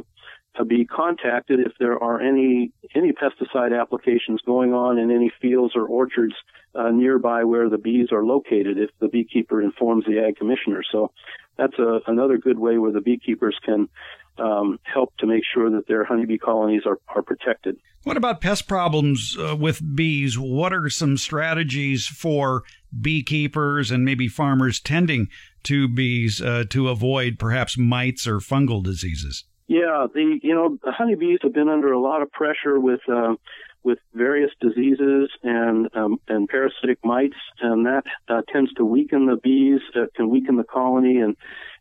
to 0.55 0.65
be 0.65 0.85
contacted 0.85 1.59
if 1.59 1.73
there 1.79 2.01
are 2.01 2.21
any 2.21 2.71
any 2.95 3.11
pesticide 3.11 3.79
applications 3.79 4.39
going 4.45 4.73
on 4.73 4.97
in 4.97 5.11
any 5.11 5.31
fields 5.41 5.73
or 5.75 5.85
orchards 5.87 6.35
uh, 6.75 6.89
nearby 6.89 7.43
where 7.43 7.69
the 7.69 7.77
bees 7.77 8.09
are 8.11 8.23
located. 8.23 8.77
If 8.77 8.91
the 8.99 9.07
beekeeper 9.07 9.61
informs 9.61 10.05
the 10.05 10.19
ag 10.19 10.37
commissioner, 10.37 10.83
so 10.91 11.11
that's 11.57 11.77
a, 11.79 11.99
another 12.07 12.37
good 12.37 12.59
way 12.59 12.77
where 12.77 12.91
the 12.91 13.01
beekeepers 13.01 13.57
can 13.63 13.89
um, 14.37 14.79
help 14.83 15.15
to 15.17 15.27
make 15.27 15.43
sure 15.53 15.69
that 15.71 15.87
their 15.87 16.03
honeybee 16.03 16.37
colonies 16.37 16.83
are, 16.85 16.99
are 17.07 17.21
protected. 17.21 17.77
What 18.03 18.17
about 18.17 18.41
pest 18.41 18.67
problems 18.67 19.37
uh, 19.39 19.55
with 19.55 19.95
bees? 19.95 20.37
What 20.37 20.73
are 20.73 20.89
some 20.89 21.17
strategies 21.17 22.05
for 22.05 22.63
beekeepers 22.99 23.91
and 23.91 24.03
maybe 24.03 24.27
farmers 24.27 24.79
tending 24.79 25.29
to 25.63 25.87
bees 25.87 26.41
uh, 26.41 26.65
to 26.71 26.89
avoid 26.89 27.39
perhaps 27.39 27.77
mites 27.77 28.27
or 28.27 28.39
fungal 28.39 28.83
diseases? 28.83 29.45
Yeah, 29.67 30.07
the 30.13 30.39
you 30.41 30.53
know 30.53 30.77
the 30.83 30.91
honeybees 30.91 31.39
have 31.43 31.53
been 31.53 31.69
under 31.69 31.91
a 31.91 31.99
lot 31.99 32.21
of 32.21 32.31
pressure 32.31 32.79
with 32.79 33.01
uh, 33.07 33.35
with 33.83 33.99
various 34.13 34.51
diseases 34.59 35.29
and 35.41 35.89
um, 35.95 36.19
and 36.27 36.47
parasitic 36.47 36.99
mites, 37.03 37.37
and 37.61 37.85
that 37.85 38.03
uh, 38.27 38.41
tends 38.51 38.73
to 38.73 38.85
weaken 38.85 39.25
the 39.25 39.35
bees, 39.35 39.81
uh, 39.95 40.05
can 40.15 40.29
weaken 40.29 40.57
the 40.57 40.63
colony, 40.63 41.17
and 41.17 41.35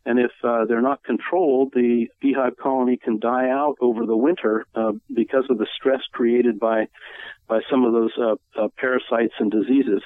and 0.05 0.19
if 0.19 0.31
uh, 0.43 0.65
they're 0.65 0.81
not 0.81 1.03
controlled, 1.03 1.71
the 1.73 2.07
beehive 2.21 2.57
colony 2.57 2.97
can 2.97 3.19
die 3.19 3.49
out 3.49 3.75
over 3.79 4.05
the 4.05 4.17
winter 4.17 4.65
uh, 4.75 4.91
because 5.13 5.45
of 5.49 5.57
the 5.57 5.67
stress 5.75 6.01
created 6.11 6.59
by 6.59 6.87
by 7.47 7.59
some 7.69 7.85
of 7.85 7.93
those 7.93 8.11
uh, 8.17 8.35
uh, 8.61 8.67
parasites 8.77 9.33
and 9.39 9.51
diseases. 9.51 10.01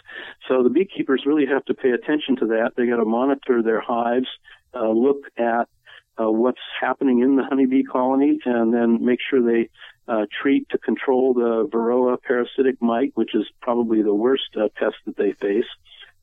So 0.47 0.63
the 0.63 0.69
beekeepers 0.69 1.23
really 1.25 1.45
have 1.47 1.65
to 1.65 1.73
pay 1.73 1.91
attention 1.91 2.35
to 2.37 2.47
that. 2.47 2.71
They 2.75 2.87
got 2.87 2.97
to 2.97 3.05
monitor 3.05 3.61
their 3.61 3.81
hives, 3.81 4.27
uh, 4.73 4.89
look 4.89 5.25
at 5.37 5.67
uh, 6.19 6.31
what's 6.31 6.59
happening 6.79 7.19
in 7.19 7.35
the 7.35 7.43
honeybee 7.43 7.83
colony, 7.83 8.39
and 8.45 8.73
then 8.73 9.03
make 9.05 9.19
sure 9.29 9.41
they 9.41 9.69
uh, 10.07 10.25
treat 10.41 10.67
to 10.69 10.77
control 10.77 11.33
the 11.33 11.67
Varroa 11.71 12.21
parasitic 12.21 12.81
mite, 12.81 13.11
which 13.15 13.35
is 13.35 13.45
probably 13.61 14.01
the 14.01 14.13
worst 14.13 14.55
uh, 14.55 14.67
pest 14.75 14.95
that 15.05 15.17
they 15.17 15.33
face. 15.33 15.65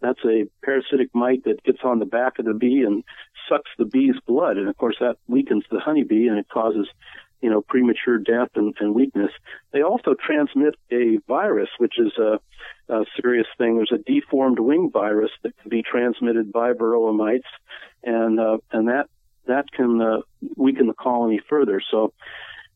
That's 0.01 0.25
a 0.25 0.45
parasitic 0.63 1.09
mite 1.15 1.45
that 1.45 1.63
gets 1.65 1.79
on 1.83 1.99
the 1.99 2.05
back 2.05 2.39
of 2.39 2.45
the 2.45 2.55
bee 2.55 2.83
and 2.87 3.05
sucks 3.49 3.71
the 3.79 3.85
bee's 3.85 4.17
blood, 4.27 4.57
and 4.57 4.69
of 4.69 4.77
course 4.77 4.97
that 5.01 5.17
weakens 5.29 5.65
the 5.71 5.81
honeybee 5.81 6.29
and 6.29 6.39
it 6.39 6.49
causes, 6.49 6.89
you 7.41 7.51
know, 7.51 7.63
premature 7.63 8.19
death 8.19 8.51
and, 8.55 8.75
and 8.81 8.95
weakness. 8.95 9.31
They 9.73 9.83
also 9.83 10.15
transmit 10.15 10.75
a 10.91 11.19
virus, 11.29 11.69
which 11.79 11.99
is 11.99 12.13
a, 12.19 12.39
a 12.93 13.05
serious 13.21 13.47
thing. 13.57 13.77
There's 13.77 13.93
a 13.93 13.99
deformed 13.99 14.59
wing 14.59 14.91
virus 14.93 15.31
that 15.43 15.57
can 15.59 15.71
be 15.71 15.83
transmitted 15.83 16.53
by 16.53 16.73
Varroa 16.73 17.15
mites, 17.15 17.49
and 18.03 18.39
uh, 18.39 18.59
and 18.73 18.89
that 18.89 19.09
that 19.47 19.71
can 19.73 20.01
uh, 20.01 20.19
weaken 20.57 20.87
the 20.87 20.95
colony 20.95 21.41
further. 21.49 21.81
So 21.91 22.13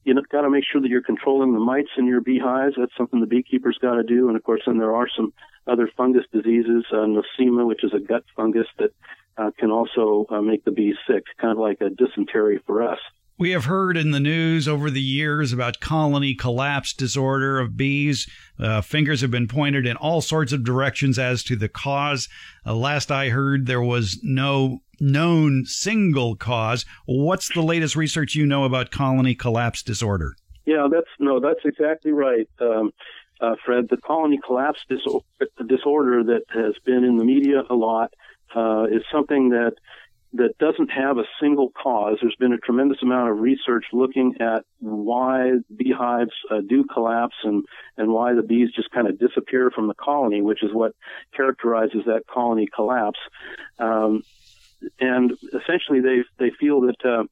you 0.08 0.14
know, 0.14 0.22
got 0.32 0.40
to 0.40 0.50
make 0.50 0.64
sure 0.64 0.80
that 0.80 0.88
you're 0.88 1.02
controlling 1.02 1.52
the 1.52 1.60
mites 1.60 1.90
in 1.98 2.06
your 2.06 2.22
beehives. 2.22 2.76
That's 2.78 2.96
something 2.96 3.20
the 3.20 3.26
beekeepers 3.26 3.78
got 3.80 3.96
to 3.96 4.02
do. 4.02 4.28
And 4.28 4.38
of 4.38 4.42
course, 4.42 4.62
then 4.66 4.78
there 4.78 4.94
are 4.94 5.06
some 5.14 5.34
other 5.66 5.90
fungus 5.98 6.24
diseases, 6.32 6.86
uh, 6.90 7.04
nosema, 7.04 7.66
which 7.66 7.84
is 7.84 7.92
a 7.92 8.00
gut 8.00 8.24
fungus 8.34 8.66
that 8.78 8.90
uh, 9.36 9.50
can 9.58 9.70
also 9.70 10.24
uh, 10.30 10.40
make 10.40 10.64
the 10.64 10.70
bees 10.70 10.96
sick, 11.06 11.24
kind 11.38 11.52
of 11.52 11.58
like 11.58 11.82
a 11.82 11.90
dysentery 11.90 12.58
for 12.66 12.82
us. 12.82 12.98
We 13.38 13.50
have 13.50 13.66
heard 13.66 13.96
in 13.96 14.10
the 14.10 14.18
news 14.18 14.66
over 14.66 14.90
the 14.90 15.00
years 15.00 15.52
about 15.52 15.78
colony 15.78 16.34
collapse 16.34 16.94
disorder 16.94 17.60
of 17.60 17.76
bees. 17.76 18.26
Uh, 18.58 18.80
fingers 18.80 19.20
have 19.20 19.30
been 19.30 19.46
pointed 19.46 19.86
in 19.86 19.96
all 19.96 20.20
sorts 20.20 20.52
of 20.52 20.64
directions 20.64 21.18
as 21.18 21.44
to 21.44 21.54
the 21.54 21.68
cause. 21.68 22.28
Uh, 22.66 22.74
last 22.74 23.12
I 23.12 23.28
heard, 23.28 23.66
there 23.66 23.82
was 23.82 24.18
no 24.22 24.80
known 25.00 25.64
single 25.64 26.36
cause. 26.36 26.84
What's 27.06 27.52
the 27.52 27.62
latest 27.62 27.96
research 27.96 28.34
you 28.34 28.46
know 28.46 28.64
about 28.64 28.90
colony 28.90 29.34
collapse 29.34 29.82
disorder? 29.82 30.36
Yeah, 30.66 30.86
that's 30.90 31.08
no, 31.18 31.40
that's 31.40 31.60
exactly 31.64 32.12
right, 32.12 32.48
um, 32.60 32.92
uh, 33.40 33.54
Fred. 33.64 33.88
The 33.88 33.96
colony 33.96 34.38
collapse 34.44 34.80
dis- 34.88 35.00
disorder 35.66 36.22
that 36.24 36.42
has 36.50 36.74
been 36.84 37.04
in 37.04 37.16
the 37.16 37.24
media 37.24 37.62
a 37.70 37.74
lot 37.74 38.12
uh, 38.54 38.84
is 38.84 39.02
something 39.10 39.50
that 39.50 39.72
that 40.34 40.58
doesn't 40.58 40.90
have 40.90 41.16
a 41.16 41.24
single 41.40 41.70
cause. 41.70 42.18
There's 42.20 42.36
been 42.36 42.52
a 42.52 42.58
tremendous 42.58 42.98
amount 43.02 43.30
of 43.30 43.38
research 43.38 43.86
looking 43.92 44.34
at 44.40 44.64
why 44.78 45.52
beehives 45.74 46.32
uh, 46.50 46.60
do 46.68 46.84
collapse 46.84 47.36
and, 47.44 47.64
and 47.96 48.12
why 48.12 48.34
the 48.34 48.42
bees 48.42 48.68
just 48.76 48.90
kind 48.90 49.08
of 49.08 49.18
disappear 49.18 49.70
from 49.70 49.88
the 49.88 49.94
colony, 49.94 50.42
which 50.42 50.62
is 50.62 50.70
what 50.72 50.92
characterizes 51.34 52.02
that 52.04 52.24
colony 52.30 52.68
collapse. 52.74 53.18
Um, 53.78 54.22
and 55.00 55.32
essentially, 55.48 56.00
they 56.00 56.22
they 56.38 56.50
feel 56.58 56.80
that 56.82 57.04
uh, 57.04 57.24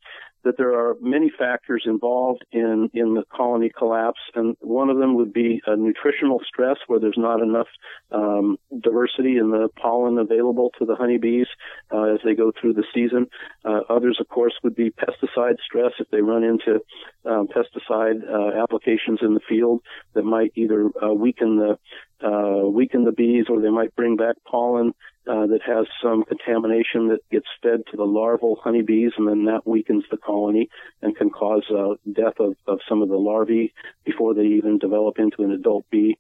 that 0.47 0.57
there 0.57 0.75
are 0.75 0.95
many 1.01 1.29
factors 1.37 1.83
involved 1.87 2.45
in, 2.53 2.89
in 2.95 3.15
the 3.15 3.25
colony 3.35 3.69
collapse, 3.77 4.21
and 4.35 4.57
one 4.61 4.89
of 4.89 4.97
them 4.97 5.17
would 5.17 5.33
be 5.33 5.61
nutritional 5.67 6.41
stress 6.47 6.77
where 6.87 7.01
there's 7.01 7.19
not 7.19 7.43
enough 7.43 7.67
um, 8.13 8.57
diversity 8.81 9.39
in 9.39 9.51
the 9.51 9.69
pollen 9.77 10.19
available 10.19 10.71
to 10.79 10.87
the 10.87 10.95
honeybees 10.95 11.49
uh, 11.93 12.15
as 12.15 12.21
they 12.25 12.35
go 12.35 12.53
through 12.59 12.75
the 12.75 12.85
season. 12.95 13.27
Uh, 13.65 13.81
others, 13.91 14.19
of 14.21 14.29
course, 14.29 14.55
would 14.63 14.77
be 14.77 14.91
pesticide 14.91 15.57
stress 15.65 15.93
if 15.99 16.09
they 16.11 16.21
run 16.21 16.45
into 16.45 16.81
um, 17.25 17.49
pesticide 17.49 18.23
uh, 18.31 18.63
applications 18.63 19.19
in 19.23 19.35
the 19.35 19.41
field 19.49 19.83
that 20.15 20.23
might 20.23 20.53
either 20.55 20.89
uh, 21.03 21.13
weaken 21.13 21.57
the 21.57 21.77
uh, 22.25 22.67
weaken 22.67 23.05
the 23.05 23.13
bees, 23.13 23.47
or 23.49 23.61
they 23.61 23.71
might 23.71 23.95
bring 23.95 24.17
back 24.17 24.37
pollen 24.51 24.93
uh, 25.27 25.47
that 25.47 25.61
has 25.67 25.87
some 26.03 26.25
contamination 26.25 27.09
that 27.09 27.21
gets 27.31 27.47
fed 27.63 27.81
to 27.91 27.97
the 27.97 28.05
larval 28.05 28.59
honeybees, 28.63 29.13
and 29.19 29.29
then 29.29 29.45
that 29.47 29.67
weakens 29.67 30.05
the 30.11 30.17
colony 30.17 30.69
and 31.03 31.17
can 31.17 31.31
cause 31.31 31.65
uh, 31.71 31.95
death 32.11 32.39
of, 32.39 32.55
of 32.67 32.79
some 32.89 33.03
of 33.03 33.09
the 33.09 33.17
larvae 33.17 33.73
before 34.05 34.35
they 34.35 34.47
even 34.47 34.79
develop 34.79 35.19
into 35.19 35.43
an 35.43 35.51
adult 35.51 35.85
bee. 35.91 36.17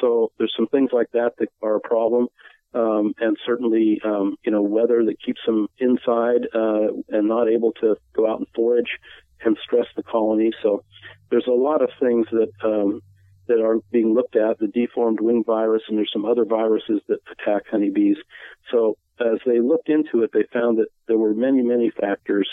So 0.00 0.32
there's 0.38 0.52
some 0.56 0.68
things 0.68 0.90
like 0.92 1.10
that 1.12 1.32
that 1.38 1.48
are 1.62 1.76
a 1.76 1.80
problem. 1.80 2.28
Um, 2.74 3.12
and 3.18 3.36
certainly, 3.44 4.00
um, 4.02 4.36
you 4.44 4.50
know, 4.50 4.62
weather 4.62 5.04
that 5.04 5.20
keeps 5.22 5.40
them 5.44 5.68
inside 5.78 6.46
uh, 6.54 6.88
and 7.10 7.28
not 7.28 7.48
able 7.48 7.72
to 7.82 7.96
go 8.14 8.30
out 8.30 8.38
and 8.38 8.46
forage 8.54 8.98
can 9.40 9.56
stress 9.62 9.86
the 9.94 10.02
colony. 10.02 10.52
So 10.62 10.82
there's 11.30 11.46
a 11.46 11.50
lot 11.50 11.82
of 11.82 11.90
things 12.00 12.26
that 12.30 12.50
um, 12.64 13.02
that 13.48 13.60
are 13.60 13.78
being 13.90 14.14
looked 14.14 14.36
at, 14.36 14.58
the 14.58 14.68
deformed 14.68 15.20
wing 15.20 15.44
virus, 15.44 15.82
and 15.88 15.98
there's 15.98 16.10
some 16.12 16.24
other 16.24 16.44
viruses 16.44 17.00
that 17.08 17.18
attack 17.30 17.64
honeybees. 17.70 18.16
So 18.70 18.96
as 19.20 19.38
they 19.46 19.60
looked 19.60 19.88
into 19.88 20.22
it, 20.22 20.30
they 20.32 20.44
found 20.52 20.78
that 20.78 20.88
there 21.06 21.18
were 21.18 21.34
many, 21.34 21.62
many 21.62 21.90
factors 21.90 22.48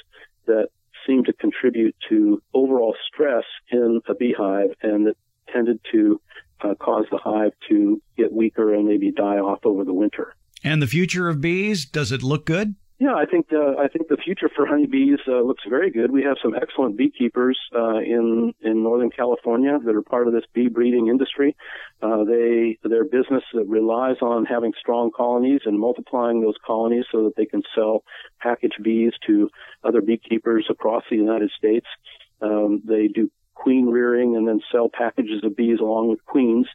that 0.46 0.70
seemed 1.08 1.26
to 1.26 1.34
contribute 1.34 1.96
to 2.10 2.42
overall 2.54 2.96
stress 3.08 3.46
in 3.72 4.02
a 4.08 4.16
beehive 4.16 4.72
and 4.82 5.08
that 5.08 5.16
tended 5.52 5.80
to 5.92 6.20
uh, 6.62 6.76
cause 6.76 7.06
the 7.12 7.18
hive 7.18 7.54
to 7.70 8.02
get 8.18 8.34
weaker 8.34 8.74
and 8.74 8.88
maybe 8.88 9.12
die 9.12 9.38
off 9.38 9.60
over 9.64 9.84
the 9.84 9.94
winter. 9.94 10.36
And 10.64 10.82
the 10.82 10.88
future 10.88 11.30
of 11.30 11.40
bees, 11.40 11.86
does 11.86 12.12
it 12.12 12.22
look 12.22 12.46
good? 12.46 12.76
Yeah, 13.00 13.16
I 13.16 13.26
think 13.26 13.48
uh, 13.54 13.80
I 13.80 13.88
think 13.88 14.10
the 14.10 14.18
future 14.18 14.50
for 14.54 14.66
honeybees 14.66 15.20
uh, 15.26 15.40
looks 15.40 15.64
very 15.70 15.90
good. 15.90 16.12
We 16.12 16.24
have 16.24 16.36
some 16.44 16.54
excellent 16.54 16.98
beekeepers 16.98 17.58
uh, 17.74 18.00
in 18.00 18.54
in 18.62 18.84
Northern 18.84 19.10
California 19.10 19.80
that 19.86 19.96
are 19.96 20.02
part 20.02 20.28
of 20.28 20.34
this 20.34 20.44
bee 20.54 20.68
breeding 20.68 21.08
industry. 21.08 21.56
Uh, 22.02 22.26
they 22.26 22.78
their 22.84 23.06
business 23.06 23.44
relies 23.54 24.18
on 24.22 24.44
having 24.44 24.74
strong 24.78 25.12
colonies 25.16 25.62
and 25.66 25.80
multiplying 25.80 26.42
those 26.42 26.58
colonies 26.68 27.06
so 27.10 27.24
that 27.24 27.38
they 27.38 27.46
can 27.46 27.64
sell 27.74 28.04
packaged 28.42 28.84
bees 28.84 29.14
to 29.28 29.50
other 29.82 30.02
beekeepers 30.02 30.66
across 30.70 31.04
the 31.10 31.16
United 31.16 31.52
States. 31.58 31.88
Um, 32.42 32.82
they 32.86 33.08
do 33.08 33.32
queen 33.54 33.88
rearing 33.88 34.36
and 34.36 34.46
then 34.46 34.60
sell 34.72 34.90
packages 34.90 35.44
of 35.44 35.56
bees 35.56 35.80
along 35.80 36.10
with 36.10 36.24
queens 36.26 36.68
uh, 36.68 36.74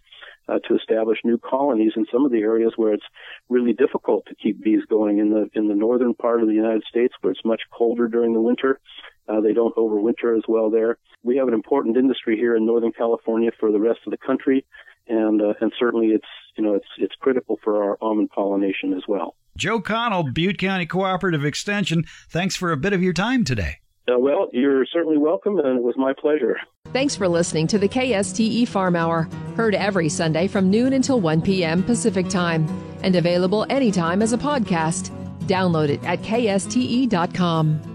to 0.48 0.74
establish 0.74 1.18
new 1.24 1.38
colonies 1.38 1.92
in 1.96 2.06
some 2.12 2.24
of 2.24 2.32
the 2.32 2.40
areas 2.40 2.72
where 2.76 2.92
it's 2.92 3.04
really 3.48 3.72
difficult 3.72 4.26
to 4.26 4.34
keep 4.34 4.62
bees 4.62 4.82
going 4.88 5.18
in 5.18 5.30
the 5.30 5.48
in 5.54 5.68
the 5.68 5.74
northern 5.74 6.14
part 6.14 6.42
of 6.42 6.48
the 6.48 6.54
United 6.54 6.82
States 6.88 7.14
where 7.20 7.32
it's 7.32 7.44
much 7.44 7.62
colder 7.72 8.08
during 8.08 8.32
the 8.32 8.40
winter. 8.40 8.80
Uh, 9.28 9.40
they 9.40 9.52
don't 9.52 9.74
overwinter 9.76 10.36
as 10.36 10.44
well 10.46 10.70
there. 10.70 10.98
We 11.22 11.36
have 11.38 11.48
an 11.48 11.54
important 11.54 11.96
industry 11.96 12.36
here 12.36 12.54
in 12.56 12.66
Northern 12.66 12.92
California 12.92 13.50
for 13.58 13.72
the 13.72 13.80
rest 13.80 14.00
of 14.06 14.10
the 14.10 14.18
country, 14.18 14.66
and 15.08 15.40
uh, 15.40 15.54
and 15.60 15.72
certainly 15.78 16.08
it's 16.08 16.26
you 16.56 16.64
know 16.64 16.74
it's 16.74 16.88
it's 16.98 17.14
critical 17.20 17.58
for 17.64 17.82
our 17.82 17.98
almond 18.00 18.30
pollination 18.30 18.92
as 18.92 19.02
well. 19.08 19.34
Joe 19.56 19.80
Connell, 19.80 20.24
Butte 20.24 20.58
County 20.58 20.84
Cooperative 20.84 21.44
Extension. 21.44 22.04
Thanks 22.28 22.56
for 22.56 22.72
a 22.72 22.76
bit 22.76 22.92
of 22.92 23.02
your 23.02 23.12
time 23.12 23.44
today. 23.44 23.78
Uh, 24.06 24.18
well, 24.18 24.48
you're 24.52 24.84
certainly 24.92 25.16
welcome, 25.16 25.58
and 25.58 25.78
it 25.78 25.82
was 25.82 25.94
my 25.96 26.12
pleasure. 26.12 26.58
Thanks 26.92 27.16
for 27.16 27.26
listening 27.26 27.66
to 27.68 27.78
the 27.78 27.88
KSTE 27.88 28.68
Farm 28.68 28.94
Hour, 28.94 29.28
heard 29.56 29.74
every 29.74 30.08
Sunday 30.08 30.46
from 30.46 30.70
noon 30.70 30.92
until 30.92 31.20
1 31.20 31.42
p.m. 31.42 31.82
Pacific 31.82 32.28
Time, 32.28 32.66
and 33.02 33.16
available 33.16 33.66
anytime 33.68 34.22
as 34.22 34.32
a 34.32 34.38
podcast. 34.38 35.10
Download 35.46 35.88
it 35.88 36.02
at 36.04 36.20
kste.com. 36.22 37.93